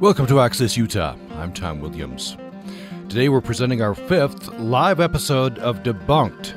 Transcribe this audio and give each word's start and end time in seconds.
Welcome 0.00 0.26
to 0.28 0.40
Access 0.40 0.78
Utah. 0.78 1.14
I'm 1.32 1.52
Tom 1.52 1.82
Williams. 1.82 2.38
Today 3.10 3.28
we're 3.28 3.42
presenting 3.42 3.82
our 3.82 3.94
fifth 3.94 4.48
live 4.58 4.98
episode 4.98 5.58
of 5.58 5.82
Debunked. 5.82 6.54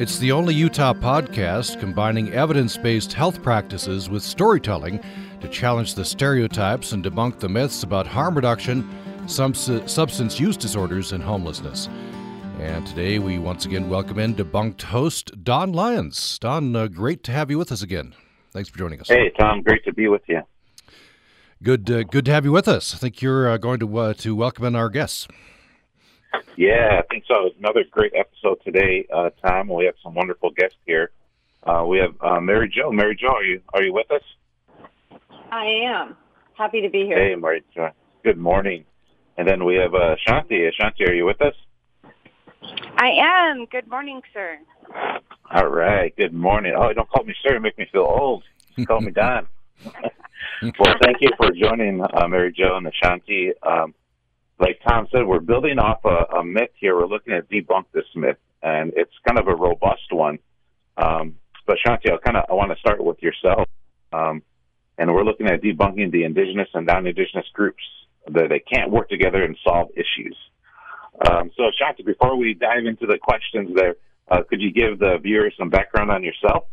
It's 0.00 0.18
the 0.18 0.32
only 0.32 0.54
Utah 0.54 0.94
podcast 0.94 1.78
combining 1.80 2.32
evidence 2.32 2.78
based 2.78 3.12
health 3.12 3.42
practices 3.42 4.08
with 4.08 4.22
storytelling 4.22 5.04
to 5.42 5.48
challenge 5.48 5.96
the 5.96 6.04
stereotypes 6.04 6.92
and 6.92 7.04
debunk 7.04 7.40
the 7.40 7.48
myths 7.50 7.82
about 7.82 8.06
harm 8.06 8.34
reduction, 8.34 8.88
substance 9.26 10.40
use 10.40 10.56
disorders, 10.56 11.12
and 11.12 11.22
homelessness. 11.22 11.90
And 12.58 12.86
today 12.86 13.18
we 13.18 13.38
once 13.38 13.66
again 13.66 13.90
welcome 13.90 14.18
in 14.18 14.34
debunked 14.34 14.80
host 14.80 15.44
Don 15.44 15.74
Lyons. 15.74 16.38
Don, 16.38 16.74
uh, 16.74 16.86
great 16.86 17.22
to 17.24 17.32
have 17.32 17.50
you 17.50 17.58
with 17.58 17.70
us 17.70 17.82
again. 17.82 18.14
Thanks 18.50 18.70
for 18.70 18.78
joining 18.78 18.98
us. 18.98 19.08
Hey, 19.08 19.30
Tom, 19.38 19.60
great 19.60 19.84
to 19.84 19.92
be 19.92 20.08
with 20.08 20.22
you. 20.26 20.40
Good, 21.62 21.90
uh, 21.90 22.04
good 22.04 22.24
to 22.26 22.30
have 22.32 22.44
you 22.44 22.52
with 22.52 22.68
us. 22.68 22.94
I 22.94 22.98
think 22.98 23.20
you're 23.20 23.48
uh, 23.48 23.56
going 23.56 23.80
to 23.80 23.98
uh, 23.98 24.14
to 24.14 24.36
welcome 24.36 24.64
in 24.64 24.76
our 24.76 24.88
guests. 24.88 25.26
Yeah, 26.56 27.00
I 27.00 27.02
think 27.10 27.24
so. 27.26 27.50
Another 27.58 27.84
great 27.90 28.12
episode 28.14 28.58
today, 28.64 29.06
uh, 29.12 29.30
Tom. 29.44 29.68
We 29.68 29.84
have 29.86 29.94
some 30.02 30.14
wonderful 30.14 30.50
guests 30.50 30.76
here. 30.86 31.10
Uh, 31.64 31.84
we 31.84 31.98
have 31.98 32.14
uh, 32.20 32.40
Mary 32.40 32.72
Jo. 32.72 32.92
Mary 32.92 33.16
Jo, 33.16 33.28
are 33.28 33.42
you 33.42 33.60
are 33.74 33.82
you 33.82 33.92
with 33.92 34.10
us? 34.12 34.22
I 35.50 35.64
am 35.66 36.16
happy 36.54 36.80
to 36.80 36.90
be 36.90 37.06
here. 37.06 37.18
Hey, 37.18 37.34
Mary 37.34 37.64
Jo. 37.74 37.90
Good 38.22 38.38
morning. 38.38 38.84
And 39.36 39.46
then 39.48 39.64
we 39.64 39.76
have 39.76 39.94
uh, 39.94 40.14
Shanti. 40.26 40.68
Shanti, 40.80 41.08
are 41.08 41.12
you 41.14 41.24
with 41.26 41.40
us? 41.42 41.54
I 42.98 43.10
am. 43.20 43.66
Good 43.66 43.88
morning, 43.88 44.20
sir. 44.32 44.58
All 45.50 45.68
right. 45.68 46.14
Good 46.16 46.32
morning. 46.34 46.74
Oh, 46.76 46.92
don't 46.92 47.08
call 47.08 47.24
me 47.24 47.34
sir. 47.42 47.54
You 47.54 47.60
make 47.60 47.78
me 47.78 47.86
feel 47.90 48.02
old. 48.02 48.44
Just 48.76 48.86
call 48.86 49.00
me 49.00 49.10
Don. 49.12 49.48
well, 50.62 50.94
thank 51.02 51.18
you 51.20 51.30
for 51.36 51.50
joining 51.52 52.02
uh, 52.02 52.28
Mary 52.28 52.52
Jo 52.52 52.76
and 52.76 52.86
Ashanti. 52.86 53.52
Um, 53.62 53.94
like 54.58 54.80
Tom 54.86 55.06
said, 55.12 55.26
we're 55.26 55.40
building 55.40 55.78
off 55.78 56.04
a, 56.04 56.38
a, 56.38 56.44
myth 56.44 56.70
here. 56.74 56.96
We're 56.96 57.06
looking 57.06 57.32
at 57.32 57.48
debunk 57.48 57.84
this 57.92 58.04
myth, 58.14 58.38
and 58.62 58.92
it's 58.96 59.12
kind 59.26 59.38
of 59.38 59.46
a 59.46 59.54
robust 59.54 60.10
one. 60.10 60.38
Um, 60.96 61.36
but 61.66 61.76
Ashanti, 61.78 62.10
I 62.10 62.16
kind 62.16 62.36
of 62.36 62.44
I 62.50 62.54
want 62.54 62.72
to 62.72 62.78
start 62.78 63.02
with 63.02 63.22
yourself, 63.22 63.68
um, 64.12 64.42
and 64.96 65.12
we're 65.14 65.24
looking 65.24 65.46
at 65.46 65.62
debunking 65.62 66.10
the 66.10 66.24
indigenous 66.24 66.68
and 66.74 66.86
non-indigenous 66.86 67.46
groups 67.52 67.82
that 68.26 68.48
they 68.48 68.58
can't 68.58 68.90
work 68.90 69.08
together 69.08 69.44
and 69.44 69.56
solve 69.62 69.88
issues. 69.94 70.36
Um, 71.28 71.50
so, 71.56 71.64
Ashanti, 71.68 72.02
before 72.02 72.36
we 72.36 72.54
dive 72.54 72.86
into 72.86 73.06
the 73.06 73.18
questions, 73.18 73.70
there, 73.74 73.96
uh, 74.30 74.42
could 74.48 74.60
you 74.60 74.72
give 74.72 74.98
the 74.98 75.18
viewers 75.22 75.54
some 75.58 75.70
background 75.70 76.10
on 76.10 76.22
yourself? 76.22 76.64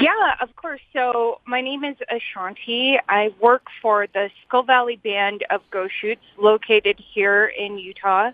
Yeah, 0.00 0.34
of 0.40 0.56
course. 0.56 0.80
So 0.94 1.40
my 1.46 1.60
name 1.60 1.84
is 1.84 1.96
Ashanti. 2.08 2.98
I 3.08 3.34
work 3.38 3.66
for 3.82 4.06
the 4.06 4.30
Skull 4.46 4.62
Valley 4.62 4.96
Band 4.96 5.44
of 5.50 5.60
Goshutes 5.70 6.18
located 6.38 6.98
here 6.98 7.46
in 7.46 7.76
Utah. 7.78 8.30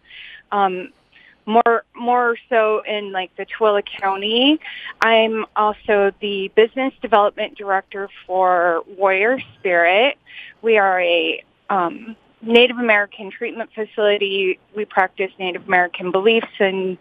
Um, 0.52 0.92
more 1.44 1.84
more 1.94 2.36
so 2.48 2.82
in 2.86 3.10
like 3.10 3.34
the 3.36 3.46
Tooele 3.46 3.82
County. 3.84 4.60
I'm 5.00 5.44
also 5.56 6.12
the 6.20 6.52
business 6.54 6.92
development 7.02 7.56
director 7.58 8.08
for 8.26 8.84
Warrior 8.96 9.40
Spirit. 9.58 10.18
We 10.62 10.78
are 10.78 11.00
a 11.00 11.42
um, 11.68 12.16
Native 12.42 12.78
American 12.78 13.30
treatment 13.30 13.70
facility. 13.74 14.58
We 14.74 14.84
practice 14.84 15.32
Native 15.38 15.66
American 15.66 16.12
beliefs 16.12 16.60
and 16.60 16.98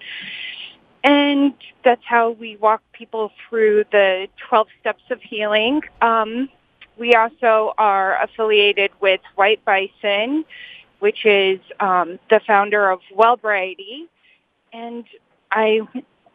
and 1.06 1.54
that's 1.84 2.04
how 2.04 2.32
we 2.32 2.58
walk 2.58 2.82
people 2.92 3.32
through 3.48 3.86
the 3.92 4.28
12 4.50 4.68
steps 4.82 5.04
of 5.12 5.22
healing. 5.22 5.82
Um, 6.02 6.50
we 6.98 7.14
also 7.14 7.74
are 7.78 8.20
affiliated 8.24 8.90
with 9.00 9.22
White 9.36 9.64
Bison, 9.64 10.46
which 11.00 11.24
is 11.24 11.60
um, 11.80 12.18
the 12.32 12.40
founder 12.48 12.90
of 12.90 13.02
Wellbriety. 13.16 14.08
And 14.74 15.06
I, 15.52 15.82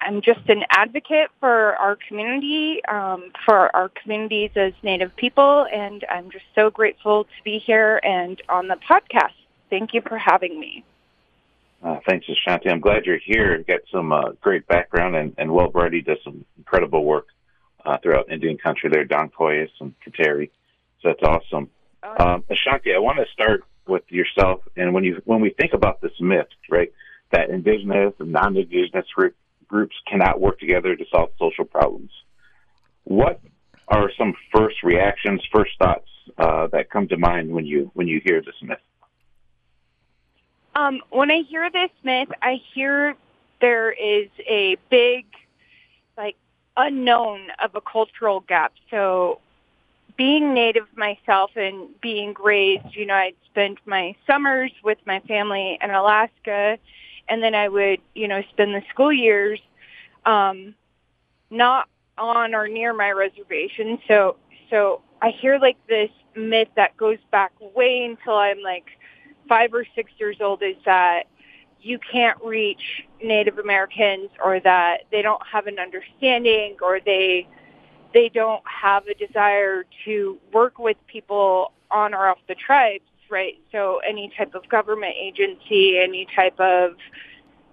I'm 0.00 0.22
just 0.22 0.48
an 0.48 0.62
advocate 0.70 1.30
for 1.40 1.74
our 1.74 1.96
community, 1.96 2.84
um, 2.84 3.32
for 3.44 3.74
our 3.74 3.88
communities 3.88 4.52
as 4.54 4.72
Native 4.84 5.16
people, 5.16 5.66
and 5.72 6.04
I'm 6.08 6.30
just 6.30 6.44
so 6.54 6.70
grateful 6.70 7.24
to 7.24 7.42
be 7.42 7.58
here 7.58 8.00
and 8.04 8.40
on 8.48 8.68
the 8.68 8.76
podcast. 8.76 9.34
Thank 9.68 9.94
you 9.94 10.00
for 10.00 10.16
having 10.16 10.60
me. 10.60 10.84
Uh, 11.82 11.98
thanks, 12.06 12.26
Ashanti. 12.28 12.68
I'm 12.68 12.80
glad 12.80 13.06
you're 13.06 13.18
here. 13.24 13.56
You 13.56 13.64
got 13.64 13.80
some 13.90 14.12
uh, 14.12 14.32
great 14.40 14.66
background, 14.66 15.16
and, 15.16 15.34
and 15.38 15.50
brady 15.72 16.02
does 16.02 16.18
some 16.24 16.44
incredible 16.58 17.04
work 17.04 17.28
uh, 17.86 17.96
throughout 18.02 18.30
Indian 18.30 18.58
country 18.58 18.90
there, 18.90 19.04
Don 19.04 19.30
Coyhis 19.30 19.70
and 19.80 19.94
Kateri. 20.06 20.50
So 21.00 21.08
that's 21.08 21.22
awesome. 21.22 21.70
Um, 22.02 22.44
Ashanti, 22.50 22.94
I 22.94 22.98
want 22.98 23.18
to 23.18 23.24
start 23.32 23.64
with 23.86 24.02
yourself. 24.08 24.60
And 24.76 24.92
when 24.92 25.04
you 25.04 25.22
when 25.24 25.40
we 25.40 25.50
think 25.50 25.72
about 25.72 26.00
this 26.00 26.12
myth, 26.20 26.48
right, 26.70 26.92
that 27.32 27.50
indigenous 27.50 28.14
and 28.18 28.32
non-indigenous 28.32 29.06
group, 29.14 29.34
groups 29.66 29.96
cannot 30.06 30.40
work 30.40 30.58
together 30.58 30.96
to 30.96 31.04
solve 31.10 31.30
social 31.38 31.64
problems, 31.64 32.10
what 33.04 33.40
are 33.88 34.10
some 34.18 34.34
first 34.54 34.76
reactions, 34.82 35.42
first 35.52 35.72
thoughts 35.78 36.08
uh, 36.38 36.66
that 36.68 36.90
come 36.90 37.08
to 37.08 37.16
mind 37.16 37.50
when 37.50 37.64
you 37.64 37.90
when 37.94 38.06
you 38.06 38.20
hear 38.24 38.40
this 38.40 38.54
myth? 38.62 38.78
Um, 40.74 41.00
when 41.10 41.30
I 41.30 41.42
hear 41.42 41.70
this 41.70 41.90
myth, 42.02 42.28
I 42.42 42.60
hear 42.74 43.16
there 43.60 43.92
is 43.92 44.28
a 44.48 44.76
big, 44.90 45.26
like, 46.16 46.36
unknown 46.76 47.48
of 47.62 47.74
a 47.74 47.80
cultural 47.80 48.40
gap. 48.40 48.72
So 48.90 49.40
being 50.16 50.54
native 50.54 50.86
myself 50.96 51.50
and 51.56 51.88
being 52.00 52.34
raised, 52.42 52.94
you 52.94 53.06
know, 53.06 53.14
I'd 53.14 53.34
spend 53.46 53.78
my 53.86 54.14
summers 54.26 54.72
with 54.84 54.98
my 55.06 55.20
family 55.20 55.78
in 55.80 55.90
Alaska 55.90 56.78
and 57.28 57.42
then 57.42 57.54
I 57.54 57.68
would, 57.68 58.00
you 58.14 58.28
know, 58.28 58.42
spend 58.50 58.74
the 58.74 58.82
school 58.90 59.12
years 59.12 59.60
um 60.26 60.74
not 61.50 61.88
on 62.18 62.54
or 62.54 62.68
near 62.68 62.92
my 62.92 63.10
reservation. 63.10 63.98
So 64.06 64.36
so 64.68 65.00
I 65.22 65.30
hear 65.30 65.58
like 65.58 65.78
this 65.88 66.10
myth 66.36 66.68
that 66.76 66.96
goes 66.96 67.18
back 67.30 67.52
way 67.74 68.04
until 68.04 68.34
I'm 68.34 68.60
like 68.60 68.86
five 69.48 69.74
or 69.74 69.84
six 69.94 70.10
years 70.18 70.36
old 70.40 70.62
is 70.62 70.76
that 70.84 71.24
you 71.82 71.98
can't 71.98 72.38
reach 72.44 73.04
Native 73.22 73.58
Americans 73.58 74.30
or 74.44 74.60
that 74.60 75.02
they 75.10 75.22
don't 75.22 75.42
have 75.46 75.66
an 75.66 75.78
understanding 75.78 76.76
or 76.82 77.00
they 77.04 77.48
they 78.12 78.28
don't 78.28 78.62
have 78.66 79.06
a 79.06 79.14
desire 79.14 79.84
to 80.04 80.38
work 80.52 80.78
with 80.78 80.96
people 81.06 81.72
on 81.92 82.12
or 82.12 82.28
off 82.28 82.38
the 82.48 82.56
tribes, 82.56 83.04
right? 83.30 83.58
So 83.70 84.00
any 84.06 84.32
type 84.36 84.54
of 84.54 84.68
government 84.68 85.14
agency, 85.18 85.98
any 85.98 86.26
type 86.34 86.58
of 86.58 86.96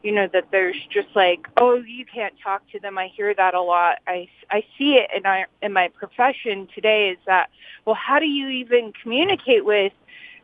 you 0.03 0.11
know 0.11 0.27
that 0.31 0.45
there's 0.51 0.77
just 0.89 1.09
like 1.16 1.47
oh 1.57 1.75
you 1.75 2.06
can't 2.06 2.33
talk 2.41 2.61
to 2.72 2.79
them 2.79 2.97
i 2.97 3.07
hear 3.07 3.33
that 3.33 3.53
a 3.53 3.61
lot 3.61 3.97
i 4.07 4.27
i 4.51 4.63
see 4.77 4.94
it 4.94 5.09
in 5.16 5.25
our 5.25 5.47
in 5.61 5.73
my 5.73 5.89
profession 5.89 6.67
today 6.73 7.09
is 7.09 7.17
that 7.25 7.50
well 7.83 7.95
how 7.95 8.19
do 8.19 8.25
you 8.25 8.47
even 8.47 8.94
communicate 9.01 9.66
with 9.66 9.91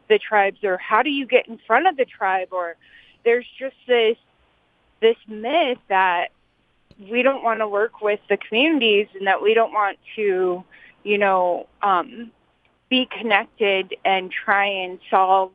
the 0.10 0.20
tribes 0.20 0.64
or 0.64 0.78
how 0.78 1.02
do 1.02 1.10
you 1.10 1.26
get 1.26 1.48
in 1.48 1.60
front 1.66 1.88
of 1.88 1.98
the 1.98 2.06
tribe? 2.06 2.50
Or 2.52 2.76
there's 3.24 3.48
just 3.58 3.76
this 3.88 4.18
this 5.02 5.18
myth 5.28 5.80
that 5.90 6.30
we 7.10 7.24
don't 7.24 7.44
want 7.44 7.60
to 7.60 7.68
work 7.68 8.02
with 8.02 8.20
the 8.30 8.38
communities 8.38 9.08
and 9.16 9.28
that 9.28 9.42
we 9.42 9.54
don't 9.54 9.74
want 9.74 9.98
to 10.16 10.64
you 11.04 11.18
know 11.18 11.68
um 11.82 12.32
be 12.90 13.08
connected 13.20 13.96
and 14.06 14.32
try 14.32 14.66
and 14.66 15.00
solve 15.10 15.52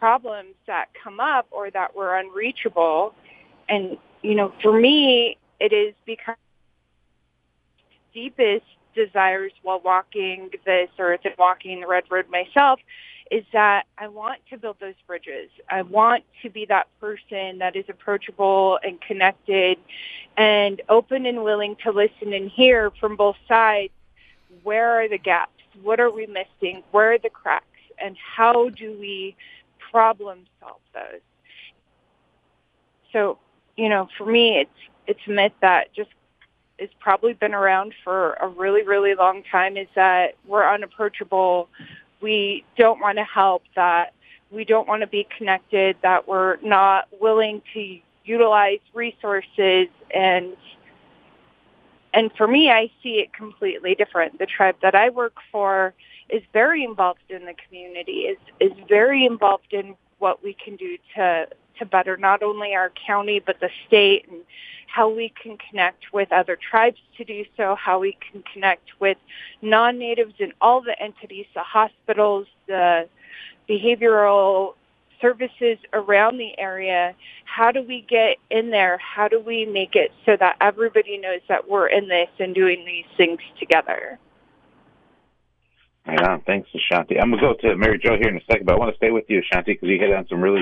problems 0.00 0.54
that 0.66 0.88
come 1.02 1.20
up 1.20 1.46
or 1.52 1.70
that 1.70 1.94
were 1.94 2.16
unreachable. 2.16 3.14
And 3.68 3.96
you 4.22 4.34
know 4.34 4.52
for 4.62 4.72
me 4.78 5.38
it 5.60 5.72
is 5.72 5.94
because 6.04 6.36
deepest 8.12 8.66
desires 8.94 9.52
while 9.62 9.80
walking 9.80 10.50
this 10.66 10.88
or 10.98 11.14
if 11.14 11.20
it's 11.24 11.38
walking 11.38 11.80
the 11.80 11.86
red 11.86 12.04
road 12.10 12.26
myself 12.28 12.80
is 13.30 13.44
that 13.52 13.86
I 13.98 14.08
want 14.08 14.40
to 14.50 14.58
build 14.58 14.76
those 14.80 14.94
bridges. 15.06 15.50
I 15.70 15.82
want 15.82 16.24
to 16.42 16.50
be 16.50 16.66
that 16.66 16.88
person 17.00 17.58
that 17.58 17.76
is 17.76 17.84
approachable 17.88 18.78
and 18.82 19.00
connected 19.00 19.78
and 20.36 20.80
open 20.88 21.26
and 21.26 21.42
willing 21.42 21.76
to 21.84 21.90
listen 21.90 22.32
and 22.32 22.50
hear 22.50 22.90
from 23.00 23.16
both 23.16 23.36
sides. 23.48 23.92
Where 24.62 25.00
are 25.00 25.08
the 25.08 25.18
gaps? 25.18 25.52
What 25.82 26.00
are 26.00 26.10
we 26.10 26.26
missing? 26.26 26.82
Where 26.90 27.12
are 27.12 27.18
the 27.18 27.30
cracks? 27.30 27.66
And 27.98 28.16
how 28.18 28.68
do 28.70 28.96
we 28.98 29.36
problem 29.90 30.40
solve 30.60 30.80
those? 30.92 31.20
So, 33.12 33.38
you 33.76 33.88
know, 33.88 34.08
for 34.16 34.26
me, 34.26 34.58
it's 34.58 34.70
it's 35.06 35.20
a 35.26 35.30
myth 35.30 35.52
that 35.60 35.92
just 35.94 36.10
has 36.78 36.88
probably 37.00 37.32
been 37.32 37.54
around 37.54 37.94
for 38.02 38.34
a 38.34 38.48
really, 38.48 38.82
really 38.82 39.14
long 39.14 39.42
time 39.50 39.76
is 39.76 39.88
that 39.94 40.34
we're 40.46 40.68
unapproachable 40.68 41.68
we 42.22 42.64
don't 42.76 43.00
want 43.00 43.18
to 43.18 43.24
help, 43.24 43.64
that 43.74 44.14
we 44.50 44.64
don't 44.64 44.86
want 44.86 45.00
to 45.00 45.06
be 45.06 45.26
connected, 45.36 45.96
that 46.02 46.28
we're 46.28 46.56
not 46.62 47.08
willing 47.20 47.62
to 47.74 47.98
utilize 48.24 48.78
resources 48.94 49.88
and 50.14 50.56
and 52.14 52.30
for 52.36 52.46
me 52.46 52.70
I 52.70 52.90
see 53.02 53.14
it 53.14 53.32
completely 53.32 53.94
different. 53.94 54.38
The 54.38 54.46
tribe 54.46 54.76
that 54.82 54.94
I 54.94 55.08
work 55.10 55.34
for 55.50 55.94
is 56.28 56.42
very 56.52 56.84
involved 56.84 57.30
in 57.30 57.44
the 57.44 57.54
community, 57.66 58.22
is 58.22 58.38
is 58.60 58.72
very 58.88 59.24
involved 59.24 59.72
in 59.72 59.96
what 60.18 60.42
we 60.42 60.54
can 60.54 60.76
do 60.76 60.98
to 61.16 61.48
to 61.82 61.86
better 61.86 62.16
not 62.16 62.42
only 62.42 62.74
our 62.74 62.92
county 63.06 63.40
but 63.40 63.60
the 63.60 63.70
state 63.86 64.26
and 64.30 64.40
how 64.86 65.08
we 65.08 65.32
can 65.42 65.56
connect 65.56 66.12
with 66.12 66.30
other 66.32 66.56
tribes 66.56 66.98
to 67.16 67.24
do 67.24 67.44
so, 67.56 67.74
how 67.74 67.98
we 67.98 68.16
can 68.30 68.42
connect 68.52 69.00
with 69.00 69.16
non-natives 69.62 70.34
and 70.38 70.52
all 70.60 70.82
the 70.82 71.00
entities, 71.00 71.46
the 71.54 71.62
hospitals, 71.62 72.46
the 72.66 73.08
behavioral 73.68 74.74
services 75.20 75.78
around 75.94 76.36
the 76.36 76.58
area. 76.58 77.14
How 77.44 77.72
do 77.72 77.82
we 77.82 78.04
get 78.06 78.36
in 78.50 78.70
there? 78.70 78.98
How 78.98 79.28
do 79.28 79.40
we 79.40 79.64
make 79.64 79.94
it 79.94 80.12
so 80.26 80.36
that 80.36 80.56
everybody 80.60 81.16
knows 81.16 81.40
that 81.48 81.68
we're 81.68 81.86
in 81.86 82.08
this 82.08 82.28
and 82.38 82.54
doing 82.54 82.84
these 82.84 83.06
things 83.16 83.40
together? 83.58 84.18
On. 86.06 86.42
Thanks, 86.42 86.68
Ashanti. 86.74 87.18
I'm 87.18 87.30
going 87.30 87.40
to 87.40 87.54
go 87.62 87.68
to 87.68 87.76
Mary 87.76 87.98
Jo 87.98 88.18
here 88.18 88.28
in 88.28 88.36
a 88.36 88.44
second, 88.50 88.66
but 88.66 88.74
I 88.74 88.78
want 88.78 88.90
to 88.90 88.96
stay 88.96 89.10
with 89.10 89.24
you, 89.28 89.38
Ashanti, 89.38 89.74
because 89.74 89.88
you 89.88 89.98
hit 89.98 90.12
on 90.12 90.26
some 90.28 90.42
really, 90.42 90.60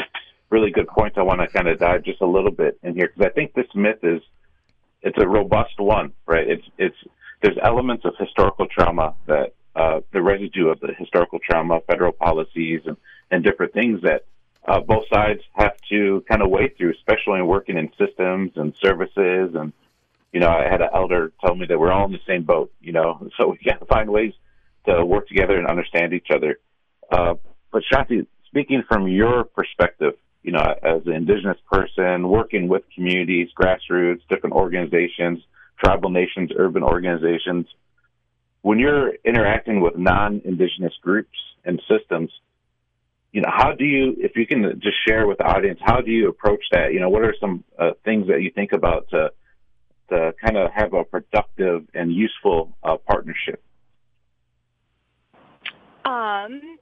really 0.51 0.71
good 0.71 0.89
points. 0.89 1.17
I 1.17 1.23
want 1.23 1.41
to 1.41 1.47
kind 1.49 1.69
of 1.69 1.79
dive 1.79 2.05
just 2.05 2.21
a 2.21 2.27
little 2.27 2.51
bit 2.51 2.79
in 2.83 2.95
here 2.95 3.09
because 3.09 3.31
I 3.31 3.33
think 3.35 3.55
this 3.55 3.67
myth 3.75 3.99
is 4.03 4.21
it's 5.03 5.17
a 5.19 5.27
robust 5.27 5.79
one, 5.79 6.13
right? 6.27 6.47
It's 6.49 6.67
it's 6.79 6.97
there's 7.43 7.57
elements 7.63 8.05
of 8.05 8.15
historical 8.19 8.67
trauma 8.67 9.15
that 9.27 9.55
uh, 9.75 10.01
the 10.13 10.21
residue 10.21 10.69
of 10.69 10.81
the 10.81 10.93
historical 10.99 11.39
trauma, 11.39 11.81
federal 11.87 12.13
policies, 12.13 12.83
and 12.85 12.97
and 13.31 13.45
different 13.45 13.73
things 13.73 14.03
that 14.03 14.25
uh, 14.67 14.81
both 14.81 15.05
sides 15.13 15.41
have 15.55 15.77
to 15.89 16.25
kind 16.29 16.43
of 16.43 16.51
wade 16.51 16.77
through, 16.77 16.93
especially 16.93 17.39
in 17.39 17.47
working 17.47 17.79
in 17.79 17.91
systems 17.97 18.53
and 18.57 18.75
services. 18.83 19.55
And 19.55 19.73
you 20.33 20.41
know, 20.41 20.49
I 20.49 20.69
had 20.69 20.83
an 20.83 20.91
elder 20.95 21.33
tell 21.45 21.55
me 21.55 21.67
that 21.67 21.79
we're 21.79 21.93
all 21.93 22.07
in 22.07 22.13
the 22.13 22.21
same 22.27 22.43
boat. 22.43 22.73
You 22.81 22.93
know, 22.93 23.29
so 23.39 23.49
we 23.49 23.59
got 23.65 23.81
to 23.81 23.87
find 23.87 24.11
ways 24.11 24.35
to 24.87 25.05
work 25.05 25.29
together 25.29 25.57
and 25.57 25.67
understand 25.67 26.13
each 26.13 26.29
other. 26.35 26.59
Uh, 27.11 27.35
but 27.73 27.83
Shanti, 27.91 28.27
speaking 28.47 28.83
from 28.89 29.09
your 29.09 29.45
perspective, 29.45 30.15
you 30.43 30.53
know, 30.53 30.61
as 30.83 31.03
an 31.07 31.13
indigenous 31.13 31.59
person 31.71 32.29
working 32.29 32.69
with 32.69 32.83
communities, 32.95 33.49
grassroots, 33.59 34.21
different 34.29 34.55
organizations, 34.55 35.41
tribal 35.83 36.11
nations, 36.11 36.51
urban 36.57 36.83
organizations, 36.83 37.67
when 38.63 38.79
you're 38.79 39.15
interacting 39.25 39.81
with 39.81 39.97
non-indigenous 39.97 40.93
groups 41.03 41.37
and 41.65 41.81
systems, 41.89 42.31
you 43.33 43.41
know, 43.41 43.51
how 43.51 43.73
do 43.73 43.85
you, 43.85 44.17
if 44.19 44.33
you 44.37 44.47
can 44.47 44.81
just 44.83 44.97
share 45.07 45.27
with 45.27 45.39
the 45.39 45.45
audience, 45.45 45.79
how 45.83 46.01
do 46.01 46.11
you 46.11 46.29
approach 46.29 46.65
that? 46.73 46.93
You 46.93 47.01
know, 47.01 47.09
what 47.09 47.23
are 47.23 47.35
some 47.41 47.65
uh, 47.79 47.93
things 48.05 48.27
that 48.29 48.43
you 48.43 48.51
think 48.51 48.73
about 48.73 49.09
to, 49.11 49.31
to 50.11 50.35
kind 50.45 50.57
of 50.57 50.71
have 50.73 50.93
a 50.95 51.05
productive 51.05 51.87
and 51.95 52.13
useful 52.13 52.77
uh, 52.83 52.97
partnership? 52.97 53.63
Um, 56.05 56.79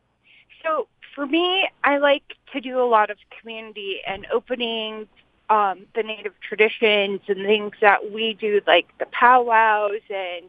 so 0.62 0.88
for 1.19 1.26
me, 1.26 1.69
I 1.82 1.99
like 1.99 2.37
to 2.53 2.61
do 2.61 2.81
a 2.81 2.87
lot 2.87 3.11
of 3.11 3.17
community 3.41 3.97
and 4.06 4.25
opening 4.32 5.09
um, 5.50 5.81
the 5.97 6.05
native 6.05 6.32
traditions 6.41 7.23
and 7.26 7.44
things 7.44 7.73
that 7.81 8.12
we 8.12 8.35
do, 8.35 8.61
like 8.69 8.87
the 8.99 9.06
powwows 9.06 10.00
and 10.15 10.44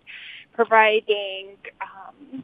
providing 0.54 1.56
um, 1.82 2.44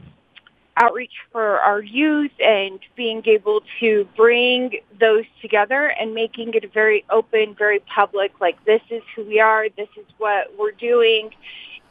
outreach 0.76 1.14
for 1.32 1.60
our 1.60 1.84
youth 1.84 2.32
and 2.44 2.80
being 2.96 3.22
able 3.28 3.62
to 3.80 4.08
bring 4.18 4.80
those 5.00 5.26
together 5.40 5.90
and 5.90 6.16
making 6.16 6.56
it 6.56 6.74
very 6.74 7.06
open, 7.12 7.54
very 7.54 7.80
public, 7.82 8.32
like 8.42 8.58
this 8.66 8.82
is 8.90 9.04
who 9.16 9.24
we 9.24 9.40
are, 9.40 9.68
this 9.78 9.90
is 10.00 10.06
what 10.18 10.52
we're 10.58 10.72
doing, 10.72 11.30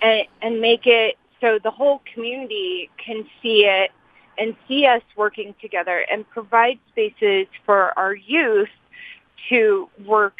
and, 0.02 0.26
and 0.42 0.60
make 0.60 0.84
it 0.84 1.16
so 1.40 1.60
the 1.62 1.70
whole 1.70 2.02
community 2.12 2.90
can 2.98 3.24
see 3.40 3.66
it 3.66 3.92
and 4.38 4.56
see 4.68 4.86
us 4.86 5.02
working 5.16 5.54
together 5.60 6.04
and 6.10 6.28
provide 6.30 6.78
spaces 6.90 7.46
for 7.64 7.96
our 7.98 8.14
youth 8.14 8.68
to 9.48 9.88
work 10.04 10.38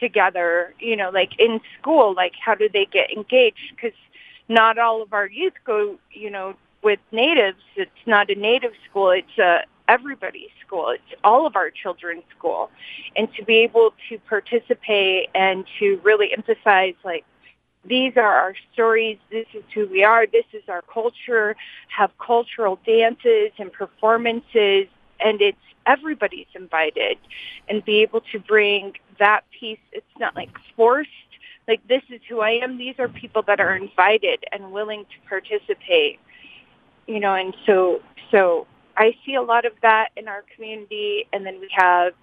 together, 0.00 0.74
you 0.78 0.96
know, 0.96 1.10
like 1.10 1.38
in 1.38 1.60
school, 1.78 2.14
like 2.14 2.32
how 2.44 2.54
do 2.54 2.68
they 2.68 2.86
get 2.86 3.10
engaged? 3.10 3.74
Because 3.74 3.96
not 4.48 4.78
all 4.78 5.02
of 5.02 5.12
our 5.12 5.26
youth 5.26 5.54
go, 5.64 5.98
you 6.12 6.30
know, 6.30 6.54
with 6.82 7.00
natives. 7.12 7.62
It's 7.74 7.90
not 8.06 8.30
a 8.30 8.34
native 8.34 8.72
school. 8.88 9.10
It's 9.10 9.38
a 9.38 9.64
everybody's 9.88 10.50
school. 10.64 10.90
It's 10.90 11.20
all 11.22 11.46
of 11.46 11.56
our 11.56 11.70
children's 11.70 12.24
school. 12.36 12.70
And 13.16 13.32
to 13.34 13.44
be 13.44 13.58
able 13.58 13.94
to 14.08 14.18
participate 14.20 15.28
and 15.34 15.64
to 15.78 16.00
really 16.02 16.32
emphasize 16.32 16.94
like 17.04 17.24
these 17.88 18.16
are 18.16 18.22
our 18.34 18.54
stories. 18.72 19.18
This 19.30 19.46
is 19.54 19.62
who 19.74 19.86
we 19.86 20.04
are. 20.04 20.26
This 20.26 20.44
is 20.52 20.62
our 20.68 20.82
culture. 20.82 21.56
Have 21.88 22.10
cultural 22.18 22.78
dances 22.86 23.50
and 23.58 23.72
performances, 23.72 24.86
and 25.20 25.40
it's 25.40 25.58
everybody's 25.86 26.46
invited, 26.54 27.18
and 27.68 27.84
be 27.84 28.02
able 28.02 28.22
to 28.32 28.38
bring 28.40 28.94
that 29.18 29.44
piece. 29.58 29.78
It's 29.92 30.06
not 30.18 30.34
like 30.34 30.50
forced. 30.76 31.10
Like 31.68 31.86
this 31.88 32.02
is 32.10 32.20
who 32.28 32.40
I 32.40 32.52
am. 32.62 32.78
These 32.78 32.96
are 32.98 33.08
people 33.08 33.42
that 33.42 33.60
are 33.60 33.74
invited 33.74 34.44
and 34.52 34.72
willing 34.72 35.04
to 35.04 35.28
participate. 35.28 36.18
You 37.06 37.20
know, 37.20 37.34
and 37.34 37.54
so 37.66 38.00
so 38.30 38.66
I 38.96 39.16
see 39.24 39.34
a 39.34 39.42
lot 39.42 39.64
of 39.64 39.72
that 39.82 40.08
in 40.16 40.28
our 40.28 40.44
community, 40.54 41.26
and 41.32 41.44
then 41.44 41.60
we 41.60 41.68
have 41.72 42.14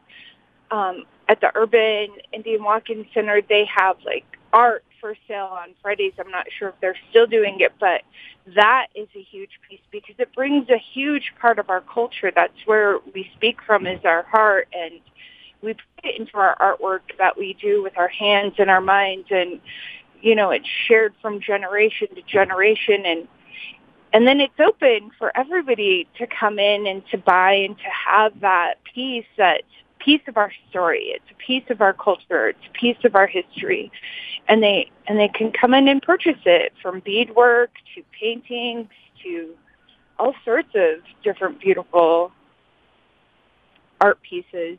um, 0.71 1.06
at 1.30 1.39
the 1.42 1.51
Urban 1.56 2.09
Indian 2.31 2.63
Walk-In 2.63 3.06
Center. 3.13 3.42
They 3.42 3.66
have 3.75 3.98
like 4.06 4.25
art 4.54 4.86
for 5.02 5.16
sale 5.28 5.50
on 5.52 5.70
Fridays. 5.82 6.14
I'm 6.18 6.32
not 6.32 6.46
sure 6.58 6.70
if 6.70 6.76
they're 6.80 6.96
still 7.10 7.28
doing 7.28 7.60
it, 7.60 7.74
but 7.80 8.04
that 8.56 8.88
is 8.96 9.10
a 9.16 9.22
huge 9.22 9.60
piece 9.70 9.82
because 9.92 10.16
it 10.20 10.34
brings 10.34 10.70
a 10.70 10.78
huge 10.78 11.34
part 11.42 11.60
of 11.60 11.70
our 11.70 11.82
culture. 11.82 12.32
That's 12.34 12.66
where 12.66 13.00
we 13.14 13.30
speak 13.36 13.62
from 13.66 13.86
is 13.88 14.00
our 14.06 14.24
heart 14.24 14.70
and 14.74 15.02
we 15.62 15.74
put 15.74 16.06
it 16.06 16.20
into 16.20 16.38
our 16.38 16.56
artwork 16.58 17.18
that 17.18 17.38
we 17.38 17.58
do 17.60 17.84
with 17.84 17.98
our 17.98 18.08
hands 18.08 18.54
and 18.60 18.70
our 18.70 18.82
minds 18.82 19.28
and 19.32 19.60
you 20.22 20.36
know, 20.36 20.52
it's 20.52 20.68
shared 20.88 21.14
from 21.22 21.42
generation 21.42 22.08
to 22.16 22.22
generation 22.22 23.06
and 23.06 23.28
and 24.14 24.28
then 24.28 24.40
it's 24.40 24.60
open 24.60 25.10
for 25.18 25.36
everybody 25.36 26.08
to 26.20 26.28
come 26.28 26.60
in 26.60 26.86
and 26.86 27.04
to 27.10 27.18
buy 27.18 27.54
and 27.54 27.76
to 27.78 27.90
have 28.08 28.40
that 28.42 28.76
piece 28.94 29.26
that 29.38 29.64
piece 30.04 30.22
of 30.28 30.38
our 30.38 30.52
story. 30.70 31.14
It's 31.16 31.32
a 31.32 31.36
piece 31.36 31.64
of 31.70 31.82
our 31.82 31.94
culture. 31.94 32.50
It's 32.50 32.60
a 32.70 32.78
piece 32.78 32.98
of 33.04 33.16
our 33.16 33.28
history. 33.28 33.92
And 34.48 34.62
they 34.62 34.92
and 35.08 35.18
they 35.20 35.30
can 35.30 35.52
come 35.52 35.74
in 35.74 35.88
and 35.88 36.02
purchase 36.02 36.40
it 36.46 36.74
from 36.82 37.00
beadwork 37.00 37.72
to 37.96 38.04
paintings 38.20 38.88
to 39.24 39.56
all 40.20 40.34
sorts 40.44 40.70
of 40.76 41.00
different 41.24 41.60
beautiful 41.60 42.31
art 44.02 44.19
pieces. 44.22 44.78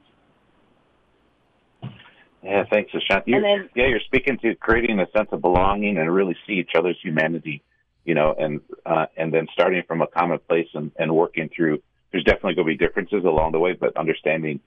Yeah, 2.43 2.65
thanks, 2.71 2.93
Ashanti. 2.93 3.33
Then, 3.33 3.71
yeah, 3.75 3.87
you're 3.87 4.01
speaking 4.01 4.37
to 4.43 4.55
creating 4.57 5.01
a 5.01 5.07
sense 5.17 5.29
of 5.33 5.41
belonging 5.41 5.97
and 5.97 6.15
really 6.15 6.37
see 6.47 6.55
each 6.55 6.73
other's 6.77 6.99
humanity, 7.03 7.63
you 8.05 8.15
know, 8.15 8.35
and 8.39 8.61
uh, 8.85 9.07
and 9.17 9.33
then 9.33 9.49
starting 9.55 9.83
from 9.89 10.03
a 10.03 10.07
common 10.07 10.39
place 10.47 10.69
and, 10.75 10.93
and 10.99 11.15
working 11.15 11.49
through. 11.55 11.83
There's 12.13 12.25
definitely 12.25 12.55
going 12.55 12.69
to 12.69 12.75
be 12.75 12.87
differences 12.87 13.25
along 13.25 13.53
the 13.53 13.59
way, 13.59 13.73
but 13.73 13.97
understanding 13.97 14.61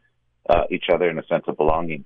uh, 0.50 0.64
each 0.72 0.86
other 0.94 1.10
in 1.10 1.20
a 1.20 1.26
sense 1.28 1.44
of 1.48 1.58
belonging. 1.58 2.06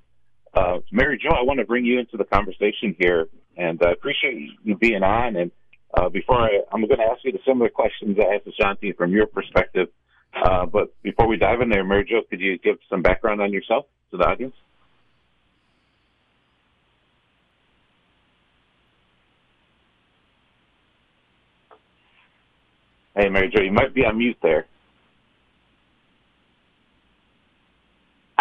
Uh, 0.53 0.79
Mary 0.91 1.17
Jo, 1.21 1.29
I 1.29 1.43
want 1.43 1.59
to 1.59 1.65
bring 1.65 1.85
you 1.85 1.99
into 1.99 2.17
the 2.17 2.25
conversation 2.25 2.95
here, 2.99 3.27
and 3.57 3.81
I 3.85 3.91
appreciate 3.91 4.35
you 4.63 4.75
being 4.75 5.03
on. 5.03 5.35
And 5.35 5.51
uh, 5.93 6.09
before 6.09 6.41
I, 6.41 6.59
I'm 6.71 6.81
going 6.81 6.99
to 6.99 7.05
ask 7.05 7.23
you 7.23 7.31
the 7.31 7.39
similar 7.45 7.69
questions 7.69 8.17
I 8.19 8.35
asked 8.35 8.47
Ashanti 8.47 8.91
from 8.93 9.11
your 9.11 9.27
perspective. 9.27 9.87
Uh, 10.33 10.65
but 10.65 10.93
before 11.03 11.27
we 11.27 11.37
dive 11.37 11.61
in 11.61 11.69
there, 11.69 11.83
Mary 11.83 12.05
Jo, 12.09 12.21
could 12.29 12.39
you 12.39 12.57
give 12.57 12.77
some 12.89 13.01
background 13.01 13.41
on 13.41 13.51
yourself 13.51 13.85
to 14.11 14.17
the 14.17 14.23
audience? 14.23 14.55
Hey, 23.15 23.29
Mary 23.29 23.51
Jo, 23.53 23.61
you 23.61 23.73
might 23.73 23.93
be 23.93 24.05
on 24.05 24.17
mute 24.17 24.37
there. 24.41 24.65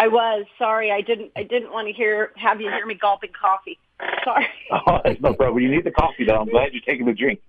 I 0.01 0.07
was 0.07 0.47
sorry. 0.57 0.91
I 0.91 1.01
didn't. 1.01 1.31
I 1.35 1.43
didn't 1.43 1.71
want 1.71 1.87
to 1.87 1.93
hear 1.93 2.31
have 2.35 2.59
you 2.59 2.71
hear 2.71 2.87
me 2.87 2.95
gulping 2.95 3.29
coffee. 3.39 3.77
Sorry. 4.23 4.47
oh, 4.71 4.99
no 5.19 5.35
problem. 5.35 5.61
You 5.61 5.69
need 5.69 5.83
the 5.83 5.91
coffee, 5.91 6.25
though. 6.25 6.37
I'm 6.37 6.49
glad 6.49 6.73
you're 6.73 6.81
taking 6.81 7.05
the 7.05 7.13
drink. 7.13 7.39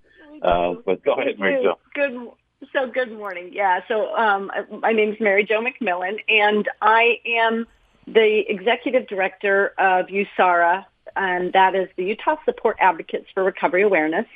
Uh, 0.43 0.75
but 0.85 1.03
go 1.03 1.15
ahead, 1.15 1.39
Mary 1.39 1.63
Jo. 1.63 1.79
Good. 1.95 2.29
So 2.75 2.91
good 2.93 3.11
morning. 3.11 3.51
Yeah. 3.55 3.81
So 3.89 4.15
um, 4.17 4.53
my 4.83 4.93
name 4.93 5.13
is 5.13 5.17
Mary 5.19 5.45
Jo 5.45 5.63
McMillan, 5.63 6.19
and 6.29 6.69
I 6.83 7.21
am 7.25 7.67
the 8.07 8.45
executive 8.47 9.09
director 9.09 9.69
of 9.79 10.09
USARA, 10.09 10.85
and 11.17 11.55
that 11.55 11.75
is 11.75 11.89
the 11.97 12.05
Utah 12.05 12.37
Support 12.45 12.77
Advocates 12.81 13.29
for 13.33 13.45
Recovery 13.45 13.83
Awareness. 13.83 14.27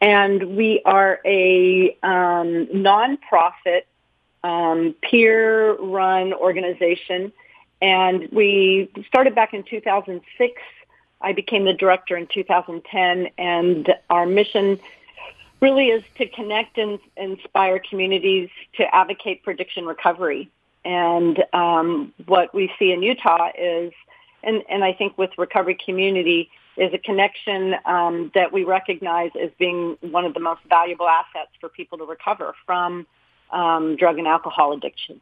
And 0.00 0.56
we 0.56 0.82
are 0.84 1.18
a 1.26 1.98
um, 2.04 2.68
nonprofit 2.72 3.82
um, 4.42 4.94
peer-run 5.02 6.32
organization, 6.32 7.32
and 7.82 8.28
we 8.32 8.90
started 9.06 9.34
back 9.34 9.54
in 9.54 9.62
2006. 9.62 10.62
I 11.20 11.32
became 11.32 11.64
the 11.64 11.74
director 11.74 12.16
in 12.16 12.26
2010, 12.26 13.28
and 13.38 13.94
our 14.08 14.26
mission 14.26 14.78
really 15.60 15.88
is 15.88 16.02
to 16.16 16.26
connect 16.26 16.78
and 16.78 16.98
inspire 17.16 17.78
communities 17.78 18.48
to 18.76 18.94
advocate 18.94 19.42
for 19.44 19.50
addiction 19.50 19.84
recovery. 19.84 20.50
And 20.84 21.42
um, 21.52 22.14
what 22.26 22.54
we 22.54 22.72
see 22.78 22.92
in 22.92 23.02
Utah 23.02 23.50
is, 23.58 23.92
and, 24.42 24.62
and 24.70 24.82
I 24.82 24.94
think 24.94 25.18
with 25.18 25.30
recovery 25.36 25.76
community, 25.84 26.50
is 26.76 26.94
a 26.94 26.98
connection 26.98 27.74
um, 27.84 28.30
that 28.34 28.52
we 28.52 28.64
recognize 28.64 29.30
as 29.40 29.50
being 29.58 29.98
one 30.00 30.24
of 30.24 30.32
the 30.32 30.40
most 30.40 30.62
valuable 30.68 31.08
assets 31.08 31.50
for 31.60 31.68
people 31.68 31.98
to 31.98 32.04
recover 32.04 32.54
from 32.64 33.06
um, 33.52 33.96
drug 33.96 34.18
and 34.18 34.26
alcohol 34.26 34.72
addiction. 34.72 35.20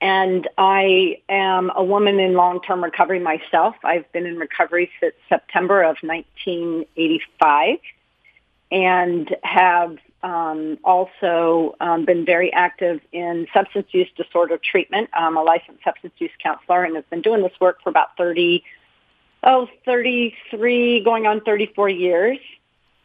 And 0.00 0.46
I 0.58 1.22
am 1.28 1.70
a 1.74 1.82
woman 1.82 2.20
in 2.20 2.34
long-term 2.34 2.84
recovery 2.84 3.18
myself. 3.18 3.76
I've 3.82 4.10
been 4.12 4.26
in 4.26 4.36
recovery 4.36 4.90
since 5.00 5.14
September 5.28 5.82
of 5.82 5.96
1985 6.02 7.78
and 8.70 9.34
have 9.42 9.96
um, 10.22 10.78
also 10.82 11.76
um, 11.80 12.04
been 12.04 12.26
very 12.26 12.52
active 12.52 13.00
in 13.12 13.46
substance 13.54 13.86
use 13.92 14.08
disorder 14.16 14.58
treatment. 14.58 15.08
I'm 15.14 15.36
a 15.36 15.42
licensed 15.42 15.84
substance 15.84 16.14
use 16.18 16.32
counselor 16.42 16.84
and 16.84 16.96
have 16.96 17.08
been 17.08 17.22
doing 17.22 17.42
this 17.42 17.52
work 17.60 17.80
for 17.82 17.90
about 17.90 18.16
30, 18.18 18.64
oh, 19.44 19.68
33, 19.84 21.04
going 21.04 21.26
on 21.26 21.40
34 21.42 21.88
years. 21.88 22.38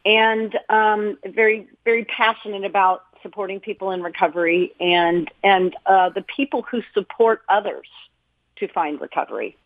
And 0.04 0.58
um, 0.68 1.16
very, 1.24 1.68
very 1.84 2.04
passionate 2.04 2.64
about 2.64 3.04
supporting 3.22 3.60
people 3.60 3.90
in 3.92 4.02
recovery 4.02 4.72
and, 4.80 5.30
and 5.42 5.74
uh, 5.86 6.10
the 6.10 6.22
people 6.22 6.62
who 6.62 6.82
support 6.94 7.42
others 7.48 7.86
to 8.56 8.68
find 8.68 9.00
recovery 9.00 9.56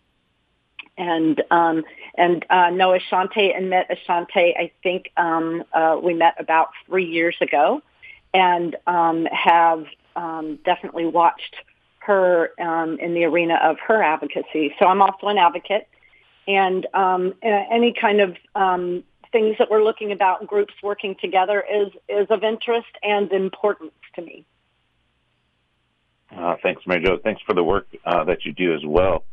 and 0.99 1.43
um, 1.51 1.85
and 2.17 2.45
uh, 2.51 2.71
know 2.71 2.95
Ashanti 2.95 3.53
and 3.53 3.71
met 3.71 3.91
Ashanti. 3.91 4.55
I 4.57 4.71
think 4.83 5.11
um, 5.17 5.65
uh, 5.73 5.99
we 6.03 6.15
met 6.15 6.35
about 6.39 6.69
three 6.87 7.05
years 7.05 7.37
ago, 7.41 7.83
and 8.33 8.77
um, 8.87 9.27
have 9.27 9.85
um, 10.15 10.59
definitely 10.65 11.07
watched 11.07 11.57
her 11.99 12.51
um, 12.61 12.99
in 12.99 13.15
the 13.15 13.25
arena 13.25 13.59
of 13.63 13.79
her 13.87 14.03
advocacy. 14.03 14.75
So 14.79 14.87
I'm 14.87 15.03
also 15.03 15.27
an 15.29 15.39
advocate, 15.39 15.89
and 16.49 16.87
um, 16.95 17.35
any 17.43 17.93
kind 17.93 18.21
of 18.21 18.37
um, 18.55 19.05
things 19.33 19.57
that 19.59 19.71
we're 19.71 19.83
looking 19.83 20.13
about 20.13 20.47
groups 20.47 20.75
working 20.83 21.17
together 21.21 21.63
is 21.63 21.93
is 22.09 22.27
of 22.31 22.43
interest 22.43 22.89
and 23.03 23.31
importance 23.33 23.93
to 24.15 24.23
me. 24.23 24.47
Uh, 26.37 26.57
thanks, 26.63 26.83
Mary 26.87 27.03
Jo. 27.05 27.19
Thanks 27.23 27.41
for 27.47 27.55
the 27.55 27.63
work 27.63 27.87
uh, 28.05 28.25
that 28.25 28.45
you 28.45 28.53
do 28.53 28.75
as 28.75 28.81
well. 28.85 29.25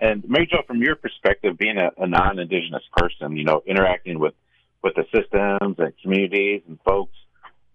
And 0.00 0.28
Mary 0.28 0.46
Jo, 0.50 0.58
from 0.66 0.82
your 0.82 0.96
perspective, 0.96 1.56
being 1.56 1.78
a, 1.78 1.90
a 2.02 2.06
non-Indigenous 2.06 2.82
person, 2.96 3.36
you 3.36 3.44
know, 3.44 3.62
interacting 3.66 4.18
with 4.18 4.34
with 4.82 4.94
the 4.94 5.04
systems 5.14 5.76
and 5.78 5.92
communities 6.02 6.60
and 6.68 6.78
folks, 6.84 7.16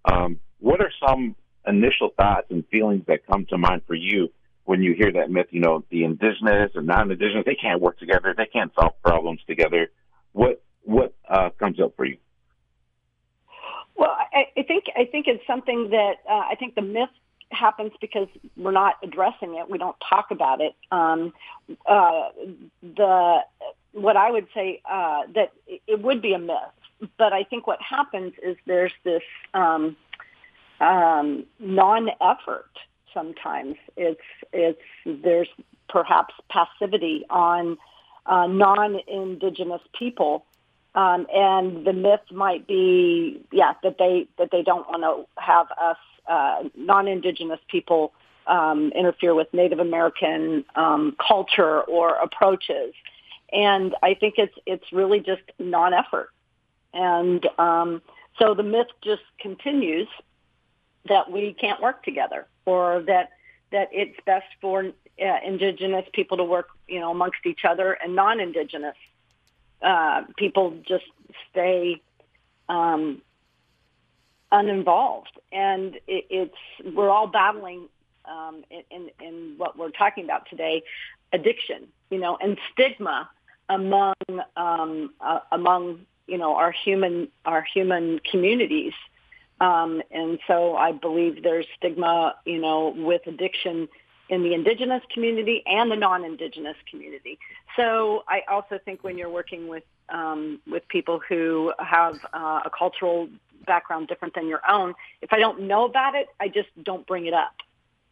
um, 0.06 0.40
what 0.60 0.80
are 0.80 0.92
some 1.06 1.36
initial 1.66 2.10
thoughts 2.16 2.48
and 2.52 2.64
feelings 2.68 3.04
that 3.08 3.26
come 3.26 3.46
to 3.50 3.58
mind 3.58 3.82
for 3.88 3.96
you 3.96 4.30
when 4.66 4.84
you 4.84 4.94
hear 4.94 5.12
that 5.14 5.32
myth? 5.32 5.48
You 5.50 5.62
know, 5.62 5.84
the 5.90 6.04
Indigenous 6.04 6.72
and 6.76 6.86
non-Indigenous 6.86 7.46
they 7.46 7.56
can't 7.56 7.82
work 7.82 7.98
together, 7.98 8.36
they 8.38 8.46
can't 8.46 8.72
solve 8.80 8.94
problems 9.02 9.42
together. 9.48 9.90
What 10.34 10.62
what 10.84 11.14
uh, 11.28 11.50
comes 11.60 11.80
up 11.80 11.96
for 11.96 12.06
you? 12.06 12.18
Well, 13.96 14.16
I, 14.34 14.46
I 14.58 14.64
think 14.64 14.86
I 14.96 15.06
think 15.06 15.28
it's 15.28 15.46
something 15.46 15.90
that 15.90 16.16
uh, 16.30 16.44
I 16.50 16.56
think 16.58 16.76
the 16.76 16.82
myth 16.82 17.10
happens 17.52 17.92
because 18.00 18.28
we're 18.56 18.72
not 18.72 18.96
addressing 19.04 19.56
it. 19.56 19.70
We 19.70 19.78
don't 19.78 19.98
talk 20.08 20.32
about 20.32 20.62
it. 20.62 20.74
Um, 20.92 21.34
uh, 21.86 22.30
the 22.82 23.40
what 23.92 24.16
I 24.16 24.32
would 24.32 24.48
say 24.54 24.82
uh, 24.90 25.24
that 25.36 25.52
it 25.68 26.02
would 26.02 26.22
be 26.22 26.34
a 26.34 26.40
myth, 26.40 27.10
but 27.18 27.34
I 27.34 27.44
think 27.44 27.68
what 27.68 27.82
happens 27.82 28.34
is 28.42 28.56
there's 28.66 28.94
this 29.04 29.24
um, 29.54 29.98
um, 30.80 31.46
non-effort. 31.60 32.70
Sometimes 33.14 33.76
it's 33.98 34.22
it's 34.54 34.80
there's 35.06 35.50
perhaps 35.90 36.34
passivity 36.50 37.26
on 37.30 37.78
uh, 38.28 38.46
non-indigenous 38.48 39.82
people 39.98 40.46
um, 41.00 41.28
and 41.34 41.86
the 41.86 41.94
myth 41.94 42.26
might 42.32 42.68
be, 42.68 43.42
yeah, 43.52 43.74
that 43.84 43.96
they 43.98 44.28
that 44.38 44.50
they 44.52 44.64
don't 44.64 44.86
want 44.92 45.04
to 45.04 45.42
have 45.42 45.68
us 45.90 46.02
uh, 46.28 46.64
non-indigenous 46.76 47.62
people 47.70 48.12
um, 48.48 48.92
interfere 48.92 49.34
with 49.34 49.48
Native 49.54 49.80
American 49.80 50.66
um, 50.76 51.16
culture 51.26 51.82
or 51.82 52.16
approaches. 52.16 52.94
And 53.54 53.96
I 54.04 54.14
think 54.14 54.36
it's 54.38 54.58
it's 54.66 54.92
really 54.92 55.22
just 55.22 55.46
non-effort. 55.58 56.32
And 56.94 57.48
um, 57.58 58.02
so 58.38 58.54
the 58.54 58.64
myth 58.64 58.92
just 59.02 59.24
continues 59.40 60.10
that 61.08 61.32
we 61.32 61.56
can't 61.64 61.82
work 61.82 62.04
together, 62.04 62.42
or 62.66 63.04
that 63.04 63.30
that 63.72 63.88
it's 63.94 64.20
best 64.26 64.48
for 64.60 64.78
uh, 64.84 65.40
indigenous 65.46 66.06
people 66.12 66.36
to 66.38 66.44
work, 66.44 66.70
you 66.90 67.00
know, 67.00 67.12
amongst 67.12 67.46
each 67.46 67.64
other, 67.64 67.94
and 67.94 68.16
non-indigenous 68.16 68.98
uh, 69.82 70.24
people 70.38 70.76
just 70.88 71.06
stay 71.52 72.02
um, 72.68 73.22
uninvolved, 74.52 75.40
and 75.52 75.96
it, 76.08 76.26
it's 76.30 76.96
we're 76.96 77.10
all 77.10 77.28
battling 77.28 77.88
um, 78.26 78.64
in, 78.70 79.10
in 79.22 79.54
what 79.58 79.78
we're 79.78 79.92
talking 79.92 80.24
about 80.24 80.50
today, 80.50 80.84
addiction, 81.34 81.88
you 82.10 82.20
know, 82.20 82.38
and 82.42 82.58
stigma 82.72 83.30
among 83.70 84.16
um, 84.58 85.12
uh, 85.22 85.40
among 85.52 86.06
you 86.28 86.38
know 86.38 86.56
our 86.56 86.72
human 86.72 87.28
our 87.46 87.64
human 87.64 88.20
communities. 88.20 88.94
Um, 89.62 90.02
and 90.12 90.40
so 90.48 90.78
I 90.78 90.94
believe 90.94 91.44
there's 91.44 91.66
stigma, 91.78 92.36
you 92.46 92.62
know, 92.62 92.94
with 92.96 93.28
addiction 93.28 93.90
in 94.30 94.44
the 94.44 94.54
indigenous 94.54 95.02
community 95.14 95.64
and 95.66 95.92
the 95.92 95.96
non-indigenous 95.96 96.78
community. 96.90 97.40
So 97.76 98.24
I 98.28 98.42
also 98.50 98.80
think 98.84 99.04
when 99.04 99.18
you're 99.18 99.30
working 99.30 99.68
with 99.68 99.84
um, 100.10 100.60
with 100.66 100.88
people 100.88 101.20
who 101.28 101.72
have 101.80 102.16
uh, 102.34 102.62
a 102.66 102.72
cultural 102.76 103.30
background 103.68 104.08
different 104.08 104.34
than 104.34 104.48
your 104.48 104.62
own, 104.68 104.96
if 105.22 105.34
I 105.34 105.40
don't 105.40 105.62
know 105.62 105.86
about 105.86 106.16
it, 106.16 106.28
I 106.40 106.48
just 106.48 106.70
don't 106.84 107.06
bring 107.06 107.26
it 107.26 107.34
up, 107.34 107.56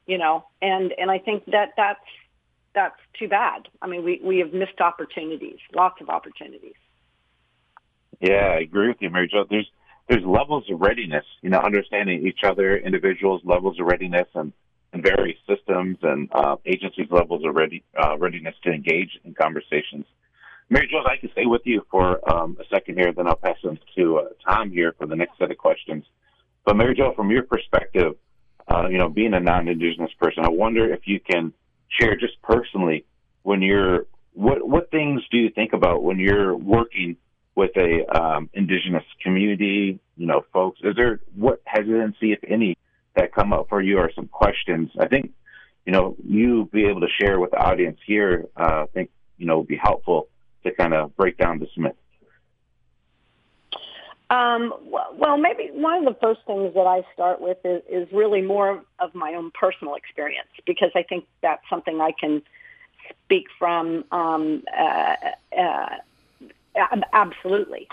you 0.05 0.17
know. 0.17 0.45
And 0.61 0.93
and 0.97 1.09
I 1.09 1.19
think 1.19 1.45
that 1.45 1.73
that's 1.77 1.99
that's 2.73 2.99
too 3.17 3.27
bad. 3.27 3.67
I 3.81 3.87
mean, 3.87 4.03
we 4.03 4.19
we 4.23 4.39
have 4.39 4.53
missed 4.53 4.81
opportunities, 4.81 5.59
lots 5.73 6.01
of 6.01 6.09
opportunities. 6.09 6.75
Yeah, 8.19 8.55
I 8.55 8.59
agree 8.59 8.87
with 8.87 8.97
you, 8.99 9.09
Mary 9.09 9.29
Jo. 9.31 9.45
There's 9.49 9.69
there's 10.07 10.23
levels 10.23 10.63
of 10.71 10.79
readiness, 10.79 11.25
you 11.41 11.49
know, 11.49 11.59
understanding 11.59 12.25
each 12.25 12.43
other, 12.43 12.77
individuals' 12.77 13.41
levels 13.43 13.79
of 13.79 13.85
readiness, 13.85 14.27
and 14.33 14.39
and 14.43 14.53
various 15.01 15.37
systems 15.47 15.97
and 16.01 16.29
uh, 16.31 16.55
agencies' 16.65 17.07
levels 17.09 17.43
of 17.45 17.55
ready, 17.55 17.83
uh, 18.01 18.17
readiness 18.17 18.55
to 18.63 18.71
engage 18.71 19.19
in 19.23 19.33
conversations. 19.33 20.05
Mary 20.69 20.87
Jo, 20.91 20.99
I 21.05 21.17
can 21.17 21.31
stay 21.31 21.45
with 21.45 21.61
you 21.65 21.85
for 21.89 22.19
um, 22.29 22.57
a 22.59 22.65
second 22.73 22.97
here, 22.97 23.13
then 23.13 23.27
I'll 23.27 23.35
pass 23.35 23.55
them 23.63 23.79
to 23.95 24.17
uh, 24.17 24.23
Tom 24.45 24.69
here 24.69 24.93
for 24.97 25.07
the 25.07 25.15
next 25.15 25.37
set 25.37 25.49
of 25.49 25.57
questions. 25.57 26.03
But 26.65 26.75
Mary 26.75 26.95
Jo, 26.95 27.13
from 27.15 27.31
your 27.31 27.43
perspective, 27.43 28.15
uh, 28.67 28.87
you 28.89 28.97
know, 28.97 29.07
being 29.07 29.33
a 29.33 29.39
non-Indigenous 29.39 30.11
person, 30.19 30.43
I 30.43 30.49
wonder 30.49 30.93
if 30.93 31.01
you 31.05 31.19
can 31.21 31.53
share 31.87 32.17
just 32.17 32.41
personally 32.41 33.05
when 33.43 33.61
you're 33.61 34.07
what 34.33 34.67
what 34.67 34.91
things 34.91 35.21
do 35.31 35.37
you 35.37 35.49
think 35.49 35.73
about 35.73 36.03
when 36.03 36.19
you're 36.19 36.55
working 36.55 37.17
with 37.55 37.71
a 37.77 38.05
um, 38.15 38.49
Indigenous 38.53 39.05
community? 39.23 39.99
You 40.17 40.27
know, 40.27 40.45
folks, 40.53 40.79
is 40.83 40.95
there 40.95 41.21
what 41.35 41.61
hesitancy, 41.65 42.33
if 42.33 42.39
any, 42.47 42.77
that 43.17 43.33
come 43.33 43.53
up 43.53 43.67
for 43.69 43.81
you, 43.81 43.97
or 43.97 44.11
some 44.15 44.27
questions? 44.27 44.91
I 44.99 45.07
think 45.07 45.31
you 45.85 45.91
know 45.91 46.15
you 46.23 46.69
be 46.71 46.85
able 46.85 47.01
to 47.01 47.09
share 47.19 47.39
with 47.39 47.51
the 47.51 47.57
audience 47.57 47.99
here. 48.05 48.45
Uh, 48.55 48.83
I 48.83 48.85
think 48.93 49.09
you 49.37 49.45
know 49.45 49.59
would 49.59 49.67
be 49.67 49.77
helpful 49.77 50.29
to 50.63 50.71
kind 50.75 50.93
of 50.93 51.15
break 51.15 51.37
down 51.37 51.59
the 51.59 51.67
myth? 51.77 51.95
Um, 54.29 54.73
well, 55.15 55.37
maybe 55.37 55.69
one 55.71 56.05
of 56.05 56.13
the 56.13 56.19
first 56.19 56.41
things 56.45 56.73
that 56.73 56.85
I 56.85 57.03
start 57.13 57.39
with 57.39 57.59
is, 57.63 57.81
is 57.89 58.11
really 58.11 58.41
more 58.41 58.83
of 58.99 59.15
my 59.15 59.33
own 59.35 59.51
personal 59.51 59.95
experience 59.95 60.49
because 60.65 60.91
I 60.95 61.03
think 61.03 61.25
that's 61.41 61.63
something 61.69 62.01
I 62.01 62.11
can 62.11 62.41
speak 63.23 63.45
from 63.57 64.03
um, 64.11 64.63
uh, 64.77 65.15
uh, 65.57 65.89
absolutely. 67.13 67.87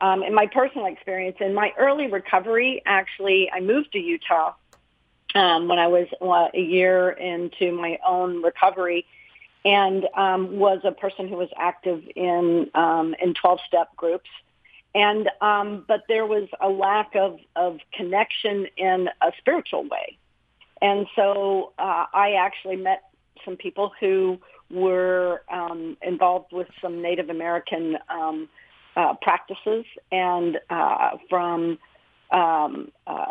Um, 0.00 0.22
in 0.22 0.32
my 0.32 0.46
personal 0.46 0.86
experience, 0.86 1.38
in 1.40 1.54
my 1.54 1.72
early 1.76 2.06
recovery, 2.06 2.82
actually, 2.86 3.50
I 3.52 3.60
moved 3.60 3.92
to 3.92 3.98
Utah 3.98 4.52
um, 5.34 5.68
when 5.68 5.78
I 5.78 5.86
was 5.86 6.06
uh, 6.20 6.48
a 6.54 6.60
year 6.60 7.10
into 7.10 7.72
my 7.72 7.98
own 8.06 8.42
recovery 8.42 9.06
and 9.64 10.06
um, 10.16 10.58
was 10.58 10.80
a 10.84 10.92
person 10.92 11.28
who 11.28 11.36
was 11.36 11.48
active 11.56 12.02
in 12.16 12.70
um, 12.74 13.14
in 13.20 13.34
12-step 13.34 13.94
groups. 13.96 14.30
And 14.94 15.30
um, 15.40 15.84
but 15.86 16.02
there 16.08 16.26
was 16.26 16.48
a 16.60 16.68
lack 16.68 17.14
of, 17.14 17.38
of 17.54 17.78
connection 17.92 18.66
in 18.76 19.08
a 19.22 19.30
spiritual 19.38 19.84
way, 19.84 20.18
and 20.82 21.06
so 21.14 21.72
uh, 21.78 22.06
I 22.12 22.32
actually 22.32 22.76
met 22.76 23.04
some 23.44 23.56
people 23.56 23.92
who 24.00 24.38
were 24.68 25.42
um, 25.48 25.96
involved 26.02 26.52
with 26.52 26.66
some 26.82 27.02
Native 27.02 27.30
American 27.30 27.98
um, 28.08 28.48
uh, 28.96 29.14
practices 29.22 29.84
and 30.10 30.58
uh, 30.70 31.16
from 31.28 31.78
um, 32.32 32.90
uh, 33.06 33.26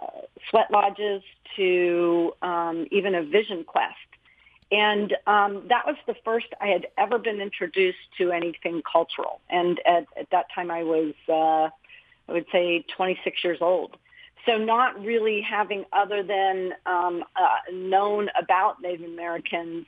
sweat 0.49 0.71
lodges 0.71 1.21
to 1.55 2.33
um, 2.41 2.87
even 2.91 3.15
a 3.15 3.23
vision 3.23 3.63
quest. 3.63 3.95
And 4.71 5.15
um, 5.25 5.63
that 5.69 5.85
was 5.87 5.95
the 6.05 6.15
first 6.23 6.47
I 6.61 6.67
had 6.67 6.87
ever 6.97 7.17
been 7.17 7.41
introduced 7.41 7.97
to 8.19 8.31
anything 8.31 8.83
cultural. 8.89 9.41
And 9.49 9.79
at, 9.85 10.05
at 10.15 10.29
that 10.31 10.45
time, 10.53 10.69
I 10.69 10.83
was, 10.83 11.13
uh, 11.27 11.69
I 12.29 12.33
would 12.33 12.45
say, 12.51 12.85
26 12.95 13.43
years 13.43 13.57
old. 13.61 13.97
So 14.45 14.57
not 14.57 15.03
really 15.03 15.41
having 15.41 15.85
other 15.91 16.23
than 16.23 16.73
um, 16.85 17.23
uh, 17.35 17.71
known 17.73 18.29
about 18.39 18.81
Native 18.81 19.05
Americans, 19.05 19.85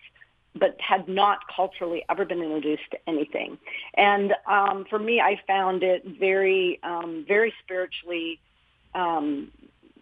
but 0.55 0.75
had 0.79 1.07
not 1.07 1.39
culturally 1.55 2.03
ever 2.09 2.25
been 2.25 2.41
introduced 2.41 2.89
to 2.91 2.97
anything. 3.07 3.57
And 3.95 4.33
um, 4.47 4.85
for 4.89 4.99
me, 4.99 5.21
I 5.21 5.39
found 5.47 5.83
it 5.83 6.03
very, 6.19 6.79
um, 6.83 7.23
very 7.27 7.53
spiritually. 7.63 8.39
Um, 8.93 9.51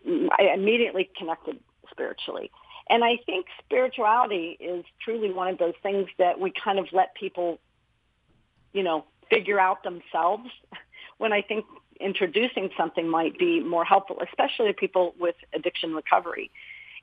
I 0.05 0.51
immediately 0.53 1.09
connected 1.17 1.59
spiritually. 1.91 2.51
And 2.89 3.03
I 3.03 3.17
think 3.25 3.45
spirituality 3.63 4.57
is 4.59 4.83
truly 5.03 5.31
one 5.31 5.47
of 5.47 5.59
those 5.59 5.75
things 5.83 6.07
that 6.17 6.39
we 6.39 6.51
kind 6.51 6.79
of 6.79 6.87
let 6.91 7.13
people, 7.13 7.59
you 8.73 8.81
know, 8.81 9.05
figure 9.29 9.59
out 9.59 9.83
themselves. 9.83 10.49
When 11.17 11.33
I 11.33 11.41
think 11.41 11.65
introducing 11.99 12.69
something 12.77 13.09
might 13.09 13.37
be 13.37 13.59
more 13.59 13.83
helpful, 13.83 14.21
especially 14.25 14.67
to 14.67 14.73
people 14.73 15.13
with 15.19 15.35
addiction 15.53 15.93
recovery. 15.93 16.49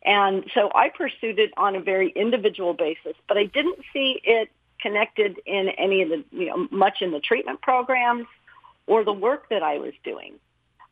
And 0.02 0.50
so 0.54 0.70
I 0.74 0.88
pursued 0.88 1.38
it 1.38 1.50
on 1.58 1.76
a 1.76 1.80
very 1.80 2.10
individual 2.10 2.72
basis, 2.72 3.14
but 3.28 3.36
I 3.36 3.44
didn't 3.44 3.80
see 3.92 4.20
it 4.24 4.48
connected 4.80 5.38
in 5.44 5.68
any 5.68 6.02
of 6.02 6.08
the, 6.08 6.24
you 6.30 6.46
know, 6.46 6.68
much 6.70 7.02
in 7.02 7.10
the 7.10 7.20
treatment 7.20 7.60
programs 7.60 8.26
or 8.86 9.04
the 9.04 9.12
work 9.12 9.50
that 9.50 9.62
I 9.62 9.78
was 9.78 9.92
doing. 10.02 10.34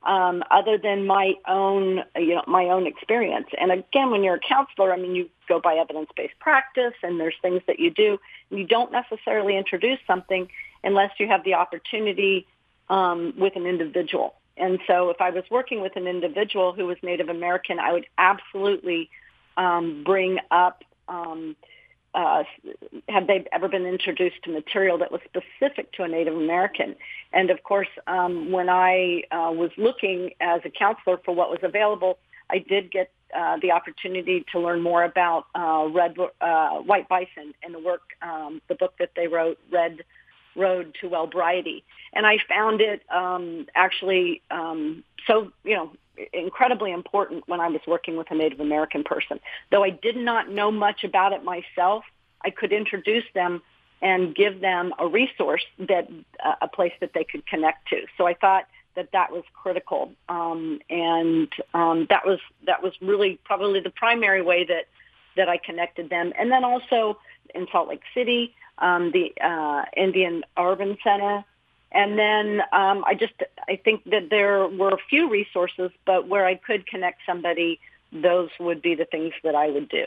Um, 0.06 0.42
other 0.50 0.76
than 0.76 1.06
my 1.06 1.32
own, 1.48 2.04
you 2.16 2.34
know, 2.34 2.44
my 2.46 2.64
own 2.64 2.86
experience. 2.86 3.46
And 3.58 3.72
again, 3.72 4.10
when 4.10 4.22
you're 4.22 4.34
a 4.34 4.46
counselor, 4.54 4.92
I 4.92 4.98
mean, 4.98 5.14
you 5.14 5.30
go 5.48 5.60
by 5.60 5.76
evidence-based 5.76 6.38
practice, 6.40 6.92
and 7.02 7.18
there's 7.18 7.38
things 7.40 7.62
that 7.66 7.78
you 7.78 7.90
do. 7.90 8.18
You 8.50 8.66
don't 8.66 8.92
necessarily 8.92 9.56
introduce 9.56 9.98
something 10.06 10.50
unless 10.82 11.12
you 11.18 11.26
have 11.28 11.42
the 11.44 11.54
opportunity 11.54 12.46
um, 12.90 13.32
with 13.38 13.56
an 13.56 13.64
individual. 13.64 14.34
And 14.58 14.78
so 14.86 15.08
if 15.08 15.20
I 15.20 15.30
was 15.30 15.44
working 15.50 15.80
with 15.80 15.96
an 15.96 16.06
individual 16.06 16.74
who 16.74 16.84
was 16.86 16.98
Native 17.02 17.30
American, 17.30 17.78
I 17.78 17.92
would 17.92 18.06
absolutely 18.18 19.08
um, 19.56 20.04
bring 20.04 20.38
up, 20.50 20.84
um, 21.08 21.56
uh, 22.14 22.44
have 23.08 23.26
they 23.26 23.44
ever 23.52 23.68
been 23.68 23.86
introduced 23.86 24.36
to 24.44 24.50
material 24.50 24.98
that 24.98 25.10
was 25.10 25.20
specific 25.24 25.92
to 25.92 26.02
a 26.04 26.08
Native 26.08 26.34
American? 26.34 26.94
And 27.32 27.50
of 27.50 27.62
course, 27.62 27.88
um, 28.06 28.52
when 28.52 28.68
I 28.68 29.24
uh, 29.30 29.52
was 29.52 29.70
looking 29.76 30.30
as 30.40 30.60
a 30.64 30.70
counselor 30.70 31.18
for 31.24 31.34
what 31.34 31.50
was 31.50 31.60
available, 31.62 32.18
I 32.50 32.58
did 32.58 32.90
get 32.90 33.10
uh, 33.36 33.56
the 33.60 33.72
opportunity 33.72 34.44
to 34.52 34.60
learn 34.60 34.80
more 34.80 35.02
about 35.02 35.46
uh, 35.54 35.88
Red 35.92 36.16
uh, 36.40 36.76
White 36.78 37.08
Bison 37.08 37.52
and 37.62 37.74
the 37.74 37.80
work, 37.80 38.02
um, 38.22 38.62
the 38.68 38.74
book 38.76 38.94
that 39.00 39.10
they 39.16 39.26
wrote, 39.26 39.58
Red 39.72 40.04
road 40.54 40.94
to 41.00 41.08
wellbriety. 41.08 41.82
And 42.12 42.26
I 42.26 42.38
found 42.48 42.80
it 42.80 43.02
um, 43.12 43.66
actually 43.74 44.40
um, 44.52 45.02
so, 45.26 45.50
you 45.64 45.74
know, 45.74 45.90
incredibly 46.32 46.92
important 46.92 47.44
when 47.48 47.60
I 47.60 47.68
was 47.68 47.80
working 47.86 48.16
with 48.16 48.30
a 48.30 48.34
Native 48.34 48.60
American 48.60 49.04
person. 49.04 49.40
Though 49.70 49.84
I 49.84 49.90
did 49.90 50.16
not 50.16 50.50
know 50.50 50.70
much 50.70 51.04
about 51.04 51.32
it 51.32 51.44
myself, 51.44 52.04
I 52.42 52.50
could 52.50 52.72
introduce 52.72 53.24
them 53.34 53.62
and 54.02 54.34
give 54.34 54.60
them 54.60 54.92
a 54.98 55.06
resource 55.06 55.64
that 55.78 56.08
uh, 56.44 56.54
a 56.60 56.68
place 56.68 56.92
that 57.00 57.12
they 57.14 57.24
could 57.24 57.46
connect 57.46 57.88
to. 57.88 58.04
So 58.18 58.26
I 58.26 58.34
thought 58.34 58.66
that 58.96 59.10
that 59.12 59.32
was 59.32 59.42
critical, 59.54 60.12
um, 60.28 60.80
and 60.88 61.48
um, 61.72 62.06
that 62.10 62.24
was 62.26 62.38
that 62.66 62.82
was 62.82 62.92
really 63.00 63.40
probably 63.44 63.80
the 63.80 63.90
primary 63.90 64.42
way 64.42 64.64
that 64.64 64.86
that 65.36 65.48
I 65.48 65.56
connected 65.56 66.10
them. 66.10 66.32
And 66.38 66.52
then 66.52 66.64
also 66.64 67.18
in 67.54 67.66
Salt 67.72 67.88
Lake 67.88 68.02
City, 68.14 68.54
um, 68.78 69.10
the 69.10 69.32
uh, 69.42 69.84
Indian 69.96 70.44
Urban 70.56 70.96
Center. 71.02 71.44
And 71.94 72.18
then 72.18 72.60
um, 72.72 73.04
I 73.06 73.14
just 73.14 73.34
I 73.68 73.76
think 73.76 74.02
that 74.06 74.28
there 74.28 74.66
were 74.66 74.90
a 74.90 74.98
few 75.08 75.30
resources, 75.30 75.92
but 76.04 76.28
where 76.28 76.44
I 76.44 76.56
could 76.56 76.86
connect 76.88 77.20
somebody, 77.24 77.78
those 78.12 78.50
would 78.58 78.82
be 78.82 78.96
the 78.96 79.04
things 79.04 79.32
that 79.44 79.54
I 79.54 79.68
would 79.68 79.88
do. 79.88 80.06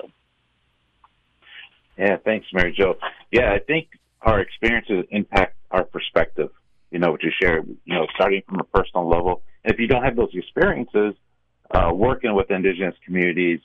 Yeah, 1.97 2.17
thanks, 2.17 2.47
Mary 2.53 2.75
Jo. 2.77 2.97
Yeah, 3.31 3.53
I 3.53 3.59
think 3.59 3.87
our 4.21 4.41
experiences 4.41 5.05
impact 5.11 5.55
our 5.71 5.85
perspective. 5.85 6.49
You 6.91 6.99
know, 6.99 7.11
what 7.11 7.23
you 7.23 7.31
share. 7.41 7.63
You 7.63 7.93
know, 7.93 8.05
starting 8.15 8.41
from 8.47 8.59
a 8.59 8.65
personal 8.65 9.07
level. 9.07 9.41
And 9.63 9.73
if 9.73 9.79
you 9.79 9.87
don't 9.87 10.03
have 10.03 10.17
those 10.17 10.31
experiences, 10.33 11.15
uh, 11.71 11.91
working 11.93 12.35
with 12.35 12.51
indigenous 12.51 12.95
communities, 13.05 13.61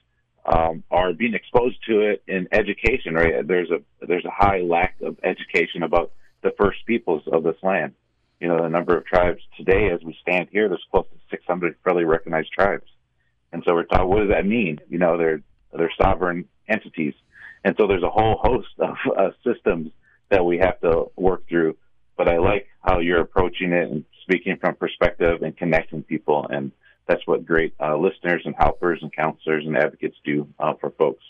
um, 0.47 0.85
are 0.93 1.13
being 1.13 1.35
exposed 1.35 1.77
to 1.89 2.01
it 2.01 2.23
in 2.29 2.47
education. 2.53 3.15
Right, 3.15 3.47
there's 3.47 3.71
a 3.71 3.81
there's 4.07 4.25
a 4.25 4.31
high 4.31 4.61
lack 4.61 4.95
of 5.03 5.17
education 5.25 5.83
about 5.83 6.13
the 6.43 6.53
first 6.57 6.79
peoples 6.87 7.23
of 7.33 7.43
this 7.43 7.57
land. 7.65 7.95
You 8.43 8.49
know, 8.49 8.61
the 8.61 8.69
number 8.69 8.97
of 8.97 9.07
tribes 9.07 9.41
today, 9.57 9.91
as 9.95 10.03
we 10.03 10.17
stand 10.21 10.49
here, 10.51 10.69
there's 10.69 10.85
close 10.91 11.07
to 11.13 11.19
600 11.31 11.81
federally 11.85 12.07
recognized 12.07 12.51
tribes, 12.53 12.89
and 13.53 13.63
so 13.65 13.73
we're 13.73 13.85
talking. 13.85 14.09
What 14.09 14.19
does 14.19 14.31
that 14.31 14.45
mean? 14.45 14.81
You 14.89 14.99
know, 14.99 15.17
they're 15.17 15.43
they're 15.73 15.93
sovereign 15.97 16.49
entities, 16.69 17.15
and 17.65 17.77
so 17.79 17.87
there's 17.87 18.03
a 18.03 18.11
whole 18.11 18.41
host 18.43 18.69
of 18.81 18.97
uh, 19.17 19.31
systems 19.47 19.93
that 20.31 20.45
we 20.45 20.59
have 20.59 20.81
to 20.81 21.13
work 21.17 21.49
through. 21.49 21.77
But 22.17 22.29
I 22.29 22.39
like 22.39 22.67
how 22.81 22.99
you're 22.99 23.21
approaching 23.21 23.73
it 23.73 23.89
and 23.89 24.05
speaking 24.23 24.57
from 24.61 24.75
perspective 24.75 25.43
and 25.43 25.57
connecting 25.57 26.03
people 26.03 26.47
and 26.51 26.73
that's 27.07 27.27
what 27.27 27.45
great 27.45 27.75
uh, 27.81 27.97
listeners 27.97 28.43
and 28.45 28.55
helpers 28.57 29.01
and 29.03 29.13
counselors 29.13 29.65
and 29.67 29.77
advocates 29.77 30.17
do 30.25 30.49
uh, 30.59 30.75
for 30.81 30.91
folks. 30.91 31.25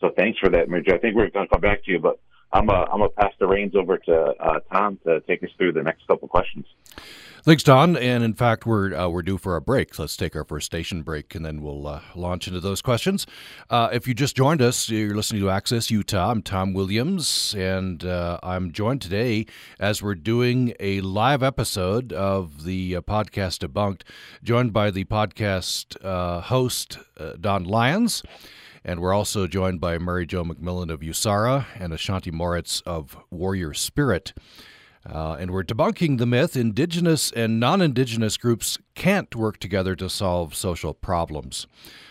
So 0.00 0.10
thanks 0.16 0.38
for 0.38 0.48
that, 0.50 0.68
Major. 0.68 0.94
I 0.94 0.98
think 0.98 1.14
we're 1.14 1.30
going 1.30 1.46
to 1.46 1.52
come 1.52 1.60
back 1.60 1.84
to 1.84 1.90
you, 1.90 1.98
but 1.98 2.18
I'm 2.52 2.68
I'm 2.68 3.00
to 3.00 3.08
pass 3.10 3.32
the 3.38 3.46
reins 3.46 3.74
over 3.76 3.96
to 3.98 4.34
uh, 4.40 4.60
Tom 4.72 4.98
to 5.04 5.20
take 5.20 5.42
us 5.42 5.50
through 5.56 5.72
the 5.72 5.82
next 5.82 6.06
couple 6.06 6.28
questions. 6.28 6.66
Thanks, 7.42 7.62
Don. 7.62 7.96
And 7.96 8.22
in 8.22 8.34
fact, 8.34 8.66
we're 8.66 8.94
uh, 8.94 9.08
we're 9.08 9.22
due 9.22 9.38
for 9.38 9.56
a 9.56 9.62
break. 9.62 9.98
Let's 9.98 10.16
take 10.16 10.36
our 10.36 10.44
first 10.44 10.66
station 10.66 11.02
break, 11.02 11.34
and 11.34 11.44
then 11.44 11.62
we'll 11.62 11.86
uh, 11.86 12.00
launch 12.14 12.46
into 12.46 12.60
those 12.60 12.82
questions. 12.82 13.26
Uh, 13.70 13.88
if 13.92 14.06
you 14.06 14.12
just 14.12 14.36
joined 14.36 14.60
us, 14.60 14.90
you're 14.90 15.14
listening 15.14 15.40
to 15.42 15.50
Access 15.50 15.90
Utah. 15.90 16.30
I'm 16.30 16.42
Tom 16.42 16.74
Williams, 16.74 17.54
and 17.56 18.04
uh, 18.04 18.38
I'm 18.42 18.72
joined 18.72 19.00
today 19.00 19.46
as 19.78 20.02
we're 20.02 20.16
doing 20.16 20.74
a 20.78 21.00
live 21.00 21.42
episode 21.42 22.12
of 22.12 22.64
the 22.64 22.96
uh, 22.96 23.00
podcast 23.00 23.66
Debunked, 23.66 24.02
joined 24.42 24.74
by 24.74 24.90
the 24.90 25.04
podcast 25.04 25.98
host 26.42 26.98
Don 27.40 27.64
Lyons. 27.64 28.22
And 28.84 29.00
we're 29.00 29.12
also 29.12 29.46
joined 29.46 29.80
by 29.80 29.98
Mary 29.98 30.26
Jo 30.26 30.44
McMillan 30.44 30.90
of 30.90 31.00
USARA 31.00 31.66
and 31.78 31.92
Ashanti 31.92 32.30
Moritz 32.30 32.80
of 32.82 33.16
Warrior 33.30 33.74
Spirit. 33.74 34.32
Uh, 35.08 35.36
and 35.40 35.50
we're 35.50 35.64
debunking 35.64 36.18
the 36.18 36.26
myth 36.26 36.56
indigenous 36.56 37.32
and 37.32 37.58
non 37.58 37.80
indigenous 37.80 38.36
groups 38.36 38.78
can't 38.94 39.34
work 39.34 39.58
together 39.58 39.96
to 39.96 40.10
solve 40.10 40.54
social 40.54 40.92
problems. 40.92 41.66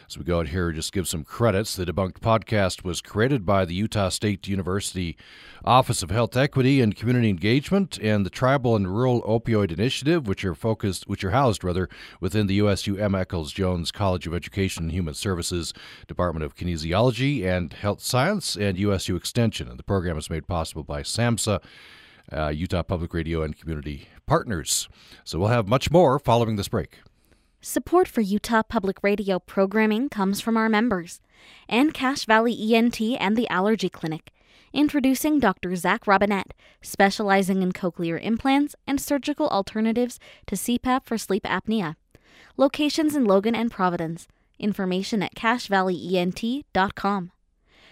As 0.09 0.17
we 0.17 0.23
go 0.23 0.39
out 0.39 0.47
here, 0.47 0.71
just 0.71 0.91
give 0.91 1.07
some 1.07 1.23
credits. 1.23 1.75
The 1.75 1.85
Debunked 1.85 2.19
podcast 2.19 2.83
was 2.83 2.99
created 2.99 3.45
by 3.45 3.63
the 3.63 3.75
Utah 3.75 4.09
State 4.09 4.47
University 4.47 5.15
Office 5.63 6.01
of 6.01 6.09
Health 6.09 6.35
Equity 6.35 6.81
and 6.81 6.95
Community 6.95 7.29
Engagement 7.29 7.99
and 8.01 8.25
the 8.25 8.31
Tribal 8.31 8.75
and 8.75 8.87
Rural 8.87 9.21
Opioid 9.21 9.71
Initiative, 9.71 10.27
which 10.27 10.43
are 10.43 10.55
focused, 10.55 11.07
which 11.07 11.23
are 11.23 11.29
housed 11.29 11.63
rather 11.63 11.87
within 12.19 12.47
the 12.47 12.55
USU 12.55 12.97
Emma 12.97 13.19
Eccles 13.19 13.53
Jones 13.53 13.91
College 13.91 14.25
of 14.25 14.33
Education 14.33 14.85
and 14.85 14.91
Human 14.91 15.13
Services, 15.13 15.75
Department 16.07 16.43
of 16.43 16.55
Kinesiology 16.55 17.45
and 17.45 17.71
Health 17.73 18.01
Science, 18.01 18.55
and 18.55 18.79
USU 18.79 19.15
Extension. 19.15 19.67
And 19.67 19.77
the 19.77 19.83
program 19.83 20.17
is 20.17 20.31
made 20.31 20.47
possible 20.47 20.83
by 20.83 21.03
SAMHSA 21.03 21.61
uh, 22.31 22.49
Utah 22.49 22.83
Public 22.83 23.13
Radio 23.13 23.41
and 23.41 23.57
community 23.57 24.07
partners. 24.25 24.87
So 25.23 25.39
we'll 25.39 25.49
have 25.49 25.67
much 25.67 25.91
more 25.91 26.19
following 26.19 26.55
this 26.55 26.67
break. 26.67 26.99
Support 27.61 28.07
for 28.07 28.21
Utah 28.21 28.63
Public 28.63 29.03
Radio 29.03 29.37
programming 29.39 30.07
comes 30.07 30.39
from 30.39 30.55
our 30.55 30.69
members 30.69 31.19
and 31.67 31.93
Cache 31.93 32.25
Valley 32.25 32.55
ENT 32.73 33.01
and 33.01 33.35
the 33.35 33.49
Allergy 33.49 33.89
Clinic. 33.89 34.31
Introducing 34.71 35.39
Dr. 35.39 35.75
Zach 35.75 36.05
Robinette, 36.05 36.53
specializing 36.81 37.61
in 37.63 37.71
cochlear 37.71 38.21
implants 38.21 38.75
and 38.85 39.01
surgical 39.01 39.49
alternatives 39.49 40.19
to 40.45 40.55
CPAP 40.55 41.05
for 41.05 41.17
sleep 41.17 41.43
apnea. 41.43 41.95
Locations 42.55 43.15
in 43.15 43.25
Logan 43.25 43.55
and 43.55 43.71
Providence. 43.71 44.27
Information 44.59 45.23
at 45.23 45.33
cachevalleyent.com. 45.35 47.31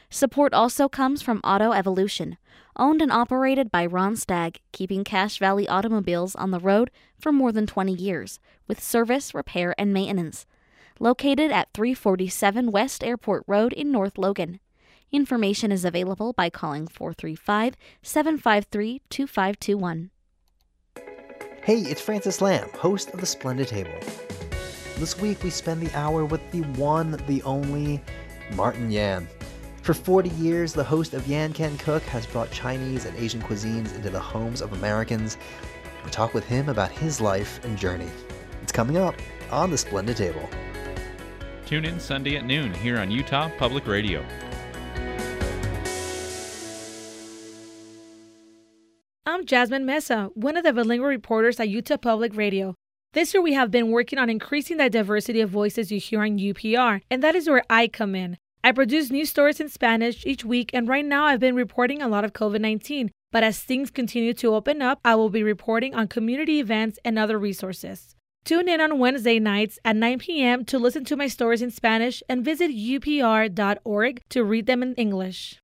Support 0.09 0.53
also 0.53 0.87
comes 0.87 1.21
from 1.21 1.41
Auto 1.43 1.73
Evolution, 1.73 2.37
owned 2.77 3.01
and 3.01 3.11
operated 3.11 3.69
by 3.69 3.85
Ron 3.85 4.15
Stagg, 4.15 4.61
keeping 4.71 5.03
Cache 5.03 5.37
Valley 5.37 5.67
automobiles 5.67 6.33
on 6.35 6.51
the 6.51 6.59
road 6.59 6.91
for 7.19 7.33
more 7.33 7.51
than 7.51 7.67
20 7.67 7.93
years, 7.93 8.39
with 8.67 8.81
service, 8.81 9.33
repair, 9.33 9.75
and 9.77 9.93
maintenance. 9.93 10.45
Located 10.99 11.51
at 11.51 11.73
347 11.73 12.71
West 12.71 13.03
Airport 13.03 13.43
Road 13.47 13.73
in 13.73 13.91
North 13.91 14.17
Logan. 14.17 14.61
Information 15.11 15.71
is 15.71 15.83
available 15.83 16.31
by 16.31 16.49
calling 16.49 16.87
435 16.87 17.75
753 18.01 19.01
2521. 19.09 20.11
Hey, 21.63 21.79
it's 21.81 22.01
Francis 22.01 22.41
Lam, 22.41 22.69
host 22.69 23.13
of 23.13 23.19
The 23.19 23.25
Splendid 23.25 23.67
Table. 23.67 23.91
This 24.95 25.19
week 25.19 25.43
we 25.43 25.49
spend 25.49 25.81
the 25.81 25.93
hour 25.95 26.23
with 26.23 26.49
the 26.51 26.61
one, 26.79 27.11
the 27.27 27.43
only 27.43 28.01
Martin 28.55 28.89
Yan. 28.89 29.27
For 29.87 29.93
40 29.93 30.31
years, 30.31 30.73
the 30.73 30.83
host 30.83 31.13
of 31.13 31.25
Yan 31.29 31.53
Can 31.53 31.77
Cook 31.77 32.03
has 32.03 32.25
brought 32.25 32.51
Chinese 32.51 33.05
and 33.05 33.17
Asian 33.17 33.41
cuisines 33.41 33.95
into 33.95 34.09
the 34.09 34.19
homes 34.19 34.61
of 34.61 34.73
Americans. 34.73 35.37
We 36.03 36.11
talk 36.11 36.33
with 36.33 36.43
him 36.43 36.67
about 36.67 36.91
his 36.91 37.21
life 37.21 37.63
and 37.63 37.77
journey. 37.77 38.09
It's 38.61 38.73
coming 38.73 38.97
up 38.97 39.15
on 39.49 39.71
the 39.71 39.77
Splendid 39.77 40.17
Table. 40.17 40.49
Tune 41.65 41.85
in 41.85 42.01
Sunday 42.01 42.35
at 42.35 42.43
noon 42.43 42.73
here 42.73 42.99
on 42.99 43.09
Utah 43.09 43.49
Public 43.57 43.87
Radio. 43.87 44.25
I'm 49.25 49.45
Jasmine 49.45 49.85
Mesa, 49.85 50.31
one 50.33 50.57
of 50.57 50.65
the 50.65 50.73
bilingual 50.73 51.07
reporters 51.07 51.61
at 51.61 51.69
Utah 51.69 51.95
Public 51.95 52.35
Radio. 52.35 52.75
This 53.13 53.33
year, 53.33 53.41
we 53.41 53.53
have 53.53 53.71
been 53.71 53.91
working 53.91 54.19
on 54.19 54.29
increasing 54.29 54.75
the 54.75 54.89
diversity 54.89 55.39
of 55.39 55.49
voices 55.49 55.93
you 55.93 55.99
hear 56.01 56.23
on 56.23 56.39
UPR, 56.39 56.99
and 57.09 57.23
that 57.23 57.35
is 57.35 57.47
where 57.47 57.63
I 57.69 57.87
come 57.87 58.15
in. 58.15 58.37
I 58.63 58.71
produce 58.71 59.09
news 59.11 59.29
stories 59.29 59.59
in 59.59 59.69
Spanish 59.69 60.25
each 60.25 60.43
week, 60.43 60.71
and 60.73 60.87
right 60.87 61.05
now 61.05 61.25
I've 61.25 61.39
been 61.39 61.55
reporting 61.55 62.01
a 62.01 62.07
lot 62.07 62.25
of 62.25 62.33
COVID 62.33 62.59
19. 62.59 63.11
But 63.31 63.43
as 63.43 63.59
things 63.59 63.91
continue 63.91 64.33
to 64.35 64.55
open 64.55 64.81
up, 64.81 64.99
I 65.03 65.15
will 65.15 65.29
be 65.29 65.43
reporting 65.43 65.93
on 65.93 66.07
community 66.07 66.59
events 66.59 66.97
and 67.03 67.19
other 67.19 67.37
resources. 67.37 68.15
Tune 68.45 68.69
in 68.69 68.79
on 68.79 68.99
Wednesday 68.99 69.39
nights 69.39 69.77
at 69.83 69.97
9 69.97 70.19
p.m. 70.19 70.63
to 70.65 70.79
listen 70.79 71.03
to 71.05 71.17
my 71.17 71.27
stories 71.27 71.61
in 71.61 71.69
Spanish 71.69 72.23
and 72.29 72.45
visit 72.45 72.71
upr.org 72.71 74.21
to 74.29 74.43
read 74.43 74.65
them 74.65 74.81
in 74.81 74.95
English. 74.95 75.59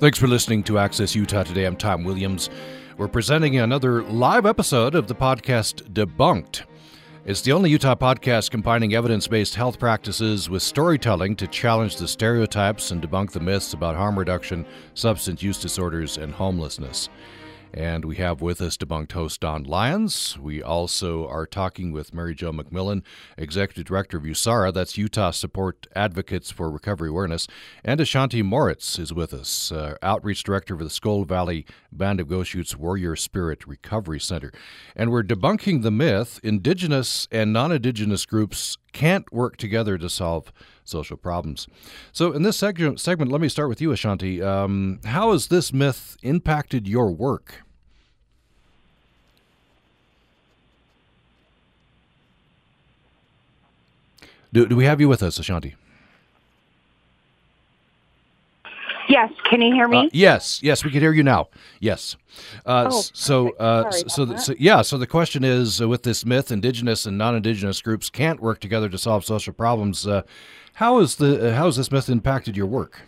Thanks 0.00 0.18
for 0.18 0.26
listening 0.26 0.64
to 0.64 0.78
Access 0.78 1.14
Utah 1.14 1.44
today. 1.44 1.64
I'm 1.64 1.76
Tom 1.76 2.04
Williams. 2.04 2.50
We're 2.96 3.08
presenting 3.08 3.56
another 3.56 4.02
live 4.02 4.46
episode 4.46 4.96
of 4.96 5.06
the 5.06 5.14
podcast 5.14 5.92
Debunked. 5.92 6.62
It's 7.28 7.42
the 7.42 7.52
only 7.52 7.68
Utah 7.68 7.94
podcast 7.94 8.50
combining 8.50 8.94
evidence 8.94 9.28
based 9.28 9.54
health 9.54 9.78
practices 9.78 10.48
with 10.48 10.62
storytelling 10.62 11.36
to 11.36 11.46
challenge 11.46 11.96
the 11.96 12.08
stereotypes 12.08 12.90
and 12.90 13.02
debunk 13.02 13.32
the 13.32 13.40
myths 13.40 13.74
about 13.74 13.96
harm 13.96 14.18
reduction, 14.18 14.64
substance 14.94 15.42
use 15.42 15.60
disorders, 15.60 16.16
and 16.16 16.32
homelessness. 16.32 17.10
And 17.72 18.04
we 18.04 18.16
have 18.16 18.40
with 18.40 18.60
us 18.60 18.76
debunked 18.76 19.12
host 19.12 19.40
Don 19.40 19.64
Lyons. 19.64 20.38
We 20.38 20.62
also 20.62 21.26
are 21.28 21.46
talking 21.46 21.92
with 21.92 22.14
Mary 22.14 22.34
Jo 22.34 22.50
McMillan, 22.50 23.02
Executive 23.36 23.84
Director 23.84 24.16
of 24.16 24.24
USARA, 24.24 24.72
that's 24.72 24.96
Utah 24.96 25.30
Support 25.30 25.86
Advocates 25.94 26.50
for 26.50 26.70
Recovery 26.70 27.10
Awareness. 27.10 27.46
And 27.84 28.00
Ashanti 28.00 28.42
Moritz 28.42 28.98
is 28.98 29.12
with 29.12 29.34
us, 29.34 29.70
uh, 29.70 29.96
Outreach 30.02 30.42
Director 30.42 30.76
for 30.76 30.84
the 30.84 30.90
Skull 30.90 31.24
Valley 31.24 31.66
Band 31.92 32.20
of 32.20 32.28
Goshutes 32.28 32.74
Warrior 32.74 33.16
Spirit 33.16 33.66
Recovery 33.66 34.20
Center. 34.20 34.52
And 34.96 35.10
we're 35.10 35.22
debunking 35.22 35.82
the 35.82 35.90
myth 35.90 36.40
Indigenous 36.42 37.28
and 37.30 37.52
non 37.52 37.70
Indigenous 37.70 38.24
groups 38.24 38.78
can't 38.92 39.30
work 39.32 39.56
together 39.56 39.98
to 39.98 40.08
solve 40.08 40.52
social 40.88 41.16
problems. 41.16 41.68
So, 42.12 42.32
in 42.32 42.42
this 42.42 42.58
seg- 42.58 42.98
segment, 42.98 43.30
let 43.30 43.40
me 43.40 43.48
start 43.48 43.68
with 43.68 43.80
you, 43.80 43.92
Ashanti. 43.92 44.42
Um, 44.42 45.00
how 45.04 45.32
has 45.32 45.48
this 45.48 45.72
myth 45.72 46.16
impacted 46.22 46.88
your 46.88 47.10
work? 47.10 47.62
Do, 54.52 54.66
do 54.66 54.76
we 54.76 54.86
have 54.86 55.00
you 55.00 55.08
with 55.08 55.22
us, 55.22 55.38
Ashanti? 55.38 55.76
Yes, 59.08 59.32
can 59.48 59.62
you 59.62 59.72
hear 59.72 59.88
me? 59.88 60.06
Uh, 60.06 60.10
yes, 60.12 60.60
yes, 60.62 60.84
we 60.84 60.90
can 60.90 61.00
hear 61.00 61.12
you 61.12 61.22
now. 61.22 61.48
Yes. 61.80 62.16
Uh, 62.66 62.88
oh, 62.90 63.00
so, 63.14 63.50
uh, 63.56 63.90
so, 63.90 64.36
so, 64.36 64.54
yeah. 64.58 64.82
So 64.82 64.98
the 64.98 65.06
question 65.06 65.44
is, 65.44 65.80
uh, 65.80 65.88
with 65.88 66.02
this 66.02 66.26
myth, 66.26 66.52
indigenous 66.52 67.06
and 67.06 67.16
non-indigenous 67.16 67.80
groups 67.80 68.10
can't 68.10 68.40
work 68.40 68.60
together 68.60 68.88
to 68.90 68.98
solve 68.98 69.24
social 69.24 69.54
problems. 69.54 70.06
Uh, 70.06 70.22
how 70.74 70.98
is 70.98 71.16
the 71.16 71.50
uh, 71.50 71.54
how 71.54 71.64
has 71.64 71.76
this 71.76 71.90
myth 71.90 72.10
impacted 72.10 72.56
your 72.56 72.66
work? 72.66 73.00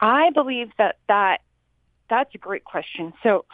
I 0.00 0.30
believe 0.30 0.70
that 0.78 0.96
that 1.08 1.42
that's 2.08 2.34
a 2.34 2.38
great 2.38 2.64
question. 2.64 3.12
So, 3.22 3.44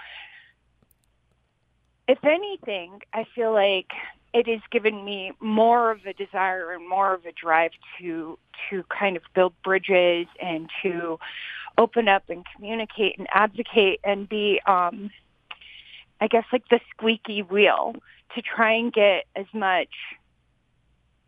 if 2.06 2.24
anything, 2.24 3.00
I 3.12 3.24
feel 3.34 3.52
like 3.52 3.90
it 4.34 4.48
has 4.48 4.60
given 4.70 5.04
me 5.04 5.32
more 5.40 5.90
of 5.90 6.06
a 6.06 6.12
desire 6.12 6.72
and 6.72 6.88
more 6.88 7.14
of 7.14 7.24
a 7.26 7.32
drive 7.32 7.72
to 7.98 8.38
to 8.70 8.84
kind 8.84 9.16
of 9.16 9.22
build 9.34 9.52
bridges 9.62 10.26
and 10.40 10.70
to 10.82 11.18
open 11.78 12.08
up 12.08 12.24
and 12.28 12.44
communicate 12.54 13.18
and 13.18 13.26
advocate 13.30 14.00
and 14.04 14.28
be 14.28 14.60
um 14.66 15.10
I 16.20 16.28
guess 16.28 16.44
like 16.52 16.68
the 16.68 16.80
squeaky 16.90 17.42
wheel 17.42 17.96
to 18.34 18.42
try 18.42 18.72
and 18.72 18.92
get 18.92 19.24
as 19.36 19.46
much 19.52 19.90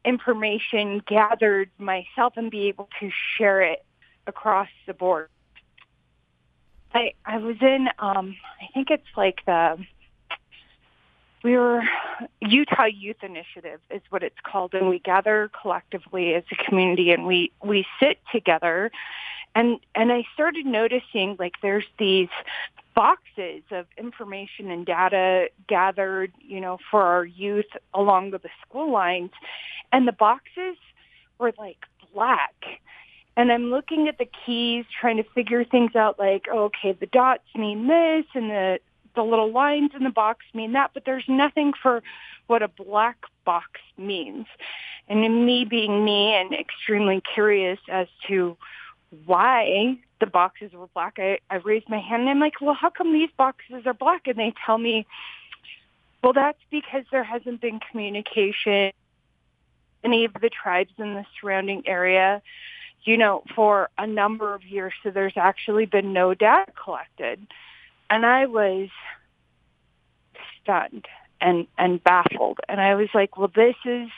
information 0.05 1.03
gathered 1.07 1.71
myself 1.79 2.35
and 2.37 2.51
be 2.51 2.69
able 2.69 2.89
to 3.01 3.11
share 3.37 3.63
it 3.63 3.85
across 4.27 4.69
the 4.87 4.95
board. 4.95 5.29
I 6.95 7.15
I 7.27 7.39
was 7.39 7.57
in 7.61 7.89
um 7.99 8.37
I 8.63 8.73
think 8.73 8.91
it's 8.91 9.03
like 9.17 9.41
the 9.47 9.79
we 11.45 11.57
were 11.57 11.83
Utah 12.41 12.87
Youth 12.87 13.23
Initiative 13.23 13.79
is 13.91 14.01
what 14.09 14.23
it's 14.23 14.41
called, 14.43 14.73
and 14.75 14.89
we 14.89 14.99
gather 14.99 15.51
collectively 15.61 16.35
as 16.35 16.43
a 16.51 16.65
community, 16.65 17.13
and 17.13 17.27
we 17.27 17.53
we 17.63 17.87
sit 18.01 18.19
together, 18.33 18.91
and 19.55 19.79
and 19.95 20.11
I 20.11 20.25
started 20.33 20.65
noticing 20.65 21.37
like 21.39 21.53
there's 21.63 21.85
these 21.99 22.31
boxes 22.95 23.63
of 23.71 23.87
information 23.99 24.71
and 24.71 24.87
data 24.87 25.49
gathered, 25.69 26.33
you 26.41 26.61
know, 26.61 26.79
for 26.91 27.03
our 27.03 27.27
youth 27.27 27.71
along 27.93 28.31
the 28.31 28.41
school 28.67 28.91
lines, 28.91 29.31
and 29.93 30.09
the 30.09 30.13
boxes 30.13 30.77
were 31.39 31.53
like 31.59 31.79
black. 32.13 32.55
And 33.37 33.51
I'm 33.51 33.71
looking 33.71 34.07
at 34.07 34.17
the 34.17 34.29
keys, 34.47 34.85
trying 35.01 35.17
to 35.17 35.25
figure 35.35 35.65
things 35.65 35.97
out 35.97 36.21
like, 36.21 36.47
oh, 36.51 36.67
okay, 36.67 36.93
the 36.93 37.07
dots 37.07 37.43
mean 37.57 37.89
this 37.89 38.25
and 38.33 38.49
the 38.49 38.79
the 39.15 39.23
little 39.23 39.53
lines 39.53 39.93
in 39.97 40.05
the 40.05 40.11
box 40.11 40.45
mean 40.55 40.73
that, 40.73 40.91
but 40.95 41.05
there's 41.05 41.25
nothing 41.29 41.73
for 41.81 42.03
what 42.47 42.63
a 42.63 42.69
black 42.69 43.17
box 43.45 43.81
means. 43.97 44.47
And 45.09 45.45
me 45.45 45.65
being 45.65 46.05
me 46.05 46.35
and 46.35 46.55
extremely 46.55 47.23
curious 47.35 47.79
as 47.89 48.09
to 48.29 48.57
why 49.27 49.99
the 50.21 50.27
boxes 50.27 50.73
were 50.73 50.89
black, 50.89 51.15
I, 51.19 51.39
I 51.51 51.57
raised 51.57 51.89
my 51.89 51.99
hand 51.99 52.23
and 52.23 52.31
I'm 52.31 52.41
like, 52.41 52.61
well, 52.61 52.75
how 52.75 52.91
come 52.91 53.13
these 53.13 53.31
boxes 53.37 53.87
are 53.87 53.95
black? 53.95 54.27
And 54.27 54.39
they 54.39 54.55
tell 54.65 54.79
me, 54.79 55.07
well, 56.23 56.33
that's 56.33 56.59
because 56.71 57.05
there 57.13 57.25
hasn't 57.25 57.61
been 57.61 57.81
communication 57.91 58.93
any 60.03 60.25
of 60.25 60.35
the 60.35 60.51
tribes 60.51 60.93
in 60.99 61.15
the 61.15 61.25
surrounding 61.41 61.83
area, 61.87 62.43
you 63.05 63.17
know, 63.17 63.43
for 63.55 63.89
a 63.97 64.07
number 64.07 64.55
of 64.55 64.63
years. 64.63 64.93
So 65.03 65.11
there's 65.11 65.37
actually 65.37 65.87
been 65.87 66.13
no 66.13 66.35
data 66.35 66.73
collected 66.83 67.47
and 68.11 68.25
I 68.27 68.47
was 68.47 68.89
stunned 70.63 71.07
and 71.41 71.67
and 71.79 72.03
baffled. 72.03 72.61
And 72.69 72.81
I 72.81 72.95
was 72.95 73.09
like 73.15 73.37
well 73.37 73.51
this 73.55 73.77
is 73.85 74.09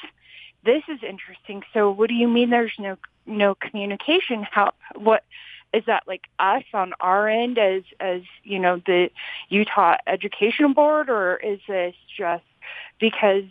this 0.64 0.82
is 0.88 1.02
interesting. 1.02 1.62
So 1.72 1.90
what 1.90 2.08
do 2.08 2.14
you 2.14 2.28
mean 2.28 2.50
there's 2.50 2.72
no 2.78 2.96
no 3.26 3.54
communication? 3.54 4.46
How 4.50 4.72
what 4.94 5.24
is 5.72 5.84
that 5.86 6.04
like 6.06 6.26
us 6.38 6.64
on 6.72 6.92
our 7.00 7.28
end 7.28 7.58
as 7.58 7.82
as 8.00 8.22
you 8.44 8.58
know 8.58 8.80
the 8.86 9.10
Utah 9.48 9.96
Education 10.06 10.72
Board? 10.72 11.10
Or 11.10 11.36
is 11.36 11.60
this 11.68 11.94
just 12.16 12.44
because 12.98 13.44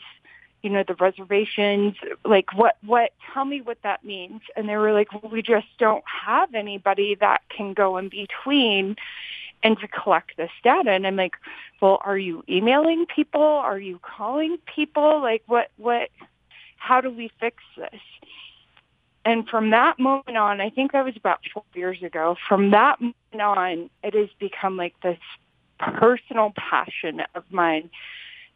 you 0.63 0.69
know 0.69 0.84
the 0.88 0.95
reservations 0.95 1.95
like 2.24 2.54
what 2.54 2.78
what 2.84 3.12
tell 3.34 3.45
me 3.45 3.62
what 3.62 3.82
that 3.84 4.04
means? 4.04 4.41
And 4.56 4.67
they 4.67 4.78
were 4.78 4.93
like 4.93 5.12
well 5.12 5.32
we 5.32 5.41
just 5.41 5.67
don't 5.78 6.04
have 6.06 6.56
anybody 6.56 7.15
that 7.15 7.41
can 7.50 7.74
go 7.74 7.98
in 7.98 8.10
between 8.10 8.95
and 9.65 9.80
to 9.80 9.88
collect 9.88 10.38
this 10.38 10.51
data. 10.63 10.91
And 10.91 11.08
I'm 11.08 11.15
like, 11.15 11.34
well, 11.82 11.99
are 12.06 12.19
you 12.19 12.43
emailing 12.47 13.08
people? 13.08 13.41
Are 13.41 13.80
you 13.80 13.99
calling 13.99 14.60
people? 14.73 15.19
Like 15.23 15.41
what, 15.47 15.71
what, 15.78 16.10
how 16.78 17.01
do 17.01 17.10
we 17.10 17.32
fix 17.39 17.63
this? 17.75 17.99
And 19.25 19.49
from 19.49 19.71
that 19.71 19.97
moment 19.97 20.38
on, 20.38 20.62
I 20.62 20.69
think 20.69 20.91
that 20.91 21.04
was 21.04 21.17
about 21.17 21.39
four 21.51 21.63
years 21.73 22.04
ago, 22.04 22.38
from 22.47 22.69
that 22.71 23.01
moment 23.01 23.41
on, 23.41 23.89
it 24.04 24.13
has 24.13 24.30
become 24.39 24.78
like 24.78 24.93
this 25.01 25.17
personal 25.80 26.54
passion 26.56 27.23
of 27.34 27.43
mine 27.49 27.89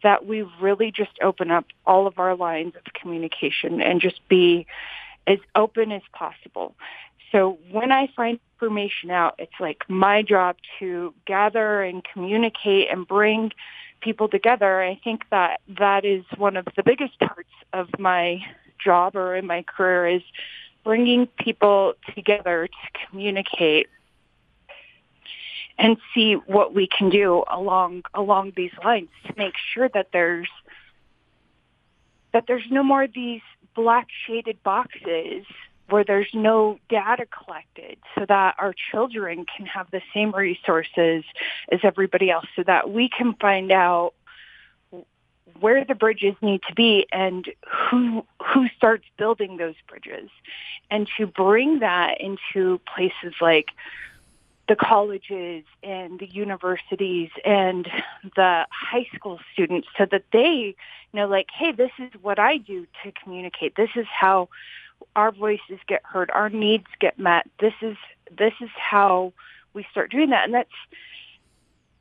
that 0.04 0.28
we 0.28 0.43
really 0.62 0.91
just 0.91 1.17
open 1.24 1.50
up 1.50 1.65
all 1.88 2.06
of 2.06 2.19
our 2.19 2.36
lines 2.36 2.76
of 2.76 2.93
communication 2.93 3.82
and 3.82 4.00
just 4.00 4.22
be 4.30 4.67
as 5.26 5.39
open 5.56 5.91
as 5.91 6.04
possible. 6.13 6.76
So 7.32 7.60
when 7.72 7.92
I 7.92 8.08
find 8.15 8.39
information 8.56 9.12
out, 9.12 9.36
it's 9.38 9.60
like 9.60 9.84
my 9.88 10.22
job 10.22 10.58
to 10.80 11.13
gather 11.26 11.84
and 11.84 12.04
communicate 12.04 12.89
and 12.89 13.08
bring 13.08 13.52
people 14.02 14.28
together. 14.28 14.82
I 14.82 15.00
think 15.04 15.24
that 15.30 15.62
that 15.78 16.06
is 16.06 16.24
one 16.38 16.58
of 16.58 16.65
the 16.76 16.84
biggest 16.84 17.20
parts 17.20 17.50
of 17.74 17.88
my 18.00 18.42
job 18.84 19.15
or 19.15 19.36
in 19.36 19.46
my 19.46 19.63
career 19.63 20.08
is 20.08 20.22
bringing 20.84 21.28
people 21.28 21.94
together 22.15 22.68
to 22.68 23.00
communicate. 23.10 23.88
and 25.82 25.96
see 26.13 26.34
what 26.34 26.76
we 26.76 26.88
can 26.88 27.10
do 27.10 27.42
along 27.50 28.04
along 28.13 28.52
these 28.58 28.74
lines 28.84 29.08
to 29.26 29.34
make 29.38 29.54
sure 29.74 29.88
that 29.88 30.08
there's 30.12 30.50
that 32.34 32.44
there's 32.48 32.70
no 32.70 32.84
more 32.84 33.04
of 33.04 33.13
these 33.13 33.42
black 33.76 34.08
shaded 34.28 34.62
boxes 34.62 35.46
where 35.89 36.04
there's 36.04 36.34
no 36.34 36.80
data 36.89 37.25
collected 37.25 37.97
so 38.17 38.25
that 38.28 38.56
our 38.60 38.73
children 38.91 39.45
can 39.45 39.65
have 39.65 39.89
the 39.91 40.02
same 40.13 40.32
resources 40.32 41.23
as 41.71 41.80
everybody 41.84 42.30
else 42.30 42.45
so 42.56 42.63
that 42.63 42.89
we 42.89 43.10
can 43.10 43.34
find 43.36 43.71
out 43.71 44.13
where 45.60 45.84
the 45.84 45.95
bridges 45.95 46.36
need 46.41 46.62
to 46.67 46.73
be 46.73 47.06
and 47.12 47.49
who 47.67 48.25
who 48.41 48.67
starts 48.78 49.06
building 49.17 49.58
those 49.58 49.75
bridges. 49.88 50.30
And 50.89 51.10
to 51.17 51.28
bring 51.28 51.80
that 51.80 52.21
into 52.21 52.80
places 52.93 53.34
like 53.41 53.69
the 54.67 54.75
colleges 54.75 55.63
and 55.84 56.19
the 56.19 56.28
universities 56.28 57.32
and 57.43 57.86
the 58.36 58.67
high 58.71 59.08
school 59.15 59.39
students 59.52 59.88
so 59.97 60.06
that 60.12 60.23
they 60.32 60.75
know 61.12 61.28
like 61.28 61.47
hey 61.58 61.71
this 61.71 61.91
is 61.97 62.12
what 62.21 62.39
I 62.39 62.58
do 62.58 62.86
to 63.04 63.12
communicate. 63.23 63.75
This 63.75 63.89
is 63.95 64.06
how 64.08 64.49
our 65.16 65.32
voices 65.32 65.80
get 65.88 66.02
heard 66.04 66.30
our 66.32 66.50
needs 66.50 66.88
get 67.00 67.18
met 67.20 67.48
this 67.60 67.74
is 67.82 67.98
this 68.38 68.54
is 68.62 68.70
how 68.76 69.34
we 69.74 69.86
start 69.92 70.12
doing 70.12 70.30
that 70.30 70.46
and 70.46 70.54
that's 70.54 70.70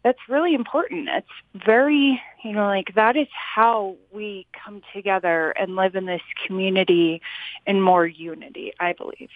that's 0.05 0.19
really 0.29 0.55
important. 0.55 1.09
It's 1.09 1.65
very, 1.67 2.21
you 2.45 2.53
know, 2.53 2.67
like 2.67 2.95
that 2.95 3.17
is 3.17 3.27
how 3.33 3.97
we 4.13 4.47
come 4.65 4.83
together 4.95 5.51
and 5.51 5.77
live 5.77 5.95
in 5.97 6.07
this 6.07 6.23
community 6.47 7.21
in 7.67 7.81
more 7.81 8.07
unity, 8.07 8.73
I 8.81 8.93
believe. 8.93 9.31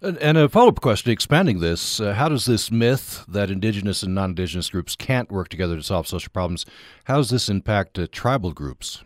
And, 0.00 0.36
a 0.36 0.48
follow 0.48 0.68
up 0.68 0.80
question 0.80 1.12
expanding 1.12 1.60
this 1.60 2.00
uh, 2.00 2.14
how 2.14 2.28
does 2.28 2.46
this 2.46 2.72
myth 2.72 3.24
that 3.28 3.50
indigenous 3.50 4.02
and 4.02 4.14
non 4.14 4.30
indigenous 4.30 4.70
groups 4.70 4.96
can't 4.96 5.30
work 5.30 5.48
together 5.48 5.76
to 5.76 5.82
solve 5.82 6.08
social 6.08 6.30
problems, 6.32 6.66
how 7.04 7.18
does 7.18 7.30
this 7.30 7.48
impact 7.48 7.98
uh, 7.98 8.08
tribal 8.10 8.52
groups? 8.52 9.04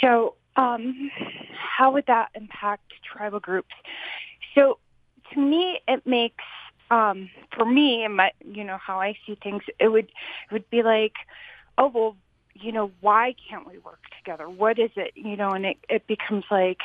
So, 0.00 0.34
um, 0.56 1.10
how 1.56 1.92
would 1.92 2.06
that 2.06 2.30
impact 2.34 2.92
tribal 3.04 3.40
groups? 3.40 3.74
So, 4.54 4.78
to 5.32 5.40
me, 5.40 5.80
it 5.86 6.06
makes 6.06 6.44
um, 6.90 7.30
for 7.54 7.64
me 7.64 8.04
and 8.04 8.16
my, 8.16 8.32
you 8.44 8.64
know, 8.64 8.78
how 8.78 9.00
I 9.00 9.16
see 9.26 9.36
things, 9.42 9.62
it 9.78 9.88
would 9.88 10.06
it 10.06 10.52
would 10.52 10.70
be 10.70 10.82
like, 10.82 11.14
oh 11.78 11.88
well, 11.92 12.16
you 12.54 12.72
know, 12.72 12.90
why 13.00 13.34
can't 13.48 13.66
we 13.66 13.78
work 13.78 14.00
together? 14.18 14.48
What 14.48 14.78
is 14.78 14.90
it, 14.96 15.12
you 15.14 15.36
know? 15.36 15.50
And 15.50 15.66
it 15.66 15.78
it 15.88 16.06
becomes 16.06 16.44
like 16.50 16.80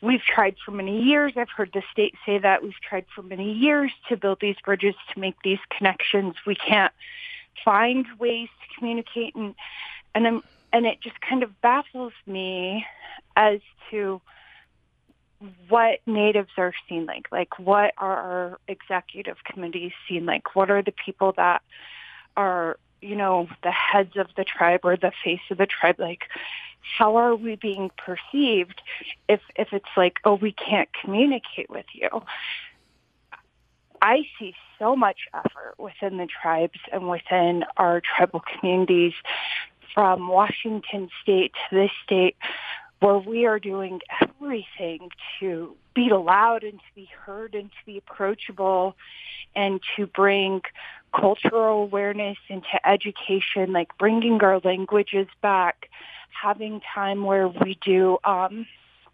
we've 0.00 0.22
tried 0.22 0.56
for 0.64 0.70
many 0.70 1.02
years. 1.02 1.32
I've 1.36 1.50
heard 1.50 1.70
the 1.72 1.82
state 1.90 2.14
say 2.24 2.38
that 2.38 2.62
we've 2.62 2.80
tried 2.80 3.06
for 3.14 3.22
many 3.22 3.52
years 3.52 3.92
to 4.08 4.16
build 4.16 4.38
these 4.40 4.56
bridges 4.64 4.94
to 5.12 5.20
make 5.20 5.36
these 5.42 5.60
connections. 5.76 6.34
We 6.46 6.54
can't 6.54 6.92
find 7.64 8.06
ways 8.18 8.48
to 8.48 8.78
communicate, 8.78 9.34
and 9.34 9.54
and 10.14 10.26
I'm, 10.26 10.42
and 10.72 10.86
it 10.86 11.00
just 11.00 11.20
kind 11.20 11.42
of 11.42 11.60
baffles 11.60 12.12
me 12.26 12.86
as 13.36 13.60
to 13.90 14.20
what 15.68 16.00
natives 16.06 16.50
are 16.56 16.72
seen 16.88 17.06
like. 17.06 17.26
Like, 17.32 17.58
what 17.58 17.94
are 17.98 18.16
our 18.16 18.58
executive 18.68 19.36
committees 19.44 19.92
seen 20.08 20.26
like? 20.26 20.54
What 20.54 20.70
are 20.70 20.82
the 20.82 20.92
people 20.92 21.32
that 21.36 21.62
are, 22.36 22.78
you 23.00 23.16
know, 23.16 23.48
the 23.62 23.70
heads 23.70 24.16
of 24.16 24.28
the 24.36 24.44
tribe 24.44 24.80
or 24.84 24.96
the 24.96 25.12
face 25.24 25.40
of 25.50 25.58
the 25.58 25.66
tribe 25.66 25.96
like? 25.98 26.24
How 26.98 27.16
are 27.16 27.36
we 27.36 27.56
being 27.56 27.90
perceived 27.96 28.82
if 29.28 29.40
if 29.56 29.72
it's 29.72 29.84
like, 29.96 30.18
oh, 30.24 30.34
we 30.34 30.52
can't 30.52 30.88
communicate 31.00 31.70
with 31.70 31.86
you? 31.92 32.08
I 34.00 34.22
see 34.36 34.54
so 34.80 34.96
much 34.96 35.28
effort 35.32 35.74
within 35.78 36.16
the 36.16 36.26
tribes 36.26 36.80
and 36.92 37.08
within 37.08 37.64
our 37.76 38.00
tribal 38.00 38.40
communities 38.40 39.12
from 39.94 40.28
Washington 40.28 41.08
state 41.22 41.52
to 41.68 41.76
this 41.76 41.90
state 42.04 42.36
where 43.00 43.18
we 43.18 43.46
are 43.46 43.58
doing 43.58 44.00
everything 44.20 45.08
to 45.40 45.76
be 45.94 46.08
loud 46.10 46.62
and 46.62 46.78
to 46.78 46.94
be 46.94 47.08
heard 47.24 47.54
and 47.54 47.70
to 47.70 47.76
be 47.84 47.98
approachable 47.98 48.96
and 49.56 49.80
to 49.96 50.06
bring 50.06 50.62
cultural 51.14 51.82
awareness 51.82 52.38
into 52.48 52.88
education, 52.88 53.72
like 53.72 53.96
bringing 53.98 54.40
our 54.42 54.60
languages 54.60 55.26
back, 55.42 55.88
having 56.30 56.80
time 56.94 57.24
where 57.24 57.48
we 57.48 57.76
do 57.84 58.18
um, 58.24 58.66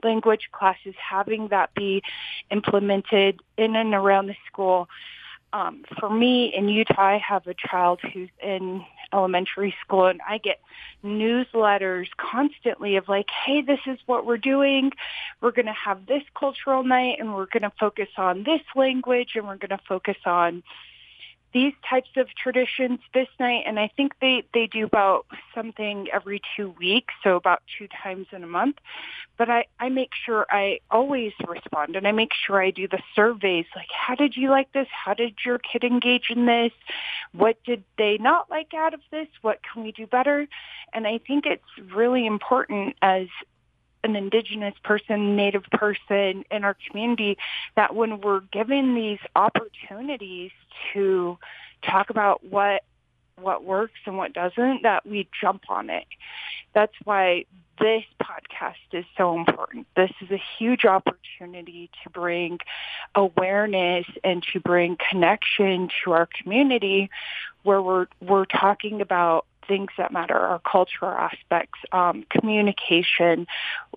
language 0.04 0.50
classes, 0.52 0.94
having 0.96 1.48
that 1.48 1.74
be 1.74 2.02
implemented 2.50 3.40
in 3.56 3.74
and 3.74 3.94
around 3.94 4.26
the 4.26 4.36
school. 4.46 4.88
Um, 5.52 5.84
for 5.98 6.10
me 6.10 6.52
in 6.54 6.68
Utah, 6.68 6.94
I 6.98 7.18
have 7.26 7.46
a 7.46 7.54
child 7.54 8.00
who's 8.12 8.28
in 8.42 8.84
elementary 9.12 9.74
school 9.84 10.06
and 10.06 10.20
I 10.28 10.38
get 10.38 10.60
newsletters 11.04 12.08
constantly 12.16 12.96
of 12.96 13.08
like, 13.08 13.28
hey, 13.46 13.62
this 13.62 13.80
is 13.86 13.98
what 14.06 14.26
we're 14.26 14.36
doing. 14.36 14.92
We're 15.40 15.52
going 15.52 15.66
to 15.66 15.72
have 15.72 16.06
this 16.06 16.22
cultural 16.38 16.82
night 16.82 17.16
and 17.18 17.34
we're 17.34 17.46
going 17.46 17.62
to 17.62 17.72
focus 17.78 18.08
on 18.16 18.44
this 18.44 18.62
language 18.74 19.30
and 19.34 19.46
we're 19.46 19.56
going 19.56 19.70
to 19.70 19.80
focus 19.88 20.16
on 20.24 20.62
these 21.52 21.72
types 21.88 22.10
of 22.16 22.28
traditions 22.34 23.00
this 23.14 23.28
night 23.40 23.64
and 23.66 23.78
I 23.78 23.90
think 23.96 24.12
they 24.20 24.44
they 24.52 24.66
do 24.66 24.84
about 24.84 25.26
something 25.54 26.08
every 26.12 26.40
2 26.56 26.74
weeks 26.78 27.14
so 27.22 27.36
about 27.36 27.62
two 27.78 27.88
times 28.02 28.26
in 28.32 28.44
a 28.44 28.46
month. 28.46 28.76
But 29.36 29.48
I 29.48 29.64
I 29.80 29.88
make 29.88 30.10
sure 30.26 30.46
I 30.50 30.80
always 30.90 31.32
respond 31.46 31.96
and 31.96 32.06
I 32.06 32.12
make 32.12 32.32
sure 32.46 32.62
I 32.62 32.70
do 32.70 32.86
the 32.86 33.02
surveys 33.14 33.66
like 33.74 33.88
how 33.90 34.14
did 34.14 34.36
you 34.36 34.50
like 34.50 34.72
this? 34.72 34.88
How 34.90 35.14
did 35.14 35.34
your 35.44 35.58
kid 35.58 35.84
engage 35.84 36.30
in 36.30 36.46
this? 36.46 36.72
What 37.32 37.56
did 37.64 37.84
they 37.96 38.18
not 38.18 38.50
like 38.50 38.74
out 38.74 38.94
of 38.94 39.00
this? 39.10 39.28
What 39.42 39.60
can 39.62 39.84
we 39.84 39.92
do 39.92 40.06
better? 40.06 40.46
And 40.92 41.06
I 41.06 41.18
think 41.18 41.46
it's 41.46 41.92
really 41.94 42.26
important 42.26 42.96
as 43.02 43.26
an 44.04 44.16
indigenous 44.16 44.74
person, 44.84 45.36
native 45.36 45.64
person 45.72 46.44
in 46.50 46.64
our 46.64 46.76
community 46.88 47.36
that 47.76 47.94
when 47.94 48.20
we're 48.20 48.40
given 48.40 48.94
these 48.94 49.18
opportunities 49.34 50.50
to 50.92 51.38
talk 51.82 52.10
about 52.10 52.44
what 52.44 52.82
what 53.40 53.64
works 53.64 54.00
and 54.04 54.16
what 54.16 54.32
doesn't, 54.32 54.82
that 54.82 55.06
we 55.06 55.28
jump 55.40 55.62
on 55.68 55.90
it. 55.90 56.06
That's 56.74 56.94
why 57.04 57.44
this 57.80 58.04
podcast 58.22 58.74
is 58.92 59.04
so 59.16 59.34
important. 59.38 59.86
This 59.96 60.10
is 60.20 60.30
a 60.30 60.42
huge 60.58 60.84
opportunity 60.84 61.90
to 62.02 62.10
bring 62.10 62.58
awareness 63.14 64.06
and 64.24 64.42
to 64.52 64.60
bring 64.60 64.96
connection 65.10 65.88
to 66.04 66.12
our 66.12 66.28
community 66.42 67.10
where 67.62 67.82
we're 67.82 68.06
we're 68.20 68.44
talking 68.46 69.00
about 69.00 69.46
things 69.66 69.90
that 69.98 70.12
matter, 70.12 70.34
our 70.34 70.60
cultural 70.60 71.10
aspects, 71.10 71.78
um, 71.92 72.24
communication. 72.30 73.46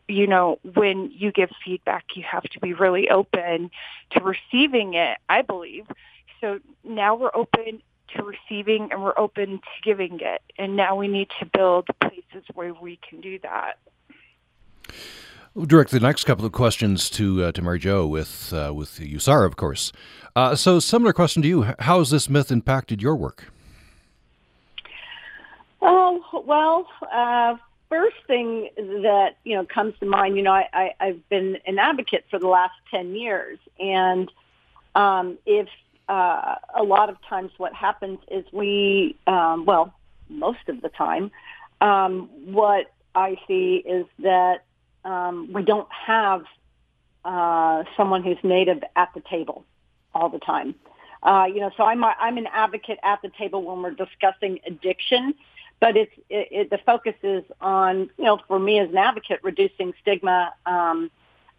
You 0.08 0.28
know, 0.28 0.60
when 0.76 1.12
you 1.12 1.32
give 1.32 1.50
feedback, 1.63 2.06
you 2.15 2.24
have 2.30 2.44
to 2.44 2.60
be 2.60 2.74
really 2.74 3.10
open 3.10 3.72
to 4.12 4.20
receiving 4.20 4.94
it, 4.96 5.17
I 5.30 5.41
believe. 5.41 5.88
So 6.41 6.60
now 6.84 7.15
we're 7.15 7.32
open 7.34 7.82
to 8.15 8.24
receiving 8.24 8.89
and 8.91 9.04
we're 9.04 9.17
open 9.17 9.60
to 9.60 9.82
giving 9.84 10.19
it. 10.21 10.41
And 10.58 10.76
now 10.76 10.95
we 10.95 11.08
need 11.08 11.30
to 11.39 11.45
build 11.45 11.88
places 12.02 12.43
where 12.54 12.74
we 12.74 13.00
can 13.08 13.21
do 13.21 13.39
that. 13.39 13.78
We'll 15.54 15.65
direct 15.65 15.91
the 15.91 16.00
next 16.00 16.24
couple 16.24 16.45
of 16.45 16.54
questions 16.54 17.10
to 17.12 17.43
uh, 17.43 17.52
to 17.52 17.62
Mary 17.62 17.78
Jo 17.78 18.08
with 18.08 18.54
uh, 18.54 18.74
with 18.74 19.00
USARA, 19.00 19.45
of 19.45 19.58
course. 19.58 19.91
Uh, 20.34 20.56
so, 20.56 20.80
similar 20.80 21.12
question 21.12 21.41
to 21.41 21.47
you: 21.47 21.63
How 21.80 22.00
has 22.00 22.10
this 22.10 22.30
myth 22.30 22.54
impacted 22.54 23.02
your 23.02 23.17
work? 23.17 23.52
Oh 25.82 26.43
well, 26.45 26.88
uh, 27.12 27.58
first 27.89 28.15
thing 28.28 28.69
that 28.78 29.36
you 29.43 29.58
know 29.58 29.65
comes 29.65 29.93
to 30.00 30.06
mind, 30.06 30.38
you 30.38 30.41
know, 30.41 30.54
I, 30.54 30.69
I, 30.71 30.91
I've 31.02 31.30
been 31.30 31.58
an 31.67 31.80
advocate 31.80 32.24
for 32.30 32.39
the 32.39 32.47
last 32.47 32.76
ten 32.89 33.13
years, 33.13 33.60
and 33.78 34.32
um, 34.95 35.38
if 35.45 35.67
uh, 36.12 36.56
a 36.76 36.84
lot 36.84 37.10
of 37.10 37.15
times 37.30 37.52
what 37.58 37.74
happens 37.74 38.19
is 38.30 38.43
we, 38.52 39.15
um, 39.28 39.63
well, 39.65 39.93
most 40.28 40.67
of 40.67 40.82
the 40.82 40.89
time, 40.89 41.32
um, 41.80 42.30
what 42.43 42.91
I 43.15 43.38
see 43.47 43.76
is 43.78 44.06
that 44.19 44.65
um, 45.06 45.54
we 45.54 45.63
don't 45.63 45.88
have 45.89 46.43
uh, 47.24 47.86
someone 47.95 48.24
who's 48.24 48.38
native 48.43 48.84
at 48.97 49.13
the 49.13 49.21
table 49.21 49.63
all 50.13 50.28
the 50.28 50.39
time. 50.39 50.76
Uh, 51.24 51.45
you 51.47 51.62
know, 51.62 51.71
so 51.78 51.84
I'm 51.84 52.04
I'm 52.04 52.38
an 52.38 52.47
advocate 52.52 53.00
at 53.04 53.21
the 53.21 53.30
table 53.30 53.63
when 53.63 53.82
we're 53.82 53.91
discussing 53.91 54.60
addiction, 54.65 55.34
but 55.80 55.95
it's 55.95 56.12
it, 56.30 56.47
it, 56.52 56.69
the 56.71 56.80
focus 56.80 57.15
is 57.24 57.43
on 57.62 58.10
you 58.17 58.26
know 58.26 58.39
for 58.50 58.60
me 58.60 58.80
as 58.80 58.89
an 58.89 58.97
advocate 58.97 59.39
reducing 59.43 59.93
stigma 60.02 60.54
um, 60.65 61.10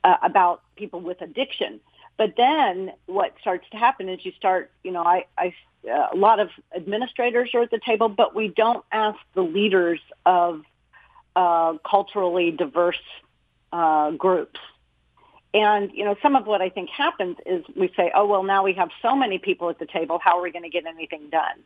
uh, 0.04 0.16
about 0.22 0.62
people 0.76 1.00
with 1.00 1.22
addiction. 1.22 1.80
But 2.16 2.34
then 2.36 2.92
what 3.06 3.34
starts 3.40 3.68
to 3.70 3.76
happen 3.76 4.08
is 4.08 4.24
you 4.24 4.32
start, 4.32 4.70
you 4.84 4.92
know, 4.92 5.02
I, 5.02 5.26
I 5.36 5.54
uh, 5.90 6.08
a 6.12 6.16
lot 6.16 6.38
of 6.38 6.50
administrators 6.76 7.50
are 7.54 7.62
at 7.62 7.70
the 7.70 7.80
table, 7.84 8.08
but 8.08 8.34
we 8.34 8.48
don't 8.48 8.84
ask 8.92 9.18
the 9.34 9.42
leaders 9.42 10.00
of 10.24 10.62
uh, 11.34 11.74
culturally 11.88 12.52
diverse 12.52 13.00
uh, 13.72 14.12
groups. 14.12 14.60
And, 15.54 15.90
you 15.92 16.04
know, 16.04 16.16
some 16.22 16.36
of 16.36 16.46
what 16.46 16.62
I 16.62 16.70
think 16.70 16.88
happens 16.88 17.36
is 17.44 17.64
we 17.76 17.92
say, 17.96 18.10
oh, 18.14 18.26
well, 18.26 18.42
now 18.42 18.62
we 18.62 18.74
have 18.74 18.90
so 19.02 19.16
many 19.16 19.38
people 19.38 19.68
at 19.70 19.78
the 19.78 19.86
table. 19.86 20.18
How 20.22 20.38
are 20.38 20.42
we 20.42 20.50
going 20.50 20.62
to 20.62 20.70
get 20.70 20.86
anything 20.86 21.30
done? 21.30 21.58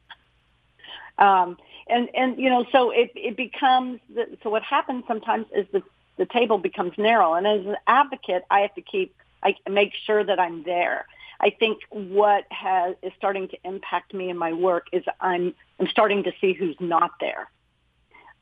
Um, 1.19 1.57
and, 1.87 2.09
and, 2.15 2.39
you 2.39 2.51
know, 2.51 2.67
so 2.73 2.91
it, 2.91 3.13
it 3.15 3.37
becomes, 3.37 4.01
the, 4.13 4.37
so 4.43 4.51
what 4.51 4.63
happens 4.63 5.05
sometimes 5.07 5.47
is 5.55 5.67
the, 5.73 5.83
the 6.17 6.27
table 6.27 6.59
becomes 6.59 6.93
narrow. 6.99 7.35
And 7.35 7.47
as 7.47 7.65
an 7.65 7.77
advocate, 7.87 8.45
I 8.51 8.61
have 8.61 8.75
to 8.75 8.83
keep, 8.83 9.15
I 9.47 9.71
make 9.71 9.93
sure 10.05 10.25
that 10.25 10.41
I'm 10.41 10.65
there. 10.65 11.07
I 11.41 11.51
think 11.51 11.79
what 11.91 12.45
has, 12.51 12.97
is 13.03 13.13
starting 13.17 13.49
to 13.49 13.59
impact 13.65 14.13
me 14.13 14.31
in 14.31 14.37
my 14.37 14.53
work 14.53 14.87
is 14.93 15.05
I'm, 15.21 15.55
I'm 15.79 15.87
starting 15.89 16.25
to 16.25 16.33
see 16.41 16.53
who's 16.53 16.77
not 16.81 17.13
there. 17.21 17.51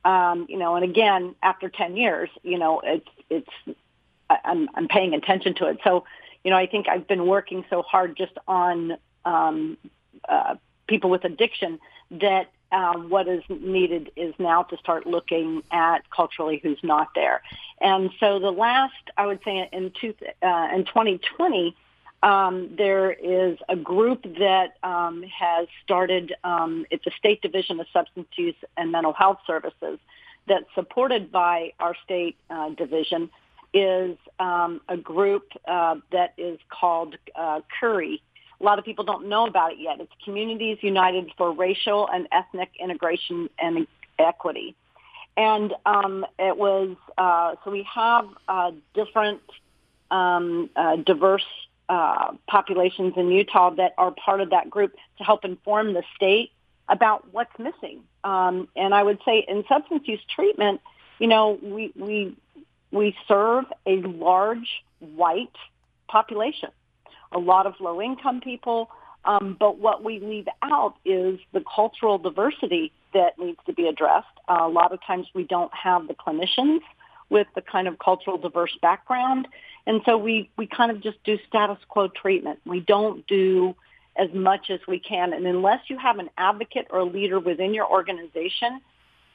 Um, 0.04 0.46
you 0.48 0.58
know, 0.58 0.76
and 0.76 0.84
again, 0.84 1.34
after 1.42 1.68
10 1.68 1.96
years, 1.96 2.30
you 2.42 2.58
know, 2.58 2.80
it's, 2.84 3.08
it's 3.28 3.76
I'm, 4.30 4.68
I'm 4.74 4.88
paying 4.88 5.14
attention 5.14 5.54
to 5.56 5.66
it. 5.66 5.78
So, 5.84 6.04
you 6.42 6.50
know, 6.50 6.56
I 6.56 6.66
think 6.66 6.88
I've 6.88 7.06
been 7.06 7.26
working 7.26 7.64
so 7.68 7.82
hard 7.82 8.16
just 8.16 8.32
on 8.46 8.96
um, 9.24 9.76
uh, 10.28 10.56
people 10.86 11.10
with 11.10 11.24
addiction 11.24 11.80
that 12.12 12.50
um, 12.74 13.08
what 13.08 13.28
is 13.28 13.42
needed 13.48 14.10
is 14.16 14.34
now 14.38 14.64
to 14.64 14.76
start 14.78 15.06
looking 15.06 15.62
at 15.70 16.10
culturally 16.10 16.60
who's 16.62 16.82
not 16.82 17.08
there. 17.14 17.42
And 17.80 18.10
so 18.18 18.38
the 18.38 18.50
last, 18.50 18.94
I 19.16 19.26
would 19.26 19.40
say 19.44 19.68
in, 19.72 19.92
two, 20.00 20.14
uh, 20.42 20.68
in 20.74 20.84
2020, 20.84 21.76
um, 22.22 22.70
there 22.76 23.12
is 23.12 23.58
a 23.68 23.76
group 23.76 24.22
that 24.38 24.76
um, 24.82 25.22
has 25.24 25.68
started, 25.84 26.34
um, 26.42 26.87
it's 26.90 27.06
a 27.06 27.10
state 27.12 27.42
division 27.42 27.78
of 27.80 27.87
substance 27.92 28.28
use 28.37 28.56
and 28.76 28.90
mental 28.90 29.12
health 29.12 29.38
services 29.46 29.98
that's 30.46 30.66
supported 30.74 31.30
by 31.30 31.72
our 31.78 31.94
state 32.04 32.37
uh, 32.50 32.70
division 32.70 33.30
is 33.72 34.16
um, 34.38 34.80
a 34.88 34.96
group 34.96 35.52
uh, 35.66 35.96
that 36.12 36.34
is 36.38 36.58
called 36.70 37.16
uh, 37.34 37.60
CURI. 37.78 38.22
A 38.60 38.64
lot 38.64 38.78
of 38.78 38.84
people 38.84 39.04
don't 39.04 39.28
know 39.28 39.46
about 39.46 39.72
it 39.72 39.78
yet. 39.78 40.00
It's 40.00 40.12
Communities 40.24 40.78
United 40.80 41.30
for 41.36 41.52
Racial 41.52 42.08
and 42.12 42.28
Ethnic 42.32 42.70
Integration 42.78 43.50
and 43.58 43.86
Equity. 44.18 44.74
And 45.36 45.74
um, 45.84 46.24
it 46.38 46.56
was, 46.56 46.96
uh, 47.18 47.56
so 47.64 47.70
we 47.70 47.86
have 47.92 48.28
uh, 48.48 48.70
different 48.94 49.42
um, 50.10 50.70
uh, 50.76 50.96
diverse 50.96 51.44
uh, 51.88 52.32
populations 52.46 53.14
in 53.16 53.28
Utah 53.30 53.70
that 53.70 53.94
are 53.98 54.12
part 54.12 54.40
of 54.40 54.50
that 54.50 54.70
group 54.70 54.94
to 55.18 55.24
help 55.24 55.44
inform 55.44 55.92
the 55.92 56.04
state 56.14 56.52
about 56.88 57.32
what's 57.32 57.58
missing. 57.58 58.04
Um, 58.22 58.68
and 58.76 58.94
I 58.94 59.02
would 59.02 59.18
say 59.24 59.44
in 59.46 59.64
substance 59.68 60.06
use 60.06 60.20
treatment, 60.34 60.80
you 61.18 61.26
know, 61.26 61.58
we, 61.62 61.92
we 61.96 62.36
we 62.90 63.16
serve 63.26 63.64
a 63.86 63.96
large 64.02 64.84
white 65.00 65.56
population, 66.06 66.70
a 67.32 67.38
lot 67.38 67.66
of 67.66 67.74
low 67.80 68.00
income 68.00 68.40
people. 68.40 68.90
Um, 69.24 69.56
but 69.58 69.78
what 69.78 70.04
we 70.04 70.20
leave 70.20 70.48
out 70.62 70.96
is 71.04 71.38
the 71.52 71.64
cultural 71.74 72.18
diversity 72.18 72.92
that 73.14 73.38
needs 73.38 73.58
to 73.66 73.72
be 73.72 73.87
addressed. 73.88 74.26
Uh, 74.48 74.58
a 74.62 74.68
lot 74.68 74.92
of 74.92 75.00
times 75.06 75.26
we 75.34 75.44
don't 75.44 75.72
have 75.72 76.08
the 76.08 76.14
clinicians 76.14 76.80
with 77.30 77.46
the 77.54 77.62
kind 77.62 77.88
of 77.88 77.98
cultural 77.98 78.37
diverse 78.37 78.76
background. 78.82 79.48
And 79.87 80.02
so 80.04 80.18
we, 80.18 80.50
we 80.56 80.66
kind 80.66 80.90
of 80.90 81.02
just 81.02 81.22
do 81.24 81.38
status 81.48 81.78
quo 81.88 82.08
treatment. 82.08 82.60
We 82.66 82.80
don't 82.80 83.26
do 83.26 83.74
as 84.16 84.28
much 84.32 84.70
as 84.70 84.80
we 84.87 84.98
can. 84.98 85.32
And 85.32 85.46
unless 85.46 85.80
you 85.88 85.98
have 85.98 86.18
an 86.18 86.30
advocate 86.38 86.88
or 86.90 87.00
a 87.00 87.04
leader 87.04 87.40
within 87.40 87.74
your 87.74 87.90
organization, 87.90 88.80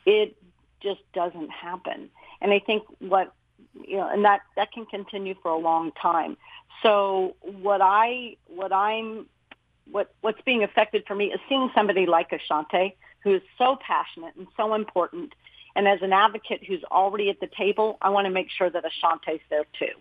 it 0.06 0.36
just 0.82 1.02
doesn't 1.14 1.50
happen. 1.50 2.10
And 2.42 2.54
I 2.54 2.60
think 2.60 2.84
what 3.00 3.34
you 3.74 3.98
know, 3.98 4.10
and 4.10 4.26
that 4.26 4.42
that 4.56 4.72
can 4.72 4.86
continue 4.86 5.36
for 5.42 5.52
a 5.52 5.58
long 5.58 5.92
time. 6.02 6.38
So 6.84 7.36
what 7.42 7.82
I 7.82 8.38
what 8.48 8.72
I'm 8.72 9.28
what 9.92 10.14
what's 10.22 10.42
being 10.42 10.64
affected 10.64 11.04
for 11.08 11.16
me 11.16 11.26
is 11.26 11.40
seeing 11.48 11.70
somebody 11.74 12.06
like 12.06 12.32
Ashanti 12.32 12.96
who 13.24 13.36
is 13.36 13.42
so 13.58 13.78
passionate 13.86 14.36
and 14.38 14.48
so 14.56 14.74
important. 14.74 15.34
And 15.76 15.88
as 15.88 16.02
an 16.02 16.14
advocate 16.14 16.64
who's 16.66 16.84
already 16.86 17.30
at 17.30 17.40
the 17.40 17.48
table, 17.48 17.98
I 18.02 18.10
want 18.10 18.26
to 18.26 18.32
make 18.32 18.50
sure 18.50 18.70
that 18.70 18.84
Ashanti's 18.86 19.42
there 19.50 19.66
too. 19.78 19.94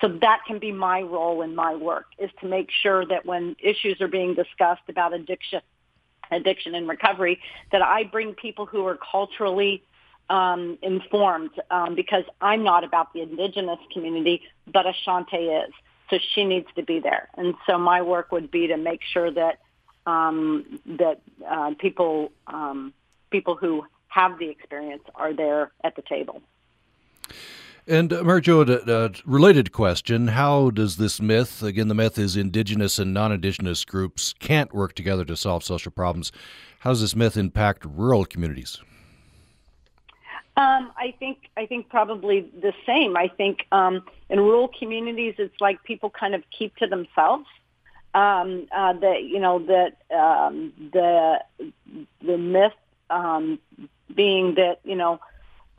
So 0.00 0.08
that 0.20 0.40
can 0.46 0.58
be 0.58 0.72
my 0.72 1.02
role 1.02 1.42
in 1.42 1.54
my 1.54 1.74
work 1.74 2.06
is 2.18 2.30
to 2.40 2.46
make 2.46 2.70
sure 2.70 3.06
that 3.06 3.26
when 3.26 3.56
issues 3.60 4.00
are 4.00 4.08
being 4.08 4.34
discussed 4.34 4.82
about 4.88 5.12
addiction, 5.12 5.60
addiction 6.30 6.74
and 6.74 6.88
recovery, 6.88 7.40
that 7.70 7.82
I 7.82 8.04
bring 8.04 8.34
people 8.34 8.66
who 8.66 8.86
are 8.86 8.98
culturally 9.10 9.82
um, 10.30 10.78
informed 10.80 11.50
um, 11.70 11.94
because 11.94 12.24
I'm 12.40 12.62
not 12.62 12.84
about 12.84 13.12
the 13.12 13.20
indigenous 13.20 13.80
community, 13.92 14.42
but 14.72 14.86
Ashanti 14.86 15.36
is. 15.36 15.72
So 16.08 16.18
she 16.34 16.44
needs 16.44 16.68
to 16.76 16.82
be 16.82 17.00
there. 17.00 17.28
And 17.36 17.54
so 17.66 17.78
my 17.78 18.00
work 18.00 18.32
would 18.32 18.50
be 18.50 18.68
to 18.68 18.76
make 18.76 19.00
sure 19.12 19.30
that 19.30 19.58
um, 20.06 20.80
that 20.86 21.20
uh, 21.48 21.74
people 21.78 22.32
um, 22.46 22.94
people 23.30 23.54
who 23.54 23.84
have 24.08 24.38
the 24.38 24.48
experience 24.48 25.02
are 25.14 25.32
there 25.32 25.72
at 25.84 25.94
the 25.94 26.02
table. 26.02 26.42
And 27.86 28.12
uh, 28.12 28.24
a, 28.24 29.04
a 29.06 29.10
related 29.24 29.72
question: 29.72 30.28
How 30.28 30.70
does 30.70 30.96
this 30.96 31.20
myth? 31.20 31.62
Again, 31.62 31.88
the 31.88 31.94
myth 31.94 32.18
is 32.18 32.36
indigenous 32.36 32.98
and 32.98 33.12
non-indigenous 33.12 33.84
groups 33.84 34.34
can't 34.38 34.72
work 34.72 34.94
together 34.94 35.24
to 35.26 35.36
solve 35.36 35.64
social 35.64 35.92
problems. 35.92 36.32
How 36.80 36.90
does 36.90 37.02
this 37.02 37.14
myth 37.14 37.36
impact 37.36 37.84
rural 37.84 38.24
communities? 38.24 38.80
Um, 40.56 40.92
I 40.96 41.14
think 41.18 41.48
I 41.56 41.66
think 41.66 41.88
probably 41.88 42.40
the 42.40 42.72
same. 42.84 43.16
I 43.16 43.28
think 43.28 43.66
um, 43.72 44.02
in 44.28 44.40
rural 44.40 44.68
communities, 44.68 45.34
it's 45.38 45.58
like 45.60 45.82
people 45.84 46.10
kind 46.10 46.34
of 46.34 46.42
keep 46.56 46.76
to 46.76 46.86
themselves. 46.86 47.46
Um, 48.12 48.66
uh, 48.76 48.94
that 48.94 49.22
you 49.22 49.38
know 49.38 49.60
that 49.60 49.96
um, 50.14 50.72
the 50.92 51.38
the 52.20 52.36
myth 52.36 52.72
um, 53.08 53.60
being 54.14 54.56
that 54.56 54.80
you 54.82 54.96
know 54.96 55.20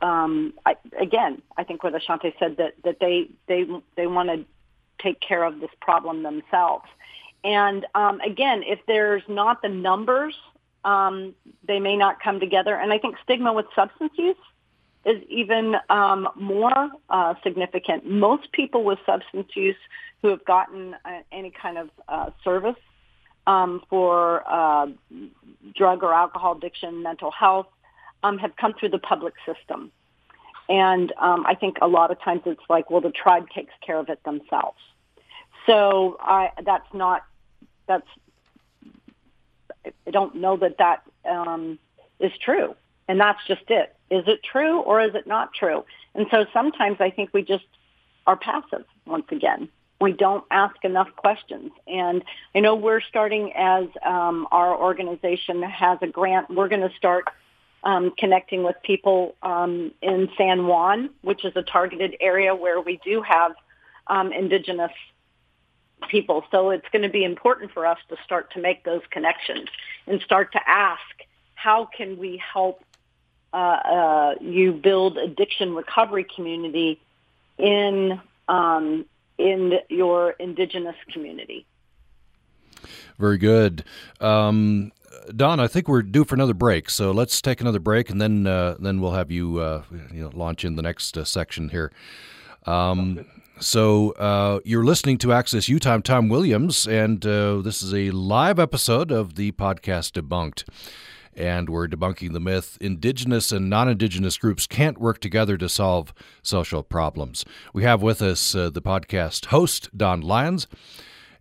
um, 0.00 0.54
I, 0.66 0.76
again, 0.98 1.42
I 1.56 1.64
think 1.64 1.84
what 1.84 1.94
Ashanti 1.94 2.34
said 2.38 2.56
that 2.56 2.74
that 2.84 2.98
they 2.98 3.28
they 3.46 3.66
they 3.96 4.06
want 4.06 4.30
to 4.30 4.44
take 5.00 5.20
care 5.20 5.44
of 5.44 5.60
this 5.60 5.70
problem 5.80 6.22
themselves. 6.22 6.86
And 7.44 7.86
um, 7.94 8.20
again, 8.20 8.62
if 8.64 8.80
there's 8.86 9.22
not 9.28 9.62
the 9.62 9.68
numbers, 9.68 10.34
um, 10.84 11.34
they 11.66 11.80
may 11.80 11.96
not 11.96 12.20
come 12.20 12.40
together. 12.40 12.74
And 12.74 12.92
I 12.92 12.98
think 12.98 13.16
stigma 13.22 13.52
with 13.52 13.66
substance 13.74 14.12
use 14.16 14.36
is 15.04 15.22
even 15.28 15.74
um, 15.90 16.28
more 16.36 16.90
uh, 17.10 17.34
significant. 17.42 18.08
Most 18.08 18.52
people 18.52 18.84
with 18.84 18.98
substance 19.04 19.48
use 19.54 19.76
who 20.20 20.28
have 20.28 20.44
gotten 20.44 20.94
uh, 21.04 21.20
any 21.32 21.50
kind 21.50 21.78
of 21.78 21.90
uh, 22.08 22.30
service 22.44 22.76
um, 23.46 23.82
for 23.90 24.44
uh, 24.48 24.86
drug 25.74 26.02
or 26.04 26.14
alcohol 26.14 26.56
addiction, 26.56 27.02
mental 27.02 27.32
health, 27.32 27.66
um, 28.22 28.38
have 28.38 28.54
come 28.56 28.72
through 28.78 28.90
the 28.90 28.98
public 28.98 29.34
system. 29.44 29.90
And 30.68 31.12
um, 31.20 31.44
I 31.46 31.54
think 31.54 31.78
a 31.82 31.88
lot 31.88 32.12
of 32.12 32.20
times 32.20 32.42
it's 32.46 32.62
like, 32.70 32.88
well, 32.90 33.00
the 33.00 33.10
tribe 33.10 33.48
takes 33.50 33.74
care 33.84 33.98
of 33.98 34.08
it 34.08 34.22
themselves. 34.24 34.78
So 35.66 36.16
I, 36.20 36.50
that's 36.64 36.86
not, 36.94 37.24
that's, 37.86 38.06
I 40.06 40.10
don't 40.10 40.36
know 40.36 40.56
that 40.58 40.78
that 40.78 41.02
um, 41.28 41.78
is 42.20 42.32
true. 42.44 42.76
And 43.08 43.20
that's 43.20 43.40
just 43.48 43.62
it. 43.68 43.94
Is 44.12 44.24
it 44.26 44.42
true 44.42 44.80
or 44.80 45.00
is 45.00 45.14
it 45.14 45.26
not 45.26 45.54
true? 45.54 45.84
And 46.14 46.26
so 46.30 46.44
sometimes 46.52 46.98
I 47.00 47.10
think 47.10 47.30
we 47.32 47.42
just 47.42 47.64
are 48.26 48.36
passive 48.36 48.84
once 49.06 49.24
again. 49.30 49.70
We 50.02 50.12
don't 50.12 50.44
ask 50.50 50.76
enough 50.84 51.08
questions. 51.16 51.70
And 51.86 52.22
I 52.54 52.60
know 52.60 52.74
we're 52.74 53.00
starting 53.00 53.52
as 53.54 53.86
um, 54.04 54.46
our 54.52 54.76
organization 54.76 55.62
has 55.62 55.98
a 56.02 56.08
grant. 56.08 56.50
We're 56.50 56.68
going 56.68 56.86
to 56.88 56.94
start 56.96 57.24
um, 57.84 58.12
connecting 58.18 58.64
with 58.64 58.76
people 58.82 59.34
um, 59.42 59.92
in 60.02 60.28
San 60.36 60.66
Juan, 60.66 61.10
which 61.22 61.44
is 61.44 61.52
a 61.56 61.62
targeted 61.62 62.16
area 62.20 62.54
where 62.54 62.80
we 62.80 63.00
do 63.04 63.22
have 63.22 63.52
um, 64.08 64.30
indigenous 64.32 64.92
people. 66.10 66.44
So 66.50 66.70
it's 66.70 66.88
going 66.92 67.02
to 67.02 67.08
be 67.08 67.24
important 67.24 67.72
for 67.72 67.86
us 67.86 67.98
to 68.10 68.16
start 68.24 68.52
to 68.52 68.60
make 68.60 68.84
those 68.84 69.02
connections 69.10 69.68
and 70.06 70.20
start 70.20 70.52
to 70.52 70.60
ask, 70.66 71.00
how 71.54 71.88
can 71.96 72.18
we 72.18 72.42
help 72.52 72.84
uh, 73.52 73.56
uh, 73.56 74.34
you 74.40 74.72
build 74.72 75.18
addiction 75.18 75.74
recovery 75.74 76.26
community 76.34 77.00
in 77.58 78.20
um, 78.48 79.04
in 79.38 79.74
your 79.88 80.30
indigenous 80.32 80.96
community. 81.12 81.66
Very 83.18 83.38
good. 83.38 83.84
Um, 84.20 84.92
Don, 85.34 85.60
I 85.60 85.68
think 85.68 85.88
we're 85.88 86.02
due 86.02 86.24
for 86.24 86.34
another 86.34 86.54
break, 86.54 86.90
so 86.90 87.12
let's 87.12 87.40
take 87.40 87.60
another 87.60 87.78
break, 87.78 88.10
and 88.10 88.20
then 88.20 88.46
uh, 88.46 88.76
then 88.78 89.00
we'll 89.00 89.12
have 89.12 89.30
you 89.30 89.58
uh, 89.58 89.82
you 90.12 90.22
know 90.22 90.30
launch 90.34 90.64
in 90.64 90.76
the 90.76 90.82
next 90.82 91.16
uh, 91.16 91.24
section 91.24 91.68
here. 91.68 91.92
Um, 92.66 93.24
so 93.60 94.10
uh, 94.12 94.60
you're 94.64 94.84
listening 94.84 95.18
to 95.18 95.32
Access 95.32 95.68
Utah. 95.68 95.98
Tom 95.98 96.28
Williams, 96.28 96.86
and 96.88 97.24
uh, 97.24 97.58
this 97.58 97.82
is 97.82 97.94
a 97.94 98.10
live 98.10 98.58
episode 98.58 99.12
of 99.12 99.36
the 99.36 99.52
podcast 99.52 100.20
Debunked. 100.20 100.64
And 101.34 101.68
we're 101.68 101.88
debunking 101.88 102.32
the 102.32 102.40
myth 102.40 102.78
indigenous 102.80 103.52
and 103.52 103.70
non 103.70 103.88
indigenous 103.88 104.36
groups 104.36 104.66
can't 104.66 104.98
work 104.98 105.20
together 105.20 105.56
to 105.58 105.68
solve 105.68 106.12
social 106.42 106.82
problems. 106.82 107.44
We 107.72 107.84
have 107.84 108.02
with 108.02 108.22
us 108.22 108.54
uh, 108.54 108.70
the 108.70 108.82
podcast 108.82 109.46
host, 109.46 109.90
Don 109.96 110.20
Lyons. 110.20 110.66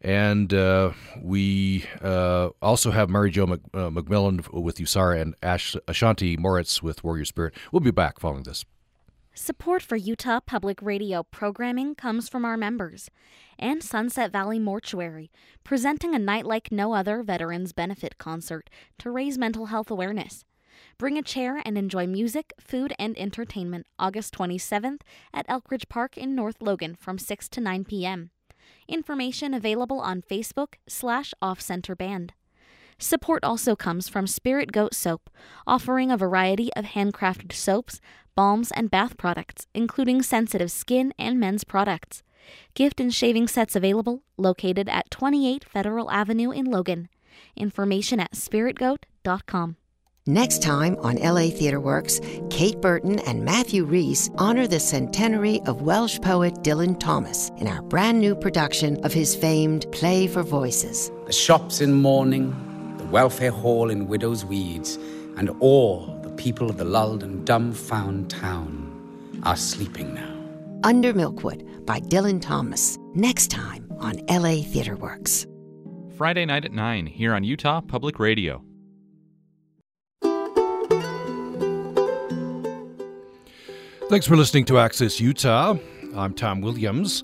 And 0.03 0.51
uh, 0.51 0.93
we 1.21 1.85
uh, 2.01 2.49
also 2.59 2.89
have 2.89 3.09
Mary 3.09 3.29
Jo 3.29 3.45
Mc, 3.45 3.61
uh, 3.73 3.91
McMillan 3.91 4.51
with 4.51 4.77
USARA 4.77 5.21
and 5.21 5.35
Ash, 5.43 5.75
Ashanti 5.87 6.37
Moritz 6.37 6.81
with 6.81 7.03
Warrior 7.03 7.25
Spirit. 7.25 7.53
We'll 7.71 7.81
be 7.81 7.91
back 7.91 8.19
following 8.19 8.43
this. 8.43 8.65
Support 9.33 9.81
for 9.81 9.95
Utah 9.95 10.41
Public 10.41 10.81
Radio 10.81 11.23
programming 11.23 11.95
comes 11.95 12.27
from 12.27 12.43
our 12.43 12.57
members 12.57 13.09
and 13.57 13.81
Sunset 13.81 14.29
Valley 14.29 14.59
Mortuary, 14.59 15.31
presenting 15.63 16.13
a 16.13 16.19
night 16.19 16.45
like 16.45 16.69
no 16.69 16.93
other 16.93 17.23
Veterans 17.23 17.71
Benefit 17.71 18.17
concert 18.17 18.69
to 18.99 19.09
raise 19.09 19.37
mental 19.37 19.67
health 19.67 19.89
awareness. 19.89 20.43
Bring 20.97 21.17
a 21.17 21.21
chair 21.21 21.61
and 21.63 21.77
enjoy 21.77 22.07
music, 22.07 22.51
food, 22.59 22.93
and 22.99 23.17
entertainment 23.17 23.87
August 23.97 24.35
27th 24.37 24.99
at 25.33 25.47
Elkridge 25.47 25.87
Park 25.87 26.17
in 26.17 26.35
North 26.35 26.61
Logan 26.61 26.95
from 26.95 27.17
6 27.17 27.47
to 27.49 27.61
9 27.61 27.85
p.m. 27.85 28.31
Information 28.89 29.53
available 29.53 30.01
on 30.01 30.21
Facebook 30.21 30.73
slash 30.89 31.33
Off 31.41 31.61
Center 31.61 31.95
Band. 31.95 32.33
Support 33.01 33.43
also 33.43 33.75
comes 33.75 34.07
from 34.07 34.27
Spirit 34.27 34.71
Goat 34.71 34.93
Soap, 34.93 35.31
offering 35.65 36.11
a 36.11 36.17
variety 36.17 36.71
of 36.75 36.85
handcrafted 36.85 37.51
soaps, 37.51 37.99
balms, 38.35 38.71
and 38.71 38.91
bath 38.91 39.17
products, 39.17 39.67
including 39.73 40.21
sensitive 40.21 40.71
skin 40.71 41.13
and 41.17 41.39
men's 41.39 41.63
products. 41.63 42.23
Gift 42.73 42.99
and 42.99 43.13
shaving 43.13 43.47
sets 43.47 43.75
available, 43.75 44.23
located 44.37 44.89
at 44.89 45.11
28 45.11 45.63
Federal 45.63 46.09
Avenue 46.11 46.51
in 46.51 46.65
Logan. 46.65 47.09
Information 47.55 48.19
at 48.19 48.35
spiritgoat.com. 48.35 49.75
Next 50.27 50.61
time 50.61 50.97
on 50.99 51.15
LA 51.15 51.49
Theatre 51.49 51.79
Works, 51.79 52.21
Kate 52.51 52.79
Burton 52.79 53.17
and 53.21 53.43
Matthew 53.43 53.85
Rhys 53.85 54.29
honor 54.37 54.67
the 54.67 54.79
centenary 54.79 55.61
of 55.65 55.81
Welsh 55.81 56.19
poet 56.21 56.53
Dylan 56.61 56.99
Thomas 56.99 57.49
in 57.57 57.65
our 57.65 57.81
brand 57.81 58.19
new 58.19 58.35
production 58.35 59.03
of 59.03 59.11
his 59.11 59.35
famed 59.35 59.91
Play 59.91 60.27
for 60.27 60.43
Voices. 60.43 61.11
The 61.25 61.33
shops 61.33 61.81
in 61.81 61.93
mourning, 61.93 62.51
the 62.97 63.05
welfare 63.05 63.49
hall 63.49 63.89
in 63.89 64.07
widow's 64.07 64.45
weeds, 64.45 64.97
and 65.37 65.49
all 65.59 66.05
the 66.05 66.10
people 66.41 66.71
of 66.71 66.77
the 66.77 66.83
lulled 66.83 67.21
and 67.21 67.45
dumbfound 67.45 68.27
town 68.27 69.39
are 69.43 69.55
sleeping 69.55 70.11
now. 70.15 70.33
Under 70.83 71.13
Milkwood 71.13 71.85
by 71.85 71.99
Dylan 71.99 72.41
Thomas. 72.41 72.97
Next 73.13 73.51
time 73.51 73.87
on 73.99 74.13
LA 74.27 74.63
Theatre 74.63 74.95
Works. 74.95 75.45
Friday 76.17 76.45
night 76.45 76.65
at 76.65 76.71
9 76.71 77.05
here 77.05 77.35
on 77.35 77.43
Utah 77.43 77.79
Public 77.79 78.17
Radio. 78.17 78.63
Thanks 84.09 84.25
for 84.25 84.35
listening 84.35 84.65
to 84.65 84.79
Access 84.79 85.19
Utah. 85.19 85.75
I'm 86.15 86.33
Tom 86.33 86.61
Williams. 86.61 87.23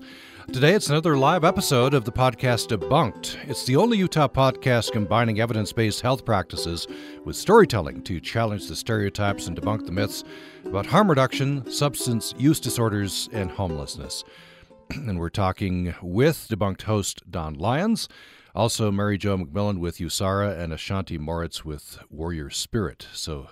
Today 0.50 0.72
it's 0.72 0.88
another 0.88 1.18
live 1.18 1.44
episode 1.44 1.92
of 1.92 2.06
the 2.06 2.10
podcast 2.10 2.68
Debunked. 2.68 3.36
It's 3.46 3.66
the 3.66 3.76
only 3.76 3.98
Utah 3.98 4.28
podcast 4.28 4.92
combining 4.92 5.40
evidence 5.40 5.74
based 5.74 6.00
health 6.00 6.24
practices 6.24 6.86
with 7.22 7.36
storytelling 7.36 8.02
to 8.04 8.18
challenge 8.18 8.66
the 8.66 8.74
stereotypes 8.74 9.46
and 9.46 9.60
debunk 9.60 9.84
the 9.84 9.92
myths 9.92 10.24
about 10.64 10.86
harm 10.86 11.10
reduction, 11.10 11.70
substance 11.70 12.34
use 12.38 12.60
disorders, 12.60 13.28
and 13.32 13.50
homelessness. 13.50 14.24
and 14.90 15.18
we're 15.18 15.28
talking 15.28 15.94
with 16.00 16.48
debunked 16.48 16.82
host 16.82 17.30
Don 17.30 17.52
Lyons, 17.52 18.08
also 18.54 18.90
Mary 18.90 19.18
Jo 19.18 19.36
McMillan 19.36 19.80
with 19.80 19.98
USARA, 19.98 20.58
and 20.58 20.72
Ashanti 20.72 21.18
Moritz 21.18 21.62
with 21.62 21.98
Warrior 22.08 22.48
Spirit. 22.48 23.06
So, 23.12 23.48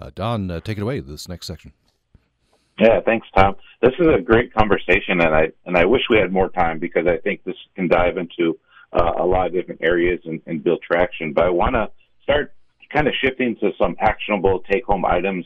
uh, 0.00 0.10
Don, 0.16 0.50
uh, 0.50 0.58
take 0.58 0.78
it 0.78 0.82
away, 0.82 0.98
this 0.98 1.28
next 1.28 1.46
section. 1.46 1.72
Yeah, 2.80 3.00
thanks, 3.04 3.28
Tom. 3.36 3.56
This 3.82 3.92
is 3.98 4.06
a 4.06 4.22
great 4.22 4.54
conversation, 4.54 5.20
and 5.20 5.34
I 5.34 5.52
and 5.66 5.76
I 5.76 5.84
wish 5.84 6.00
we 6.08 6.16
had 6.16 6.32
more 6.32 6.48
time 6.48 6.78
because 6.78 7.06
I 7.06 7.18
think 7.18 7.44
this 7.44 7.56
can 7.76 7.88
dive 7.88 8.16
into 8.16 8.58
uh, 8.90 9.12
a 9.18 9.26
lot 9.26 9.46
of 9.48 9.52
different 9.52 9.82
areas 9.82 10.20
and, 10.24 10.40
and 10.46 10.64
build 10.64 10.80
traction. 10.82 11.34
But 11.34 11.44
I 11.44 11.50
want 11.50 11.74
to 11.74 11.90
start 12.22 12.54
kind 12.90 13.06
of 13.06 13.12
shifting 13.22 13.56
to 13.56 13.72
some 13.78 13.96
actionable 14.00 14.60
take-home 14.70 15.04
items 15.04 15.44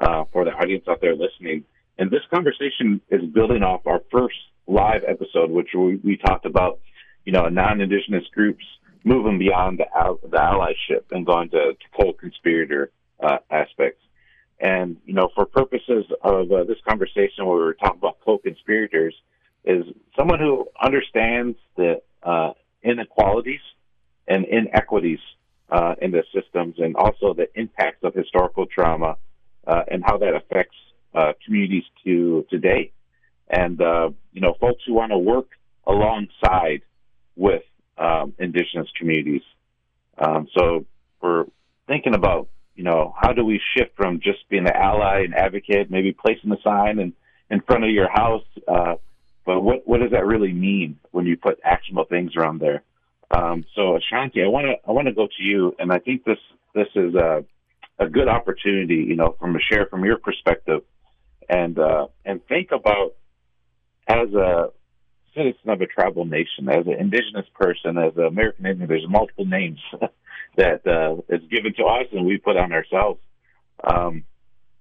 uh, 0.00 0.24
for 0.32 0.46
the 0.46 0.52
audience 0.52 0.84
out 0.88 1.02
there 1.02 1.14
listening. 1.14 1.64
And 1.98 2.10
this 2.10 2.22
conversation 2.32 3.02
is 3.10 3.22
building 3.30 3.62
off 3.62 3.86
our 3.86 4.00
first 4.10 4.36
live 4.66 5.04
episode, 5.06 5.50
which 5.50 5.68
we, 5.74 5.96
we 5.96 6.16
talked 6.16 6.46
about, 6.46 6.80
you 7.26 7.32
know, 7.32 7.46
non-indigenous 7.46 8.24
groups 8.32 8.64
moving 9.04 9.38
beyond 9.38 9.80
the, 9.80 10.18
the 10.22 10.38
allyship 10.38 11.04
and 11.10 11.26
going 11.26 11.50
to, 11.50 11.74
to 11.74 12.02
co-conspirator 12.02 12.90
uh, 13.22 13.36
aspects. 13.50 14.00
And, 14.60 14.98
you 15.06 15.14
know, 15.14 15.30
for 15.34 15.46
purposes 15.46 16.04
of 16.22 16.52
uh, 16.52 16.64
this 16.64 16.76
conversation 16.86 17.46
where 17.46 17.56
we 17.56 17.62
were 17.62 17.74
talking 17.74 17.98
about 17.98 18.18
co-conspirators, 18.24 19.14
is 19.64 19.84
someone 20.16 20.38
who 20.38 20.68
understands 20.82 21.56
the 21.76 22.02
uh, 22.22 22.52
inequalities 22.82 23.60
and 24.28 24.44
inequities 24.44 25.18
uh, 25.70 25.94
in 26.00 26.10
the 26.10 26.24
systems 26.34 26.74
and 26.78 26.96
also 26.96 27.34
the 27.34 27.48
impacts 27.58 28.02
of 28.02 28.14
historical 28.14 28.66
trauma 28.66 29.16
uh, 29.66 29.82
and 29.90 30.02
how 30.04 30.18
that 30.18 30.34
affects 30.34 30.76
uh, 31.14 31.32
communities 31.44 31.84
to 32.04 32.46
today. 32.50 32.92
And, 33.48 33.80
uh, 33.80 34.10
you 34.32 34.40
know, 34.40 34.54
folks 34.60 34.82
who 34.86 34.94
want 34.94 35.12
to 35.12 35.18
work 35.18 35.48
alongside 35.86 36.82
with 37.36 37.62
um, 37.98 38.34
indigenous 38.38 38.88
communities. 38.96 39.42
Um, 40.18 40.48
so 40.56 40.84
we're 41.20 41.46
thinking 41.86 42.14
about 42.14 42.48
you 42.80 42.84
know, 42.84 43.14
how 43.20 43.34
do 43.34 43.44
we 43.44 43.60
shift 43.76 43.94
from 43.94 44.20
just 44.20 44.48
being 44.48 44.66
an 44.66 44.72
ally 44.74 45.20
and 45.20 45.34
advocate, 45.34 45.90
maybe 45.90 46.14
placing 46.14 46.50
a 46.50 46.56
sign 46.64 46.98
in, 46.98 47.12
in 47.50 47.60
front 47.60 47.84
of 47.84 47.90
your 47.90 48.08
house, 48.10 48.46
uh, 48.66 48.94
but 49.44 49.60
what 49.60 49.86
what 49.86 50.00
does 50.00 50.12
that 50.12 50.24
really 50.24 50.54
mean 50.54 50.98
when 51.10 51.26
you 51.26 51.36
put 51.36 51.60
actionable 51.62 52.06
things 52.06 52.34
around 52.36 52.58
there? 52.58 52.82
Um, 53.30 53.66
so 53.76 53.98
Ashanti, 53.98 54.42
I 54.42 54.46
want 54.46 54.64
to 54.64 54.88
I 54.88 54.92
want 54.92 55.08
to 55.08 55.12
go 55.12 55.26
to 55.26 55.42
you, 55.42 55.76
and 55.78 55.92
I 55.92 55.98
think 55.98 56.24
this 56.24 56.38
this 56.74 56.86
is 56.94 57.14
a 57.14 57.44
a 57.98 58.08
good 58.08 58.28
opportunity, 58.28 59.04
you 59.06 59.16
know, 59.16 59.36
from 59.38 59.54
a 59.56 59.60
share 59.60 59.84
from 59.84 60.02
your 60.02 60.16
perspective, 60.16 60.80
and 61.50 61.78
uh, 61.78 62.06
and 62.24 62.40
think 62.46 62.70
about 62.72 63.12
as 64.08 64.32
a 64.32 64.70
citizen 65.36 65.68
of 65.68 65.82
a 65.82 65.86
tribal 65.86 66.24
nation, 66.24 66.70
as 66.70 66.86
an 66.86 66.94
indigenous 66.98 67.46
person, 67.54 67.98
as 67.98 68.16
an 68.16 68.24
American 68.24 68.64
Indian. 68.64 68.88
There's 68.88 69.06
multiple 69.06 69.44
names 69.44 69.80
that 70.56 70.86
uh, 70.86 71.16
is 71.34 71.42
given 71.50 71.74
to 71.74 71.84
us 71.84 72.06
and 72.12 72.26
we 72.26 72.38
put 72.38 72.56
on 72.56 72.72
ourselves. 72.72 73.20
Um, 73.82 74.24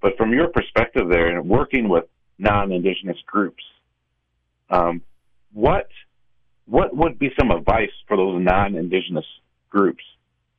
but 0.02 0.18
from 0.18 0.34
your 0.34 0.48
perspective 0.48 1.10
there 1.10 1.28
and 1.28 1.48
working 1.48 1.90
with 1.90 2.06
non-indigenous 2.38 3.18
groups, 3.26 3.64
um, 4.70 5.02
what 5.54 5.88
what 6.66 6.96
would 6.96 7.18
be 7.18 7.32
some 7.40 7.50
advice 7.50 7.90
for 8.08 8.16
those 8.16 8.42
non-indigenous 8.44 9.26
groups, 9.70 10.04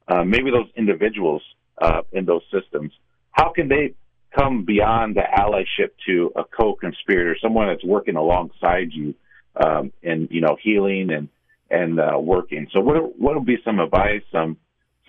uh, 0.09 0.25
maybe 0.25 0.51
those 0.51 0.69
individuals 0.77 1.43
uh, 1.81 2.03
in 2.13 2.25
those 2.25 2.43
systems? 2.53 2.93
How 3.31 3.51
can 3.53 3.69
they 3.69 3.95
come 4.37 4.65
beyond 4.65 5.17
the 5.17 5.23
allyship 5.23 5.91
to 6.07 6.33
a 6.37 6.43
co-conspirator, 6.45 7.37
someone 7.41 7.69
that's 7.69 7.85
working 7.85 8.17
alongside 8.17 8.93
you 8.93 9.15
um, 9.57 9.93
in 10.03 10.29
you 10.31 10.41
know 10.41 10.57
healing 10.61 11.11
and 11.11 11.29
and 11.71 12.01
uh, 12.01 12.19
working? 12.19 12.67
So 12.73 12.81
what 12.81 13.19
what 13.19 13.37
would 13.37 13.47
be 13.47 13.59
some 13.65 13.79
advice, 13.79 14.23
some 14.33 14.57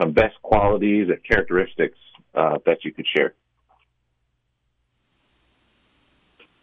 some 0.02 0.12
best 0.12 0.42
qualities 0.42 1.10
and 1.10 1.24
characteristics 1.24 1.98
uh, 2.34 2.58
that 2.66 2.84
you 2.84 2.92
could 2.92 3.06
share? 3.08 3.34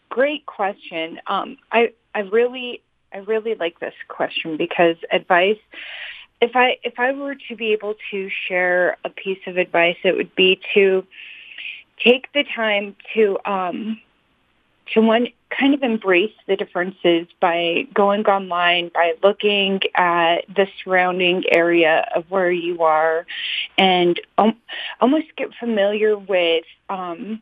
Great 0.09 0.47
question. 0.47 1.21
Um, 1.27 1.59
I 1.71 1.93
I 2.15 2.21
really 2.21 2.83
I 3.13 3.19
really 3.19 3.55
like 3.55 3.79
this 3.79 3.95
question 4.09 4.57
because 4.57 4.97
advice. 5.13 5.59
If 6.41 6.57
I 6.57 6.79
if 6.83 6.99
I 6.99 7.13
were 7.13 7.37
to 7.49 7.57
be 7.57 7.73
able 7.73 7.95
to 8.11 8.31
share 8.49 8.97
a 9.05 9.11
piece 9.11 9.41
of 9.47 9.59
advice, 9.59 9.97
it 10.05 10.17
would 10.17 10.35
be 10.35 10.61
to 10.75 11.07
take 11.99 12.33
the 12.33 12.45
time 12.45 12.97
to 13.15 13.39
um, 13.45 14.01
to 14.95 15.01
one 15.01 15.29
kind 15.51 15.75
of 15.75 15.83
embrace 15.83 16.35
the 16.47 16.57
differences 16.57 17.27
by 17.41 17.87
going 17.95 18.25
online, 18.27 18.91
by 18.95 19.15
looking 19.23 19.81
at 19.95 20.45
the 20.55 20.67
surrounding 20.83 21.45
area 21.51 22.09
of 22.15 22.31
where 22.31 22.51
you 22.51 22.83
are, 22.83 23.27
and 23.77 24.21
um, 24.37 24.57
almost 25.01 25.27
get 25.37 25.49
familiar 25.59 26.17
with 26.17 26.65
um, 26.89 27.41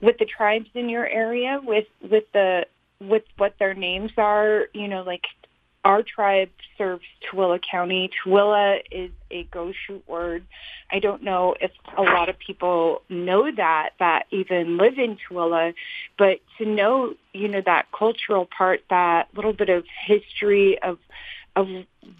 with 0.00 0.18
the 0.18 0.26
tribes 0.26 0.68
in 0.74 0.88
your 0.88 1.06
area, 1.06 1.60
with 1.62 1.86
with 2.00 2.24
the 2.32 2.66
with 3.00 3.24
what 3.36 3.54
their 3.58 3.74
names 3.74 4.12
are. 4.16 4.68
You 4.72 4.88
know, 4.88 5.02
like 5.02 5.26
our 5.84 6.02
tribe 6.02 6.50
serves 6.78 7.04
Tooele 7.22 7.60
County. 7.60 8.10
Tooele 8.24 8.80
is 8.90 9.10
a 9.30 9.44
Goshute 9.44 10.06
word. 10.06 10.44
I 10.90 10.98
don't 10.98 11.22
know 11.22 11.54
if 11.60 11.72
a 11.96 12.02
lot 12.02 12.28
of 12.28 12.38
people 12.38 13.02
know 13.08 13.50
that, 13.54 13.90
that 13.98 14.26
even 14.30 14.78
live 14.78 14.98
in 14.98 15.18
Tooele, 15.28 15.74
but 16.16 16.40
to 16.58 16.64
know, 16.64 17.14
you 17.32 17.48
know, 17.48 17.60
that 17.60 17.86
cultural 17.92 18.46
part, 18.46 18.82
that 18.88 19.28
little 19.34 19.52
bit 19.52 19.68
of 19.68 19.84
history 20.06 20.78
of, 20.82 20.98
of 21.54 21.68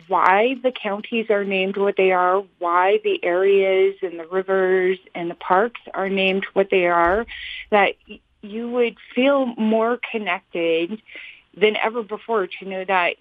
why 0.08 0.56
the 0.62 0.70
counties 0.70 1.30
are 1.30 1.44
named 1.44 1.76
what 1.76 1.96
they 1.96 2.12
are, 2.12 2.44
why 2.58 3.00
the 3.02 3.24
areas 3.24 3.96
and 4.02 4.18
the 4.18 4.26
rivers 4.26 4.98
and 5.14 5.30
the 5.30 5.34
parks 5.34 5.80
are 5.94 6.10
named 6.10 6.44
what 6.52 6.68
they 6.70 6.86
are, 6.86 7.26
that 7.70 7.94
you 8.42 8.68
would 8.68 8.96
feel 9.14 9.46
more 9.56 9.98
connected 10.10 11.00
than 11.56 11.76
ever 11.76 12.02
before 12.02 12.46
to 12.46 12.68
know 12.68 12.84
that 12.84 13.16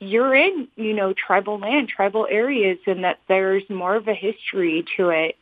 you're 0.00 0.34
in, 0.34 0.68
you 0.76 0.94
know, 0.94 1.12
tribal 1.12 1.58
land, 1.58 1.88
tribal 1.88 2.26
areas, 2.28 2.78
and 2.86 3.04
that 3.04 3.20
there's 3.28 3.62
more 3.70 3.96
of 3.96 4.08
a 4.08 4.14
history 4.14 4.84
to 4.96 5.10
it. 5.10 5.36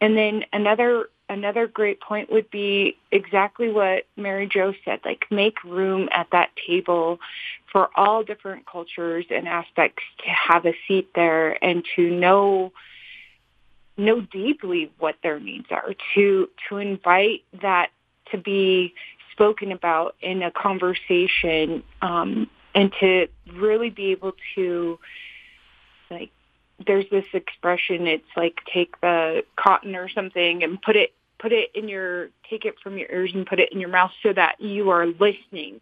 And 0.00 0.16
then 0.16 0.44
another 0.52 1.08
another 1.28 1.66
great 1.66 2.00
point 2.00 2.30
would 2.30 2.50
be 2.50 2.96
exactly 3.10 3.70
what 3.70 4.04
Mary 4.16 4.46
Jo 4.46 4.74
said, 4.84 5.00
like 5.04 5.24
make 5.30 5.62
room 5.64 6.08
at 6.12 6.26
that 6.32 6.50
table 6.66 7.18
for 7.72 7.88
all 7.96 8.22
different 8.22 8.66
cultures 8.66 9.24
and 9.30 9.48
aspects 9.48 10.02
to 10.18 10.28
have 10.28 10.66
a 10.66 10.74
seat 10.86 11.08
there 11.14 11.62
and 11.64 11.84
to 11.96 12.10
know 12.10 12.72
know 13.96 14.20
deeply 14.20 14.90
what 14.98 15.16
their 15.22 15.40
needs 15.40 15.66
are, 15.70 15.94
to 16.14 16.48
to 16.68 16.76
invite 16.76 17.42
that 17.62 17.90
to 18.30 18.38
be 18.38 18.94
spoken 19.32 19.72
about 19.72 20.14
in 20.20 20.42
a 20.42 20.50
conversation 20.50 21.82
um, 22.02 22.48
and 22.74 22.92
to 23.00 23.28
really 23.54 23.90
be 23.90 24.10
able 24.12 24.32
to 24.54 24.98
like 26.10 26.30
there's 26.86 27.08
this 27.10 27.24
expression 27.32 28.06
it's 28.06 28.24
like 28.36 28.60
take 28.72 29.00
the 29.00 29.44
cotton 29.56 29.94
or 29.94 30.08
something 30.08 30.62
and 30.62 30.80
put 30.82 30.96
it 30.96 31.12
put 31.38 31.52
it 31.52 31.70
in 31.74 31.88
your 31.88 32.30
take 32.48 32.64
it 32.64 32.74
from 32.82 32.96
your 32.96 33.10
ears 33.10 33.32
and 33.34 33.46
put 33.46 33.60
it 33.60 33.70
in 33.70 33.78
your 33.78 33.90
mouth 33.90 34.12
so 34.22 34.32
that 34.32 34.58
you 34.60 34.90
are 34.90 35.06
listening. 35.06 35.80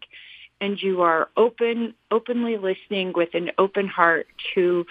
And 0.59 0.81
you 0.81 1.01
are 1.01 1.29
open 1.35 1.93
openly 2.11 2.57
listening 2.57 3.13
with 3.13 3.33
an 3.33 3.51
open 3.57 3.87
heart 3.87 4.27
to 4.53 4.85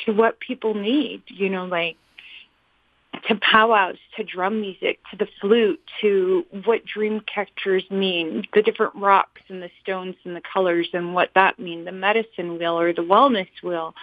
to 0.00 0.12
what 0.12 0.40
people 0.40 0.74
need 0.74 1.22
you 1.26 1.50
know 1.50 1.66
like 1.66 1.96
to 3.26 3.34
powwows, 3.36 3.96
to 4.16 4.24
drum 4.24 4.60
music, 4.60 5.00
to 5.10 5.16
the 5.16 5.28
flute, 5.40 5.80
to 6.00 6.44
what 6.64 6.84
dream 6.84 7.20
catchers 7.32 7.84
mean, 7.90 8.44
the 8.54 8.62
different 8.62 8.94
rocks 8.94 9.42
and 9.48 9.62
the 9.62 9.70
stones 9.82 10.14
and 10.24 10.36
the 10.36 10.42
colors 10.52 10.88
and 10.92 11.14
what 11.14 11.30
that 11.34 11.58
mean, 11.58 11.84
the 11.84 11.92
medicine 11.92 12.58
wheel 12.58 12.78
or 12.78 12.92
the 12.92 13.02
wellness 13.02 13.48
wheel 13.62 13.94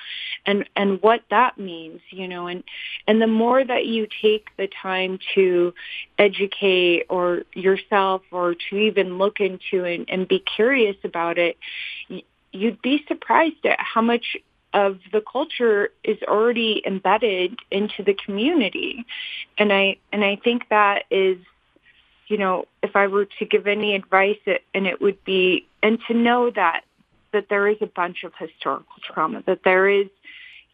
and, 0.46 0.68
and 0.76 1.02
what 1.02 1.22
that 1.30 1.58
means, 1.58 2.02
you 2.10 2.28
know, 2.28 2.48
and, 2.48 2.64
and 3.08 3.22
the 3.22 3.28
more 3.28 3.64
that 3.64 3.86
you 3.86 4.08
take 4.22 4.48
the 4.58 4.68
time 4.82 5.20
to 5.36 5.74
educate 6.18 7.06
or 7.10 7.44
yourself 7.54 8.22
or 8.32 8.56
to 8.70 8.78
even 8.78 9.18
look 9.18 9.40
into 9.40 9.86
and, 9.86 10.10
and 10.10 10.28
be 10.28 10.44
curious 10.56 10.98
about 11.04 11.38
it, 11.38 11.58
you'd 12.52 12.82
be 12.82 13.04
surprised 13.08 13.66
at 13.66 13.80
how 13.80 14.02
much 14.02 14.38
of 14.76 15.00
the 15.12 15.22
culture 15.22 15.90
is 16.04 16.18
already 16.28 16.84
embedded 16.86 17.58
into 17.72 18.04
the 18.04 18.14
community. 18.14 19.06
And 19.58 19.74
I 19.74 19.98
and 20.12 20.24
I 20.24 20.36
think 20.36 20.70
that 20.70 21.06
is 21.10 21.38
you 22.28 22.38
know, 22.38 22.66
if 22.82 22.96
I 22.96 23.08
were 23.08 23.26
to 23.40 23.46
give 23.46 23.68
any 23.68 23.96
advice 23.96 24.40
it, 24.46 24.64
and 24.74 24.88
it 24.88 25.02
would 25.02 25.24
be 25.24 25.66
and 25.82 26.00
to 26.08 26.14
know 26.14 26.52
that 26.52 26.84
that 27.32 27.50
there 27.50 27.68
is 27.68 27.78
a 27.82 27.88
bunch 27.88 28.24
of 28.24 28.34
historical 28.38 28.96
trauma, 29.04 29.44
that 29.46 29.64
there 29.64 29.90
is, 29.90 30.08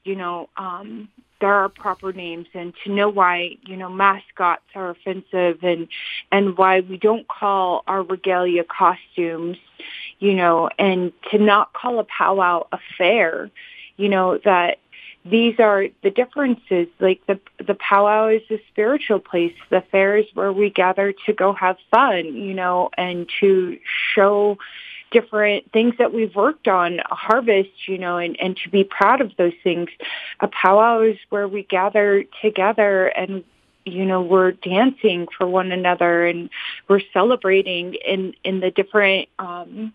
you 0.04 0.16
know, 0.16 0.47
um, 0.58 1.10
there 1.41 1.54
are 1.54 1.70
proper 1.70 2.14
names 2.14 2.45
and 2.54 2.74
to 2.84 2.91
know 2.91 3.10
why, 3.10 3.58
you 3.66 3.76
know, 3.76 3.89
mascots 3.89 4.64
are 4.76 4.91
offensive 4.91 5.64
and 5.64 5.88
and 6.32 6.58
why 6.58 6.80
we 6.80 6.97
don't 6.97 7.28
call 7.28 7.84
our 7.88 8.04
regalia 8.04 8.64
costumes, 8.64 9.58
you 10.20 10.34
know, 10.34 10.70
and 10.80 11.12
to 11.32 11.38
not 11.38 11.74
call 11.74 11.99
a 11.99 12.06
powwow 12.06 12.66
a 12.72 12.80
fair 12.97 13.49
you 13.97 14.09
know, 14.09 14.39
that 14.43 14.79
these 15.23 15.59
are 15.59 15.85
the 16.03 16.09
differences. 16.09 16.87
Like 16.99 17.21
the 17.27 17.39
the 17.65 17.75
powwow 17.75 18.29
is 18.29 18.41
a 18.49 18.59
spiritual 18.69 19.19
place. 19.19 19.53
The 19.69 19.83
fair 19.91 20.17
is 20.17 20.25
where 20.33 20.51
we 20.51 20.69
gather 20.69 21.13
to 21.25 21.33
go 21.33 21.53
have 21.53 21.77
fun, 21.91 22.25
you 22.35 22.53
know, 22.53 22.89
and 22.97 23.29
to 23.39 23.77
show 24.15 24.57
different 25.11 25.71
things 25.73 25.93
that 25.99 26.13
we've 26.13 26.35
worked 26.35 26.67
on, 26.67 26.99
a 26.99 27.15
harvest, 27.15 27.87
you 27.87 27.97
know, 27.97 28.17
and, 28.17 28.39
and 28.39 28.57
to 28.63 28.69
be 28.69 28.83
proud 28.83 29.19
of 29.19 29.35
those 29.37 29.53
things. 29.61 29.89
A 30.39 30.47
powwow 30.47 31.01
is 31.01 31.17
where 31.29 31.47
we 31.47 31.63
gather 31.63 32.23
together 32.41 33.07
and 33.07 33.43
you 33.83 34.05
know 34.05 34.21
we're 34.21 34.51
dancing 34.51 35.27
for 35.37 35.47
one 35.47 35.71
another 35.71 36.25
and 36.27 36.49
we're 36.87 37.01
celebrating 37.13 37.95
in 37.95 38.33
in 38.43 38.59
the 38.59 38.69
different 38.69 39.27
um 39.39 39.91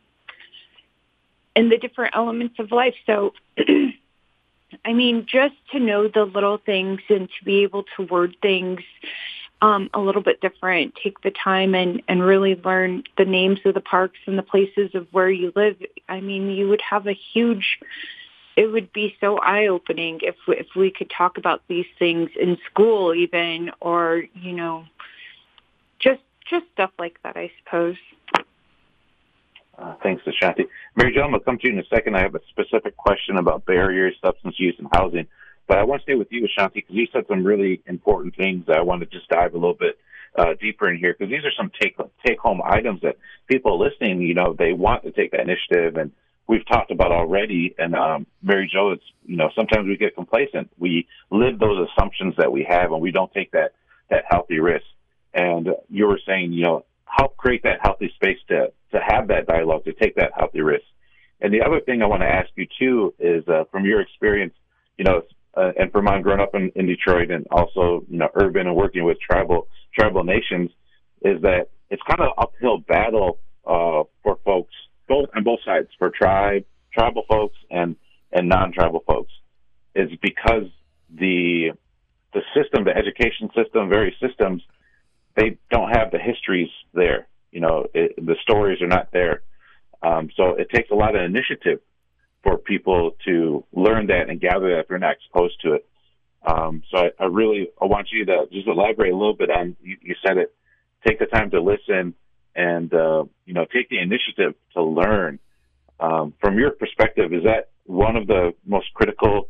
in 1.57 1.69
the 1.69 1.79
different 1.79 2.15
elements 2.15 2.61
of 2.61 2.71
life 2.71 2.95
so 3.07 3.33
I 4.85 4.93
mean, 4.93 5.27
just 5.27 5.55
to 5.73 5.79
know 5.79 6.09
the 6.09 6.25
little 6.25 6.59
things 6.59 7.01
and 7.09 7.29
to 7.29 7.45
be 7.45 7.63
able 7.63 7.85
to 7.97 8.03
word 8.03 8.37
things 8.43 8.81
um, 9.63 9.89
a 9.95 10.01
little 10.01 10.23
bit 10.23 10.41
different, 10.41 10.95
take 11.03 11.21
the 11.23 11.31
time 11.31 11.75
and, 11.75 12.03
and 12.09 12.23
really 12.23 12.57
learn 12.57 13.05
the 13.17 13.25
names 13.25 13.61
of 13.65 13.75
the 13.75 13.81
parks 13.81 14.19
and 14.27 14.37
the 14.37 14.43
places 14.43 14.95
of 14.95 15.07
where 15.13 15.31
you 15.31 15.53
live. 15.57 15.77
I 16.09 16.21
mean, 16.21 16.51
you 16.51 16.69
would 16.69 16.83
have 16.83 17.07
a 17.07 17.15
huge, 17.15 17.79
it 18.57 18.67
would 18.67 18.93
be 18.93 19.17
so 19.21 19.39
eye-opening 19.39 20.21
if, 20.23 20.37
if 20.49 20.67
we 20.77 20.91
could 20.91 21.11
talk 21.11 21.39
about 21.39 21.63
these 21.69 21.87
things 21.99 22.31
in 22.39 22.59
school 22.71 23.15
even, 23.15 23.71
or, 23.81 24.25
you 24.35 24.53
know, 24.53 24.85
just, 25.99 26.23
just 26.49 26.67
stuff 26.75 26.91
like 26.99 27.19
that, 27.23 27.37
I 27.37 27.51
suppose. 27.65 27.97
Uh, 29.79 29.95
thanks, 30.03 30.23
Ashanti. 30.27 30.65
Mary 30.97 31.13
Jo, 31.15 31.23
I'll 31.23 31.39
come 31.41 31.59
to 31.59 31.67
you 31.67 31.75
in 31.75 31.79
a 31.79 31.87
second. 31.95 32.17
I 32.17 32.23
have 32.23 32.35
a 32.35 32.41
specific 32.49 32.97
question 32.97 33.37
about 33.37 33.67
barriers, 33.67 34.15
substance 34.25 34.55
use, 34.59 34.75
and 34.79 34.89
housing. 34.93 35.27
But 35.69 35.79
I 35.79 35.85
want 35.85 36.01
to 36.01 36.05
stay 36.05 36.15
with 36.15 36.29
you, 36.31 36.47
Ashanti, 36.47 36.81
because 36.81 36.95
you 36.95 37.07
said 37.13 37.25
some 37.29 37.45
really 37.45 37.83
important 37.87 38.37
things 38.37 38.67
I 38.73 38.81
want 38.81 39.01
to 39.01 39.07
just 39.07 39.29
dive 39.29 39.53
a 39.53 39.59
little 39.59 39.75
bit 39.75 39.99
uh, 40.39 40.55
deeper 40.61 40.89
in 40.89 40.99
here, 40.99 41.15
because 41.19 41.31
these 41.31 41.45
are 41.45 41.53
some 41.57 41.71
take 41.81 41.97
take 42.25 42.39
home 42.39 42.61
items 42.65 43.01
that 43.03 43.17
people 43.49 43.79
listening, 43.79 44.23
you 44.23 44.35
know, 44.35 44.55
they 44.59 44.73
want 44.73 45.03
to 45.05 45.11
take 45.11 45.33
that 45.33 45.41
initiative, 45.41 45.97
and 45.97 46.13
we've 46.47 46.67
talked 46.67 46.91
about 46.91 47.13
already. 47.13 47.75
And 47.79 47.95
um, 47.95 48.27
Mary 48.43 48.71
Jo, 48.73 48.93
it's 48.93 49.05
you 49.25 49.37
know, 49.37 49.51
sometimes 49.55 49.87
we 49.87 49.97
get 49.97 50.15
complacent. 50.15 50.71
We 50.79 51.07
live 51.31 51.59
those 51.59 51.89
assumptions 51.91 52.35
that 52.39 52.53
we 52.53 52.65
have, 52.69 52.93
and 52.93 53.01
we 53.01 53.11
don't 53.11 53.33
take 53.33 53.53
that 53.53 53.73
that 54.09 54.25
healthy 54.31 54.61
risk. 54.61 54.87
And 55.35 55.69
you 55.91 56.07
were 56.07 56.21
saying, 56.27 56.53
you 56.53 56.65
know, 56.65 56.85
help 57.05 57.37
create 57.37 57.63
that 57.65 57.81
healthy 57.83 58.11
space 58.15 58.39
to 58.49 58.73
to 58.93 59.01
have 59.05 59.29
that 59.29 59.47
dialogue, 59.47 59.85
to 59.85 59.93
take 59.93 60.15
that 60.17 60.33
healthy 60.37 60.61
risk. 60.61 60.85
And 61.41 61.53
the 61.53 61.63
other 61.63 61.81
thing 61.81 62.03
I 62.03 62.07
want 62.07 62.23
to 62.23 62.29
ask 62.29 62.49
you 62.57 62.67
too 62.79 63.15
is, 63.19 63.47
uh, 63.49 63.65
from 63.71 63.85
your 63.85 64.01
experience, 64.01 64.55
you 64.97 65.05
know, 65.05 65.23
uh, 65.57 65.73
and 65.79 65.91
from 65.93 66.05
mine 66.05 66.23
growing 66.23 66.41
up 66.41 66.55
in, 66.55 66.71
in 66.75 66.87
Detroit 66.87 67.31
and 67.31 67.47
also, 67.51 68.05
you 68.09 68.19
know, 68.19 68.29
urban 68.35 68.67
and 68.67 68.77
working 68.77 69.05
with 69.05 69.19
tribal 69.21 69.69
tribal 69.99 70.25
nations, 70.25 70.71
is 71.23 71.41
that 71.43 71.69
it's 71.91 72.03
kind 72.09 72.21
of 72.21 72.33
uphill 72.39 72.79
battle 72.79 73.39
uh, 73.67 74.03
for 74.23 74.39
folks 74.45 74.75
both 75.09 75.29
on 75.35 75.45
both 75.45 75.61
sides 75.65 75.89
for 75.99 76.11
tribe 76.11 76.65
tribal 76.93 77.25
folks 77.29 77.57
and 77.71 77.97
and 78.33 78.49
non-tribal 78.49 79.03
folks. 79.07 79.33
Is 79.95 80.11
because 80.21 80.69
the 81.15 81.71
the 82.35 82.43
system, 82.55 82.85
the 82.85 82.95
education 82.95 83.49
system, 83.57 83.89
various 83.89 84.15
systems, 84.21 84.63
they 85.37 85.59
don't 85.71 85.91
have 85.91 86.11
the 86.11 86.19
histories 86.19 86.69
there. 86.93 87.27
You 87.57 87.63
know, 87.63 87.87
it, 87.95 88.15
the 88.19 88.37
stories 88.43 88.83
are 88.83 88.87
not 88.87 89.13
there. 89.13 89.41
Um, 90.03 90.29
so 90.37 90.57
it 90.57 90.69
takes 90.69 90.91
a 90.91 90.95
lot 90.95 91.17
of 91.17 91.23
initiative 91.23 91.81
for 92.43 92.59
people 92.59 93.13
to 93.25 93.65
learn 93.73 94.09
that 94.09 94.29
and 94.29 94.39
gather 94.39 94.69
that 94.69 94.81
if 94.81 94.89
they're 94.89 94.99
not 94.99 95.15
exposed 95.15 95.59
to 95.63 95.73
it. 95.73 95.87
Um, 96.47 96.83
so 96.91 96.99
I, 96.99 97.11
I, 97.19 97.25
really 97.29 97.69
I 97.81 97.87
want 97.87 98.09
you 98.13 98.27
to 98.27 98.47
just 98.53 98.69
elaborate 98.69 99.11
a 99.11 99.17
little 99.17 99.35
bit 99.35 99.51
on 99.51 99.75
you, 99.83 99.97
you 100.03 100.15
said 100.27 100.37
it. 100.37 100.55
Take 101.07 101.19
the 101.19 101.25
time 101.25 101.51
to 101.53 101.63
listen 101.63 102.13
and 102.55 102.93
uh, 102.93 103.25
you 103.47 103.55
know 103.55 103.65
take 103.65 103.89
the 103.89 104.01
initiative 104.01 104.55
to 104.75 104.83
learn. 104.83 105.39
Um, 105.99 106.35
from 106.43 106.59
your 106.59 106.73
perspective, 106.73 107.33
is 107.33 107.45
that 107.45 107.71
one 107.87 108.17
of 108.17 108.27
the 108.27 108.53
most 108.67 108.93
critical 108.93 109.49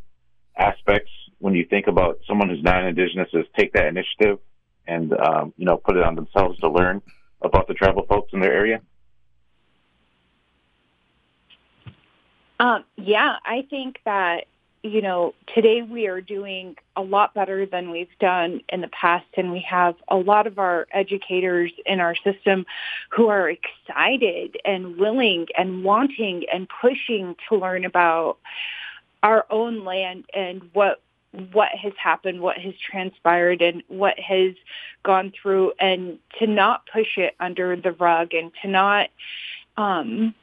aspects 0.57 1.11
when 1.39 1.55
you 1.55 1.65
think 1.65 1.87
about 1.87 2.21
someone 2.25 2.47
who's 2.47 2.63
non-indigenous? 2.63 3.27
Is 3.33 3.45
take 3.57 3.73
that 3.73 3.87
initiative 3.87 4.39
and 4.87 5.11
um, 5.11 5.53
you 5.57 5.65
know 5.65 5.75
put 5.75 5.97
it 5.97 6.03
on 6.03 6.15
themselves 6.15 6.57
to 6.59 6.69
learn 6.69 7.01
about 7.41 7.67
the 7.67 7.73
tribal 7.73 8.05
folks 8.07 8.33
in 8.33 8.39
their 8.39 8.53
area? 8.53 8.81
Um, 12.59 12.83
yeah, 12.95 13.35
I 13.45 13.67
think 13.69 13.99
that 14.05 14.45
you 14.83 15.01
know 15.01 15.33
today 15.53 15.81
we 15.81 16.07
are 16.07 16.21
doing 16.21 16.75
a 16.95 17.01
lot 17.01 17.33
better 17.33 17.65
than 17.65 17.91
we've 17.91 18.07
done 18.19 18.61
in 18.69 18.81
the 18.81 18.87
past, 18.87 19.27
and 19.35 19.51
we 19.51 19.59
have 19.69 19.95
a 20.07 20.15
lot 20.15 20.47
of 20.47 20.57
our 20.57 20.87
educators 20.91 21.71
in 21.85 21.99
our 21.99 22.15
system 22.15 22.65
who 23.11 23.27
are 23.27 23.49
excited 23.49 24.57
and 24.65 24.97
willing 24.97 25.47
and 25.57 25.83
wanting 25.83 26.45
and 26.51 26.67
pushing 26.81 27.35
to 27.49 27.57
learn 27.57 27.85
about 27.85 28.37
our 29.21 29.45
own 29.49 29.83
land 29.83 30.25
and 30.33 30.69
what 30.73 31.01
what 31.51 31.69
has 31.69 31.93
happened, 32.01 32.41
what 32.41 32.57
has 32.57 32.73
transpired, 32.75 33.61
and 33.61 33.83
what 33.87 34.19
has 34.19 34.53
gone 35.03 35.31
through, 35.39 35.73
and 35.79 36.19
to 36.39 36.47
not 36.47 36.87
push 36.91 37.17
it 37.17 37.35
under 37.39 37.75
the 37.75 37.91
rug 37.91 38.33
and 38.33 38.51
to 38.61 38.67
not 38.67 39.09
um, 39.77 40.33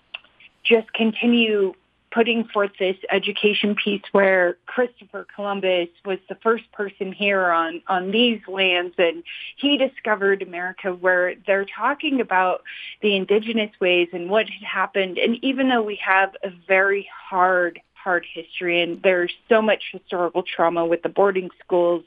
just 0.64 0.92
continue 0.92 1.74
putting 2.14 2.44
forth 2.44 2.70
this 2.78 2.96
education 3.10 3.74
piece 3.74 4.02
where 4.12 4.56
Christopher 4.66 5.26
Columbus 5.34 5.88
was 6.04 6.18
the 6.28 6.36
first 6.36 6.70
person 6.70 7.12
here 7.12 7.50
on, 7.50 7.82
on 7.88 8.12
these 8.12 8.40
lands 8.46 8.94
and 8.98 9.24
he 9.56 9.76
discovered 9.76 10.40
America 10.40 10.94
where 10.94 11.34
they're 11.44 11.66
talking 11.66 12.20
about 12.20 12.62
the 13.02 13.16
indigenous 13.16 13.72
ways 13.80 14.08
and 14.12 14.30
what 14.30 14.48
had 14.48 14.62
happened. 14.62 15.18
And 15.18 15.42
even 15.42 15.68
though 15.68 15.82
we 15.82 15.96
have 15.96 16.36
a 16.44 16.50
very 16.68 17.08
hard 17.28 17.80
hard 18.04 18.26
history 18.32 18.82
and 18.82 19.02
there's 19.02 19.32
so 19.48 19.62
much 19.62 19.84
historical 19.90 20.42
trauma 20.42 20.84
with 20.84 21.02
the 21.02 21.08
boarding 21.08 21.48
schools 21.64 22.04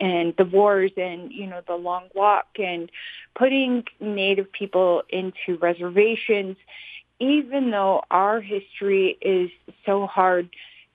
and 0.00 0.34
the 0.36 0.44
wars 0.44 0.90
and 0.96 1.30
you 1.30 1.46
know 1.46 1.60
the 1.66 1.74
long 1.74 2.08
walk 2.14 2.46
and 2.58 2.90
putting 3.34 3.84
native 4.00 4.50
people 4.50 5.02
into 5.10 5.58
reservations. 5.60 6.56
Even 7.20 7.70
though 7.70 8.02
our 8.10 8.40
history 8.40 9.16
is 9.20 9.50
so 9.84 10.06
hard 10.06 10.48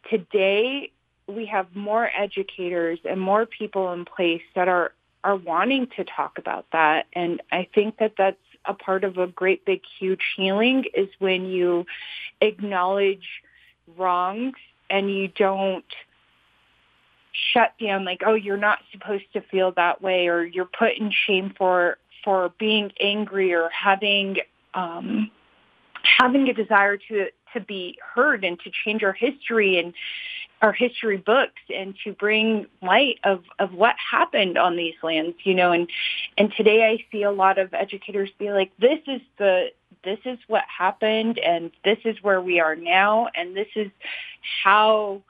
today 0.10 0.92
we 1.28 1.46
have 1.46 1.76
more 1.76 2.10
educators 2.18 3.00
and 3.06 3.22
more 3.22 3.46
people 3.46 3.94
in 3.94 4.06
place 4.06 4.42
that 4.56 4.68
are 4.68 4.92
are 5.24 5.36
wanting 5.36 5.88
to 5.96 6.04
talk 6.04 6.40
about 6.40 6.66
that. 6.72 7.06
And 7.14 7.42
i 7.52 7.68
think 7.76 7.98
that 8.00 8.14
that's 8.18 8.38
a 8.66 8.74
part 8.74 9.04
of 9.04 9.18
a 9.18 9.28
great 9.28 9.66
big 9.66 9.82
huge 10.00 10.22
healing 10.36 10.86
is 10.94 11.10
when 11.20 11.46
you 11.46 11.86
acknowledge 12.42 13.28
wrongs 13.98 14.56
and 14.90 15.10
you 15.12 15.28
don't 15.28 15.86
shut 17.54 17.74
down 17.82 18.06
like 18.06 18.22
oh 18.26 18.34
you're 18.34 18.58
not 18.58 18.80
supposed 18.92 19.24
to 19.34 19.42
feel 19.42 19.72
that 19.72 20.02
way 20.02 20.28
or 20.28 20.44
you're 20.44 20.66
put 20.66 20.98
in 20.98 21.12
shame 21.12 21.54
for 21.58 21.98
for 22.24 22.52
being 22.60 22.92
angry 23.00 23.54
or 23.54 23.70
having 23.70 24.38
um 24.74 25.32
having 26.20 26.48
a 26.50 26.54
desire 26.54 26.98
to 26.98 27.28
to 27.54 27.60
be 27.60 27.98
heard 28.14 28.44
and 28.44 28.60
to 28.60 28.72
change 28.84 29.04
our 29.04 29.14
history 29.14 29.78
and 29.78 29.94
our 30.62 30.72
history 30.72 31.18
books 31.18 31.62
and 31.74 31.96
to 32.04 32.14
bring 32.14 32.68
light 32.82 33.20
of, 33.24 33.44
of 33.58 33.74
what 33.74 33.96
happened 34.12 34.58
on 34.58 34.76
these 34.76 34.94
lands, 35.02 35.36
you 35.44 35.56
know, 35.56 35.72
and, 35.72 35.90
and 36.38 36.54
today 36.56 36.86
I 36.86 37.04
see 37.12 37.24
a 37.24 37.32
lot 37.32 37.58
of 37.58 37.74
educators 37.74 38.30
be 38.38 38.52
like, 38.52 38.72
this 38.78 39.00
is 39.08 39.22
the, 39.38 39.72
this 40.04 40.20
is 40.24 40.38
what 40.48 40.64
happened 40.66 41.40
and 41.40 41.72
this 41.84 41.98
is 42.06 42.22
where 42.22 42.42
we 42.42 42.60
are 42.60 42.76
now 42.76 43.28
and 43.36 43.56
this 43.56 43.68
is 43.76 43.90
how 44.64 45.22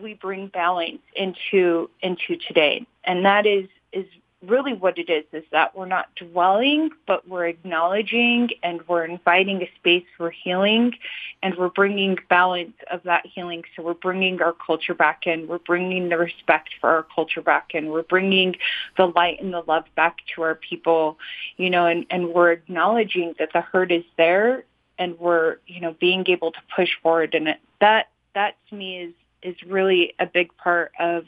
we 0.00 0.14
bring 0.14 0.48
balance 0.48 1.02
into, 1.16 1.88
into 2.02 2.36
today. 2.36 2.86
And 3.04 3.24
that 3.24 3.46
is, 3.46 3.66
is 3.92 4.06
really 4.46 4.72
what 4.72 4.98
it 4.98 5.08
is 5.08 5.24
is 5.32 5.44
that 5.52 5.76
we're 5.76 5.86
not 5.86 6.14
dwelling, 6.16 6.90
but 7.06 7.28
we're 7.28 7.46
acknowledging 7.46 8.50
and 8.62 8.86
we're 8.88 9.04
inviting 9.04 9.62
a 9.62 9.70
space 9.76 10.04
for 10.16 10.30
healing 10.30 10.94
and 11.42 11.54
we're 11.56 11.68
bringing 11.68 12.18
balance 12.28 12.74
of 12.90 13.02
that 13.04 13.24
healing. 13.26 13.62
So 13.74 13.82
we're 13.82 13.94
bringing 13.94 14.42
our 14.42 14.52
culture 14.52 14.94
back 14.94 15.26
in. 15.26 15.46
We're 15.46 15.58
bringing 15.58 16.08
the 16.08 16.18
respect 16.18 16.70
for 16.80 16.90
our 16.90 17.06
culture 17.14 17.42
back 17.42 17.70
in. 17.74 17.90
We're 17.90 18.02
bringing 18.02 18.56
the 18.96 19.06
light 19.06 19.40
and 19.40 19.52
the 19.52 19.62
love 19.66 19.84
back 19.94 20.18
to 20.34 20.42
our 20.42 20.56
people, 20.56 21.18
you 21.56 21.70
know, 21.70 21.86
and, 21.86 22.06
and 22.10 22.34
we're 22.34 22.52
acknowledging 22.52 23.34
that 23.38 23.52
the 23.52 23.60
hurt 23.60 23.92
is 23.92 24.04
there 24.16 24.64
and 24.98 25.18
we're, 25.18 25.58
you 25.66 25.80
know, 25.80 25.94
being 26.00 26.24
able 26.28 26.52
to 26.52 26.60
push 26.74 26.90
forward. 27.02 27.34
And 27.34 27.48
it, 27.48 27.58
that, 27.80 28.08
that 28.34 28.56
to 28.70 28.74
me 28.74 28.98
is, 28.98 29.12
is 29.42 29.56
really 29.64 30.14
a 30.18 30.26
big 30.26 30.56
part 30.56 30.92
of 30.98 31.24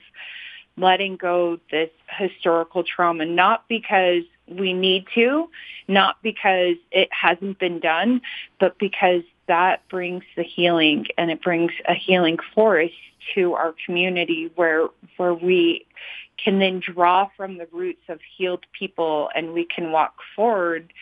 letting 0.77 1.17
go 1.17 1.59
this 1.71 1.91
historical 2.19 2.83
trauma, 2.85 3.25
not 3.25 3.65
because 3.69 4.23
we 4.49 4.73
need 4.73 5.07
to, 5.15 5.49
not 5.89 6.17
because 6.23 6.77
it 6.91 7.09
hasn't 7.13 7.59
been 7.59 7.81
done, 7.81 8.21
but 8.59 8.79
because 8.79 9.23
that 9.47 9.87
brings 9.89 10.25
the 10.37 10.43
healing 10.43 11.07
and 11.17 11.31
it 11.31 11.43
brings 11.43 11.73
a 11.87 11.95
healing 11.95 12.39
force 12.55 12.91
to 13.35 13.55
our 13.55 13.75
community 13.87 14.51
where 14.55 14.89
where 15.17 15.35
we 15.35 15.87
can 16.43 16.59
then 16.59 16.81
draw 16.81 17.29
from 17.37 17.59
the 17.59 17.67
roots 17.73 18.03
of 18.09 18.21
healed 18.37 18.65
people 18.79 19.31
and 19.35 19.53
we 19.53 19.65
can 19.65 19.93
walk 19.93 20.17
forward 20.35 20.93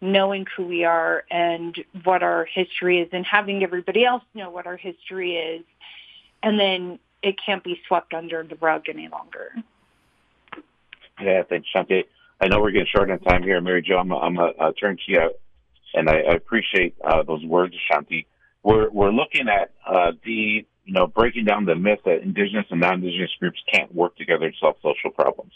knowing 0.00 0.46
who 0.56 0.66
we 0.66 0.84
are 0.84 1.24
and 1.30 1.82
what 2.04 2.22
our 2.22 2.44
history 2.44 3.00
is 3.00 3.08
and 3.12 3.24
having 3.24 3.62
everybody 3.62 4.04
else 4.04 4.22
know 4.34 4.50
what 4.50 4.66
our 4.66 4.76
history 4.76 5.36
is 5.36 5.64
and 6.42 6.60
then 6.60 6.98
it 7.22 7.36
can't 7.44 7.64
be 7.64 7.80
swept 7.86 8.14
under 8.14 8.42
the 8.42 8.56
rug 8.56 8.84
any 8.88 9.08
longer. 9.08 9.52
Yeah, 11.20 11.42
thanks, 11.48 11.68
Shanti. 11.74 12.04
I 12.40 12.48
know 12.48 12.60
we're 12.60 12.70
getting 12.70 12.88
short 12.94 13.10
on 13.10 13.18
time 13.20 13.42
here, 13.42 13.60
Mary 13.60 13.82
Jo. 13.82 13.96
I'm, 13.96 14.12
I'm 14.12 14.38
a, 14.38 14.52
a 14.60 14.72
turn 14.74 14.96
to 14.96 15.02
you, 15.12 15.30
and 15.94 16.08
I, 16.08 16.18
I 16.30 16.34
appreciate 16.34 16.94
uh, 17.02 17.22
those 17.22 17.44
words, 17.44 17.74
Shanti. 17.90 18.26
We're 18.62 18.90
we're 18.90 19.12
looking 19.12 19.48
at 19.48 19.72
uh, 19.86 20.12
the 20.24 20.66
you 20.84 20.92
know 20.92 21.06
breaking 21.06 21.44
down 21.44 21.64
the 21.64 21.74
myth 21.74 22.00
that 22.04 22.22
indigenous 22.22 22.66
and 22.70 22.80
non-indigenous 22.80 23.30
groups 23.40 23.58
can't 23.72 23.94
work 23.94 24.16
together 24.16 24.50
to 24.50 24.56
solve 24.60 24.76
social 24.82 25.10
problems. 25.10 25.52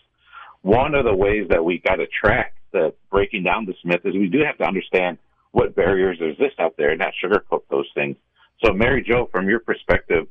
One 0.63 0.95
of 0.95 1.05
the 1.05 1.15
ways 1.15 1.49
that 1.51 1.65
we 1.65 1.79
got 1.79 1.97
to 1.97 2.07
track 2.07 2.55
the 2.73 2.95
breaking 3.11 3.43
down 3.45 3.67
this 3.67 3.77
myth 3.85 4.01
is 4.05 4.15
we 4.15 4.29
do 4.29 4.41
have 4.47 4.59
to 4.59 4.65
understand 4.65 5.19
what 5.53 5.75
barriers 5.75 6.19
exist 6.21 6.61
out 6.61 6.77
there 6.77 6.91
and 6.91 6.99
not 7.01 7.13
sugarcoat 7.23 7.63
those 7.71 7.89
things. 7.95 8.17
So, 8.65 8.73
Mary 8.73 9.03
Jo, 9.03 9.29
from 9.33 9.49
your 9.49 9.61
perspective, 9.61 10.27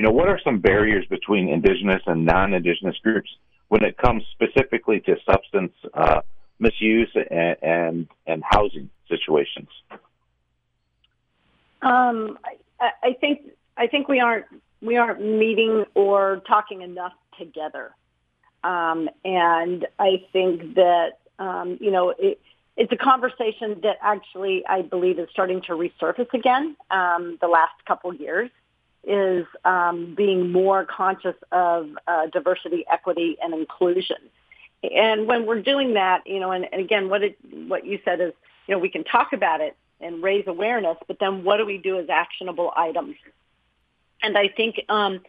you 0.00 0.06
know, 0.06 0.12
what 0.12 0.30
are 0.30 0.40
some 0.42 0.60
barriers 0.60 1.04
between 1.10 1.50
indigenous 1.50 2.00
and 2.06 2.24
non-indigenous 2.24 2.96
groups 3.02 3.28
when 3.68 3.84
it 3.84 3.98
comes 3.98 4.22
specifically 4.32 4.98
to 5.00 5.14
substance 5.30 5.74
uh, 5.92 6.22
misuse 6.58 7.14
and, 7.14 7.56
and, 7.60 8.08
and 8.26 8.42
housing 8.50 8.88
situations? 9.10 9.68
Um, 11.82 12.38
I, 12.80 12.90
I 13.02 13.12
think 13.20 13.42
I 13.76 13.88
think 13.88 14.08
we 14.08 14.20
aren't 14.20 14.46
we 14.80 14.96
aren't 14.96 15.20
meeting 15.20 15.84
or 15.94 16.40
talking 16.48 16.80
enough 16.80 17.12
together, 17.38 17.90
um, 18.64 19.10
and 19.22 19.86
I 19.98 20.24
think 20.32 20.76
that 20.76 21.18
um, 21.38 21.76
you 21.78 21.90
know 21.90 22.14
it, 22.18 22.40
it's 22.78 22.92
a 22.92 22.96
conversation 22.96 23.80
that 23.82 23.98
actually 24.00 24.64
I 24.66 24.80
believe 24.80 25.18
is 25.18 25.28
starting 25.30 25.60
to 25.66 25.72
resurface 25.72 26.32
again 26.32 26.74
um, 26.90 27.36
the 27.42 27.48
last 27.48 27.84
couple 27.86 28.14
years 28.14 28.50
is 29.04 29.46
um, 29.64 30.14
being 30.14 30.52
more 30.52 30.84
conscious 30.84 31.36
of 31.52 31.88
uh, 32.06 32.26
diversity, 32.26 32.84
equity, 32.90 33.36
and 33.42 33.54
inclusion. 33.54 34.18
And 34.82 35.26
when 35.26 35.46
we're 35.46 35.62
doing 35.62 35.94
that, 35.94 36.26
you 36.26 36.40
know, 36.40 36.52
and, 36.52 36.66
and 36.72 36.80
again, 36.80 37.08
what 37.08 37.22
it, 37.22 37.38
what 37.68 37.86
you 37.86 37.98
said 38.04 38.20
is, 38.20 38.32
you 38.66 38.74
know, 38.74 38.78
we 38.78 38.88
can 38.88 39.04
talk 39.04 39.32
about 39.32 39.60
it 39.60 39.76
and 40.00 40.22
raise 40.22 40.46
awareness, 40.46 40.96
but 41.06 41.18
then 41.18 41.44
what 41.44 41.58
do 41.58 41.66
we 41.66 41.78
do 41.78 41.98
as 41.98 42.08
actionable 42.08 42.72
items? 42.76 43.16
And 44.22 44.36
I 44.36 44.48
think 44.48 44.80
um, 44.88 45.20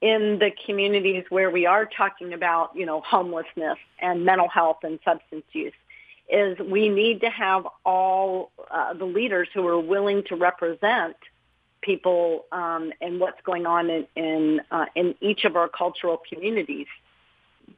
in 0.00 0.38
the 0.38 0.50
communities 0.66 1.24
where 1.28 1.50
we 1.50 1.66
are 1.66 1.86
talking 1.86 2.32
about, 2.32 2.72
you 2.74 2.86
know, 2.86 3.00
homelessness 3.00 3.78
and 3.98 4.24
mental 4.24 4.48
health 4.48 4.78
and 4.82 4.98
substance 5.04 5.44
use, 5.52 5.72
is 6.30 6.58
we 6.58 6.88
need 6.90 7.22
to 7.22 7.30
have 7.30 7.66
all 7.84 8.50
uh, 8.70 8.92
the 8.92 9.06
leaders 9.06 9.48
who 9.54 9.66
are 9.66 9.80
willing 9.80 10.22
to 10.24 10.36
represent 10.36 11.16
people 11.82 12.44
um, 12.52 12.92
and 13.00 13.20
what's 13.20 13.40
going 13.44 13.66
on 13.66 13.90
in 13.90 14.06
in, 14.16 14.60
uh, 14.70 14.86
in 14.94 15.14
each 15.20 15.44
of 15.44 15.56
our 15.56 15.68
cultural 15.68 16.20
communities 16.32 16.86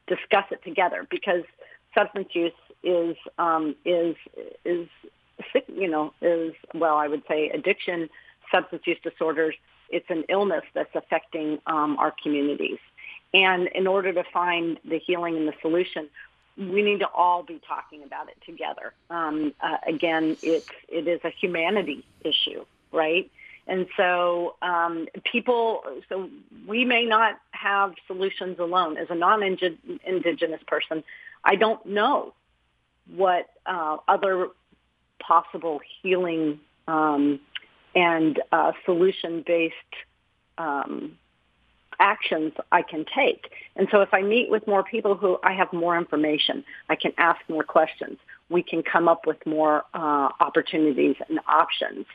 discuss 0.07 0.45
it 0.51 0.63
together 0.65 1.07
because 1.11 1.43
substance 1.95 2.29
use 2.33 2.53
is 2.83 3.17
um, 3.39 3.75
is 3.85 4.17
is 4.65 4.89
you 5.69 5.89
know 5.89 6.13
is 6.23 6.55
well 6.75 6.97
I 6.97 7.09
would 7.09 7.23
say 7.29 7.51
addiction 7.51 8.09
substance 8.51 8.83
use 8.87 8.99
disorders 9.03 9.55
it's 9.91 10.09
an 10.09 10.25
illness 10.29 10.63
that's 10.73 10.95
affecting 10.95 11.59
um, 11.67 11.99
our 11.99 12.15
communities. 12.23 12.79
And 13.35 13.69
in 13.69 13.87
order 13.87 14.13
to 14.13 14.25
find 14.33 14.79
the 14.85 14.99
healing 14.99 15.37
and 15.37 15.49
the 15.49 15.55
solution 15.61 16.09
we 16.57 16.83
need 16.83 17.01
to 17.01 17.09
all 17.09 17.43
be 17.43 17.61
talking 17.67 18.03
about 18.03 18.29
it 18.29 18.37
together. 18.45 18.93
Um, 19.09 19.55
uh, 19.61 19.79
again 19.87 20.37
it's 20.43 20.69
it 20.89 21.07
is 21.09 21.21
a 21.25 21.31
humanity 21.31 22.05
issue 22.25 22.65
right 22.93 23.31
and 23.71 23.87
so 23.97 24.57
um, 24.63 25.07
people, 25.31 25.83
so 26.09 26.29
we 26.67 26.85
may 26.85 27.05
not 27.05 27.39
have 27.53 27.95
solutions 28.09 28.59
alone. 28.59 28.99
As 28.99 29.07
a 29.11 29.15
non-indigenous 29.15 30.61
person, 30.67 31.05
I 31.45 31.55
don't 31.55 31.87
know 31.87 32.35
what 33.15 33.49
uh, 33.67 33.99
other 34.09 34.49
possible 35.21 35.81
healing 36.03 36.59
um, 36.89 37.39
and 37.95 38.43
uh, 38.51 38.73
solution-based 38.85 39.75
um, 40.59 41.17
actions 42.01 42.53
I 42.73 42.83
can 42.83 43.05
take. 43.15 43.53
And 43.77 43.87
so 43.93 44.01
if 44.01 44.13
I 44.13 44.23
meet 44.23 44.51
with 44.51 44.67
more 44.67 44.83
people 44.83 45.15
who 45.15 45.39
I 45.45 45.53
have 45.53 45.73
more 45.73 45.97
information, 45.97 46.65
I 46.89 46.97
can 46.97 47.13
ask 47.19 47.39
more 47.49 47.63
questions. 47.63 48.19
We 48.49 48.65
can 48.65 48.83
come 48.83 49.07
up 49.07 49.29
with 49.29 49.47
more 49.47 49.85
uh, 49.95 50.31
opportunities 50.41 51.15
and 51.29 51.39
options 51.47 52.07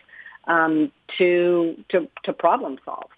um, 0.48 0.92
to, 1.18 1.76
to, 1.90 2.08
to 2.24 2.34
problem 2.34 2.78
solve. 2.86 3.10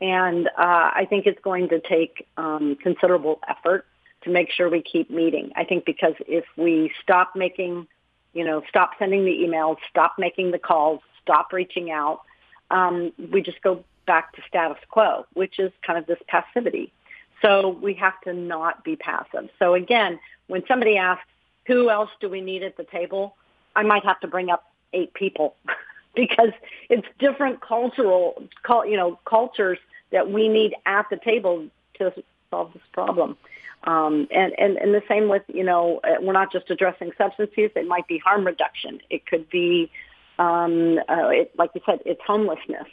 And 0.00 0.48
uh, 0.48 0.50
I 0.58 1.06
think 1.08 1.26
it's 1.26 1.40
going 1.40 1.68
to 1.70 1.80
take 1.80 2.26
um, 2.36 2.76
considerable 2.82 3.40
effort 3.48 3.86
to 4.22 4.30
make 4.30 4.50
sure 4.50 4.68
we 4.68 4.82
keep 4.82 5.10
meeting. 5.10 5.52
I 5.56 5.64
think 5.64 5.84
because 5.84 6.14
if 6.26 6.44
we 6.56 6.90
stop 7.02 7.36
making, 7.36 7.86
you 8.32 8.44
know, 8.44 8.62
stop 8.68 8.92
sending 8.98 9.24
the 9.24 9.30
emails, 9.30 9.76
stop 9.88 10.14
making 10.18 10.50
the 10.50 10.58
calls, 10.58 11.00
stop 11.22 11.52
reaching 11.52 11.90
out, 11.90 12.20
um, 12.70 13.12
we 13.32 13.42
just 13.42 13.62
go 13.62 13.84
back 14.06 14.34
to 14.34 14.42
status 14.48 14.78
quo, 14.90 15.26
which 15.34 15.58
is 15.58 15.72
kind 15.86 15.98
of 15.98 16.06
this 16.06 16.18
passivity. 16.26 16.92
So 17.42 17.68
we 17.68 17.94
have 17.94 18.20
to 18.22 18.32
not 18.32 18.84
be 18.84 18.96
passive. 18.96 19.48
So 19.58 19.74
again, 19.74 20.18
when 20.48 20.64
somebody 20.66 20.96
asks, 20.96 21.24
who 21.66 21.90
else 21.90 22.10
do 22.20 22.28
we 22.28 22.40
need 22.40 22.62
at 22.62 22.76
the 22.76 22.84
table? 22.84 23.36
I 23.76 23.82
might 23.82 24.04
have 24.04 24.20
to 24.20 24.28
bring 24.28 24.50
up 24.50 24.64
eight 24.92 25.14
people 25.14 25.54
because 26.16 26.50
it's 26.88 27.06
different 27.18 27.60
cultural, 27.60 28.42
you 28.86 28.96
know, 28.96 29.18
cultures 29.24 29.78
that 30.10 30.30
we 30.30 30.48
need 30.48 30.74
at 30.86 31.06
the 31.10 31.16
table 31.16 31.66
to 31.98 32.12
solve 32.50 32.72
this 32.72 32.82
problem. 32.92 33.36
Um, 33.84 34.28
and, 34.30 34.58
and, 34.58 34.78
and 34.78 34.94
the 34.94 35.02
same 35.08 35.28
with, 35.28 35.42
you 35.48 35.64
know, 35.64 36.00
uh, 36.02 36.14
we're 36.20 36.32
not 36.32 36.50
just 36.50 36.70
addressing 36.70 37.12
substance 37.18 37.50
use. 37.56 37.70
It 37.76 37.86
might 37.86 38.08
be 38.08 38.18
harm 38.18 38.46
reduction. 38.46 39.00
It 39.10 39.26
could 39.26 39.48
be, 39.50 39.90
um, 40.38 40.98
uh, 41.08 41.28
it, 41.28 41.52
like 41.58 41.70
you 41.74 41.82
said, 41.84 42.00
it's 42.06 42.20
homelessness. 42.26 42.86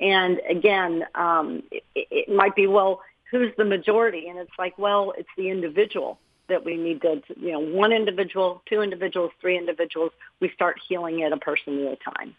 And 0.00 0.40
again, 0.50 1.04
um, 1.14 1.62
it, 1.70 1.84
it 1.94 2.28
might 2.28 2.56
be, 2.56 2.66
well, 2.66 3.02
who's 3.30 3.52
the 3.56 3.64
majority? 3.64 4.28
And 4.28 4.38
it's 4.38 4.58
like, 4.58 4.76
well, 4.78 5.12
it's 5.16 5.28
the 5.36 5.48
individual 5.48 6.18
that 6.48 6.64
we 6.64 6.76
need 6.76 7.02
to, 7.02 7.22
you 7.40 7.52
know, 7.52 7.60
one 7.60 7.92
individual, 7.92 8.62
two 8.66 8.82
individuals, 8.82 9.30
three 9.40 9.56
individuals. 9.56 10.10
We 10.40 10.50
start 10.50 10.80
healing 10.88 11.20
it 11.20 11.32
a 11.32 11.36
person 11.36 11.86
at 11.86 11.92
a 11.92 11.96
time. 11.96 12.34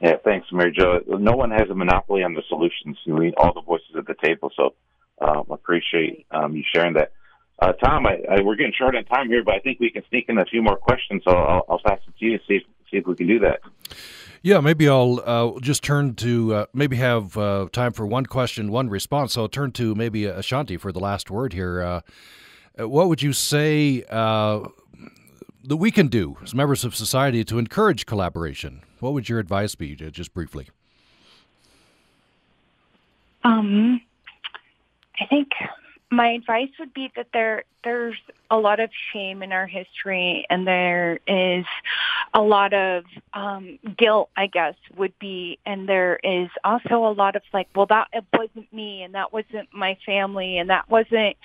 Yeah, 0.00 0.16
thanks, 0.24 0.46
Mary 0.52 0.72
Jo. 0.72 1.00
No 1.06 1.32
one 1.32 1.50
has 1.50 1.70
a 1.70 1.74
monopoly 1.74 2.22
on 2.22 2.34
the 2.34 2.42
solutions. 2.48 2.98
You 3.04 3.18
need 3.18 3.34
all 3.36 3.54
the 3.54 3.62
voices 3.62 3.96
at 3.96 4.06
the 4.06 4.14
table. 4.22 4.50
So 4.56 4.74
uh, 5.20 5.42
appreciate 5.50 6.26
um, 6.30 6.54
you 6.54 6.62
sharing 6.74 6.94
that. 6.94 7.12
Uh, 7.58 7.72
Tom, 7.72 8.06
I, 8.06 8.18
I, 8.30 8.42
we're 8.42 8.56
getting 8.56 8.74
short 8.78 8.94
on 8.94 9.04
time 9.04 9.28
here, 9.28 9.42
but 9.42 9.54
I 9.54 9.60
think 9.60 9.80
we 9.80 9.90
can 9.90 10.02
sneak 10.10 10.26
in 10.28 10.36
a 10.36 10.44
few 10.44 10.62
more 10.62 10.76
questions. 10.76 11.22
So 11.24 11.34
I'll, 11.34 11.64
I'll 11.68 11.78
pass 11.78 12.00
it 12.06 12.14
to 12.18 12.24
you 12.24 12.32
and 12.32 12.40
see 12.46 12.54
if, 12.56 12.62
see 12.90 12.98
if 12.98 13.06
we 13.06 13.16
can 13.16 13.26
do 13.26 13.38
that. 13.38 13.60
Yeah, 14.42 14.60
maybe 14.60 14.88
I'll 14.88 15.22
uh, 15.24 15.60
just 15.60 15.82
turn 15.82 16.14
to 16.16 16.54
uh, 16.54 16.66
maybe 16.74 16.96
have 16.96 17.36
uh, 17.38 17.68
time 17.72 17.92
for 17.92 18.06
one 18.06 18.26
question, 18.26 18.70
one 18.70 18.90
response. 18.90 19.32
So 19.32 19.42
I'll 19.42 19.48
turn 19.48 19.72
to 19.72 19.94
maybe 19.94 20.26
Ashanti 20.26 20.76
for 20.76 20.92
the 20.92 21.00
last 21.00 21.30
word 21.30 21.54
here. 21.54 21.82
Uh, 21.82 22.00
what 22.86 23.08
would 23.08 23.22
you 23.22 23.32
say 23.32 24.04
uh, 24.10 24.68
that 25.64 25.78
we 25.78 25.90
can 25.90 26.08
do 26.08 26.36
as 26.42 26.54
members 26.54 26.84
of 26.84 26.94
society 26.94 27.42
to 27.44 27.58
encourage 27.58 28.04
collaboration? 28.04 28.82
What 29.06 29.14
would 29.14 29.28
your 29.28 29.38
advice 29.38 29.76
be, 29.76 29.94
just 29.94 30.34
briefly? 30.34 30.66
Um, 33.44 34.00
I 35.20 35.26
think 35.26 35.50
my 36.10 36.30
advice 36.30 36.70
would 36.80 36.92
be 36.92 37.12
that 37.14 37.28
there 37.32 37.62
there's 37.84 38.16
a 38.50 38.58
lot 38.58 38.80
of 38.80 38.90
shame 39.12 39.44
in 39.44 39.52
our 39.52 39.68
history 39.68 40.44
and 40.50 40.66
there 40.66 41.20
is 41.28 41.64
a 42.34 42.42
lot 42.42 42.72
of 42.74 43.04
um 43.32 43.78
guilt 43.96 44.28
i 44.36 44.46
guess 44.48 44.74
would 44.96 45.16
be 45.20 45.58
and 45.64 45.88
there 45.88 46.18
is 46.24 46.48
also 46.64 47.06
a 47.06 47.12
lot 47.12 47.36
of 47.36 47.42
like 47.52 47.68
well 47.74 47.86
that 47.86 48.08
wasn't 48.32 48.72
me 48.72 49.02
and 49.02 49.14
that 49.14 49.32
wasn't 49.32 49.68
my 49.72 49.96
family 50.04 50.58
and 50.58 50.70
that 50.70 50.88
wasn't 50.90 51.36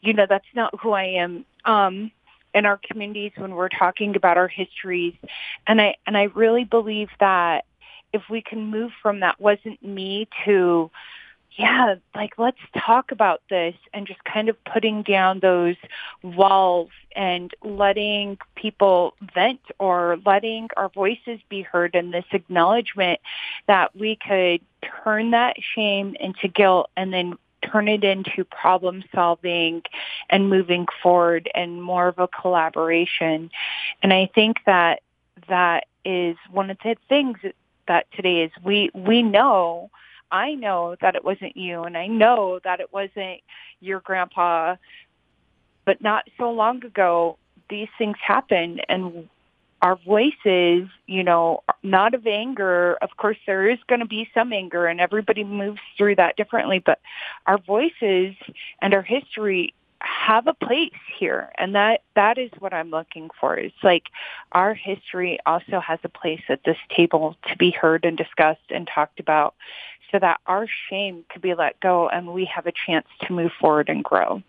you 0.00 0.14
know 0.14 0.26
that's 0.28 0.44
not 0.54 0.78
who 0.80 0.92
i 0.92 1.04
am 1.04 1.44
um 1.66 2.10
in 2.54 2.66
our 2.66 2.78
communities 2.78 3.32
when 3.36 3.54
we're 3.54 3.68
talking 3.68 4.16
about 4.16 4.36
our 4.36 4.48
histories. 4.48 5.14
And 5.66 5.80
i 5.80 5.96
and 6.06 6.16
i 6.16 6.24
really 6.34 6.64
believe 6.64 7.08
that 7.20 7.64
if 8.12 8.22
we 8.28 8.42
can 8.42 8.66
move 8.66 8.92
from 9.02 9.20
that 9.20 9.40
wasn't 9.40 9.82
me 9.82 10.28
to 10.44 10.90
yeah, 11.58 11.96
like 12.14 12.38
let's 12.38 12.58
talk 12.78 13.12
about 13.12 13.42
this 13.50 13.74
and 13.92 14.06
just 14.06 14.22
kind 14.24 14.48
of 14.48 14.56
putting 14.64 15.02
down 15.02 15.40
those 15.40 15.76
walls 16.22 16.88
and 17.14 17.52
letting 17.62 18.38
people 18.54 19.14
vent 19.34 19.60
or 19.78 20.18
letting 20.24 20.68
our 20.76 20.88
voices 20.88 21.40
be 21.50 21.60
heard 21.60 21.94
and 21.94 22.12
this 22.12 22.24
acknowledgement 22.32 23.20
that 23.66 23.94
we 23.94 24.16
could 24.16 24.62
turn 25.04 25.32
that 25.32 25.56
shame 25.60 26.16
into 26.20 26.48
guilt 26.48 26.88
and 26.96 27.12
then 27.12 27.36
turn 27.70 27.88
it 27.88 28.04
into 28.04 28.44
problem 28.44 29.04
solving 29.14 29.82
and 30.30 30.48
moving 30.48 30.86
forward 31.02 31.48
and 31.54 31.82
more 31.82 32.08
of 32.08 32.18
a 32.18 32.28
collaboration. 32.28 33.50
And 34.02 34.12
I 34.12 34.30
think 34.34 34.58
that 34.66 35.02
that 35.48 35.86
is 36.04 36.36
one 36.50 36.70
of 36.70 36.78
the 36.82 36.96
things 37.08 37.38
that 37.88 38.06
today 38.12 38.42
is 38.42 38.50
we 38.64 38.90
we 38.94 39.22
know 39.22 39.90
I 40.30 40.54
know 40.54 40.96
that 41.00 41.14
it 41.14 41.24
wasn't 41.24 41.56
you 41.56 41.82
and 41.82 41.96
I 41.96 42.06
know 42.06 42.58
that 42.64 42.80
it 42.80 42.92
wasn't 42.92 43.40
your 43.80 44.00
grandpa, 44.00 44.76
but 45.84 46.00
not 46.00 46.26
so 46.38 46.50
long 46.50 46.84
ago, 46.84 47.36
these 47.68 47.88
things 47.98 48.16
happened 48.24 48.82
and 48.88 49.28
our 49.82 49.96
voices, 49.96 50.88
you 51.06 51.24
know, 51.24 51.62
not 51.82 52.14
of 52.14 52.26
anger. 52.26 52.94
Of 53.02 53.16
course, 53.16 53.36
there 53.46 53.68
is 53.68 53.78
going 53.88 54.00
to 54.00 54.06
be 54.06 54.28
some 54.32 54.52
anger 54.52 54.86
and 54.86 55.00
everybody 55.00 55.44
moves 55.44 55.80
through 55.98 56.16
that 56.16 56.36
differently, 56.36 56.78
but 56.78 57.00
our 57.46 57.58
voices 57.58 58.34
and 58.80 58.94
our 58.94 59.02
history 59.02 59.74
have 60.00 60.46
a 60.46 60.54
place 60.54 60.90
here 61.16 61.52
and 61.58 61.76
that 61.76 62.02
that 62.16 62.36
is 62.36 62.50
what 62.58 62.74
i'm 62.74 62.90
looking 62.90 63.30
for 63.40 63.56
it's 63.56 63.84
like 63.84 64.06
our 64.50 64.74
history 64.74 65.38
also 65.46 65.78
has 65.78 66.00
a 66.02 66.08
place 66.08 66.42
at 66.48 66.58
this 66.64 66.76
table 66.90 67.36
to 67.48 67.56
be 67.56 67.70
heard 67.70 68.04
and 68.04 68.18
discussed 68.18 68.58
and 68.70 68.88
talked 68.92 69.20
about 69.20 69.54
so 70.12 70.18
that 70.18 70.40
our 70.46 70.68
shame 70.88 71.24
could 71.30 71.42
be 71.42 71.54
let 71.54 71.80
go 71.80 72.08
and 72.08 72.28
we 72.28 72.44
have 72.44 72.66
a 72.66 72.72
chance 72.72 73.06
to 73.22 73.32
move 73.32 73.50
forward 73.58 73.88
and 73.88 74.04
grow. 74.04 74.42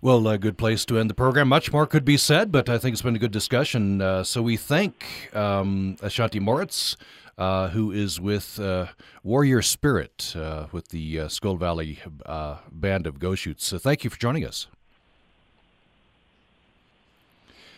Well, 0.00 0.26
a 0.28 0.38
good 0.38 0.56
place 0.56 0.84
to 0.86 0.98
end 0.98 1.10
the 1.10 1.14
program. 1.14 1.48
Much 1.48 1.72
more 1.72 1.86
could 1.86 2.04
be 2.04 2.16
said, 2.16 2.52
but 2.52 2.68
I 2.68 2.78
think 2.78 2.92
it's 2.92 3.02
been 3.02 3.16
a 3.16 3.18
good 3.18 3.32
discussion. 3.32 4.00
Uh, 4.00 4.22
so 4.22 4.42
we 4.42 4.56
thank 4.56 5.34
um, 5.34 5.96
Ashanti 6.00 6.38
Moritz, 6.38 6.96
uh, 7.36 7.68
who 7.70 7.90
is 7.90 8.20
with 8.20 8.60
uh, 8.60 8.86
Warrior 9.24 9.60
Spirit 9.62 10.34
uh, 10.36 10.66
with 10.70 10.88
the 10.88 11.20
uh, 11.20 11.28
Skull 11.28 11.56
Valley 11.56 11.98
uh, 12.24 12.58
Band 12.70 13.06
of 13.06 13.18
Goshutes. 13.18 13.62
So 13.62 13.78
thank 13.78 14.04
you 14.04 14.10
for 14.10 14.18
joining 14.18 14.44
us. 14.44 14.68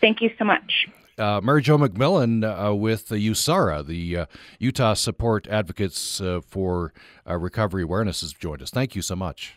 Thank 0.00 0.20
you 0.20 0.30
so 0.38 0.44
much 0.44 0.88
uh, 1.20 1.40
Mary 1.42 1.62
Jo 1.62 1.76
McMillan 1.76 2.42
uh, 2.42 2.74
with 2.74 3.08
the 3.08 3.16
USARA, 3.16 3.86
the 3.86 4.16
uh, 4.16 4.26
Utah 4.58 4.94
Support 4.94 5.46
Advocates 5.48 6.20
uh, 6.20 6.40
for 6.46 6.92
uh, 7.28 7.36
Recovery 7.36 7.82
Awareness, 7.82 8.22
has 8.22 8.32
joined 8.32 8.62
us. 8.62 8.70
Thank 8.70 8.96
you 8.96 9.02
so 9.02 9.14
much. 9.14 9.54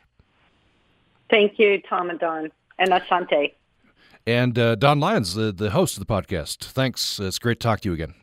Thank 1.33 1.57
you, 1.57 1.81
Tom 1.89 2.11
and 2.11 2.19
Don, 2.19 2.51
and 2.77 2.91
Asante. 2.91 3.53
And 4.27 4.59
uh, 4.59 4.75
Don 4.75 4.99
Lyons, 4.99 5.33
the, 5.33 5.51
the 5.51 5.71
host 5.71 5.97
of 5.97 6.05
the 6.05 6.13
podcast. 6.13 6.65
Thanks. 6.65 7.19
It's 7.19 7.39
great 7.39 7.59
to 7.59 7.63
talk 7.63 7.79
to 7.81 7.89
you 7.89 7.93
again. 7.93 8.13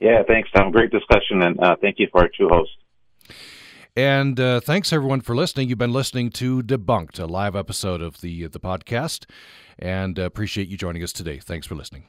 Yeah, 0.00 0.24
thanks, 0.26 0.50
Tom. 0.50 0.72
Great 0.72 0.90
discussion, 0.90 1.42
and 1.42 1.56
thank 1.80 2.00
you 2.00 2.08
for 2.10 2.22
our 2.22 2.28
two 2.36 2.48
hosts. 2.48 2.74
And 3.96 4.40
uh, 4.40 4.58
thanks 4.58 4.92
everyone 4.92 5.20
for 5.20 5.36
listening. 5.36 5.68
You've 5.68 5.78
been 5.78 5.92
listening 5.92 6.30
to 6.30 6.60
Debunked, 6.60 7.20
a 7.20 7.26
live 7.26 7.54
episode 7.54 8.02
of 8.02 8.20
the 8.20 8.48
the 8.48 8.58
podcast, 8.58 9.26
and 9.78 10.18
uh, 10.18 10.22
appreciate 10.22 10.66
you 10.66 10.76
joining 10.76 11.04
us 11.04 11.12
today. 11.12 11.38
Thanks 11.38 11.68
for 11.68 11.76
listening. 11.76 12.08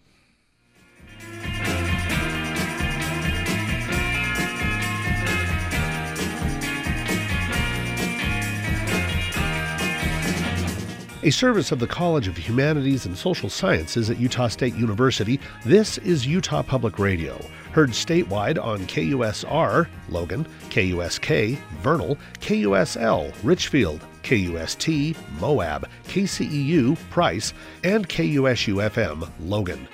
A 11.21 11.31
service 11.31 11.73
of 11.73 11.79
the 11.79 11.87
College 11.87 12.29
of 12.29 12.37
Humanities 12.37 13.05
and 13.05 13.17
Social 13.17 13.49
Sciences 13.49 14.09
at 14.09 14.21
Utah 14.21 14.47
State 14.47 14.73
University, 14.75 15.37
this 15.65 15.97
is 15.97 16.25
Utah 16.25 16.61
Public 16.63 16.97
Radio. 16.97 17.37
Heard 17.73 17.89
statewide 17.89 18.57
on 18.57 18.79
KUSR, 18.87 19.89
Logan, 20.07 20.47
KUSK, 20.69 21.57
Vernal, 21.81 22.17
KUSL, 22.39 23.33
Richfield, 23.43 23.99
KUST, 24.23 25.17
Moab, 25.41 25.89
KCEU, 26.07 26.97
Price, 27.09 27.53
and 27.83 28.07
KUSU 28.07 28.89
FM, 28.89 29.29
Logan. 29.41 29.89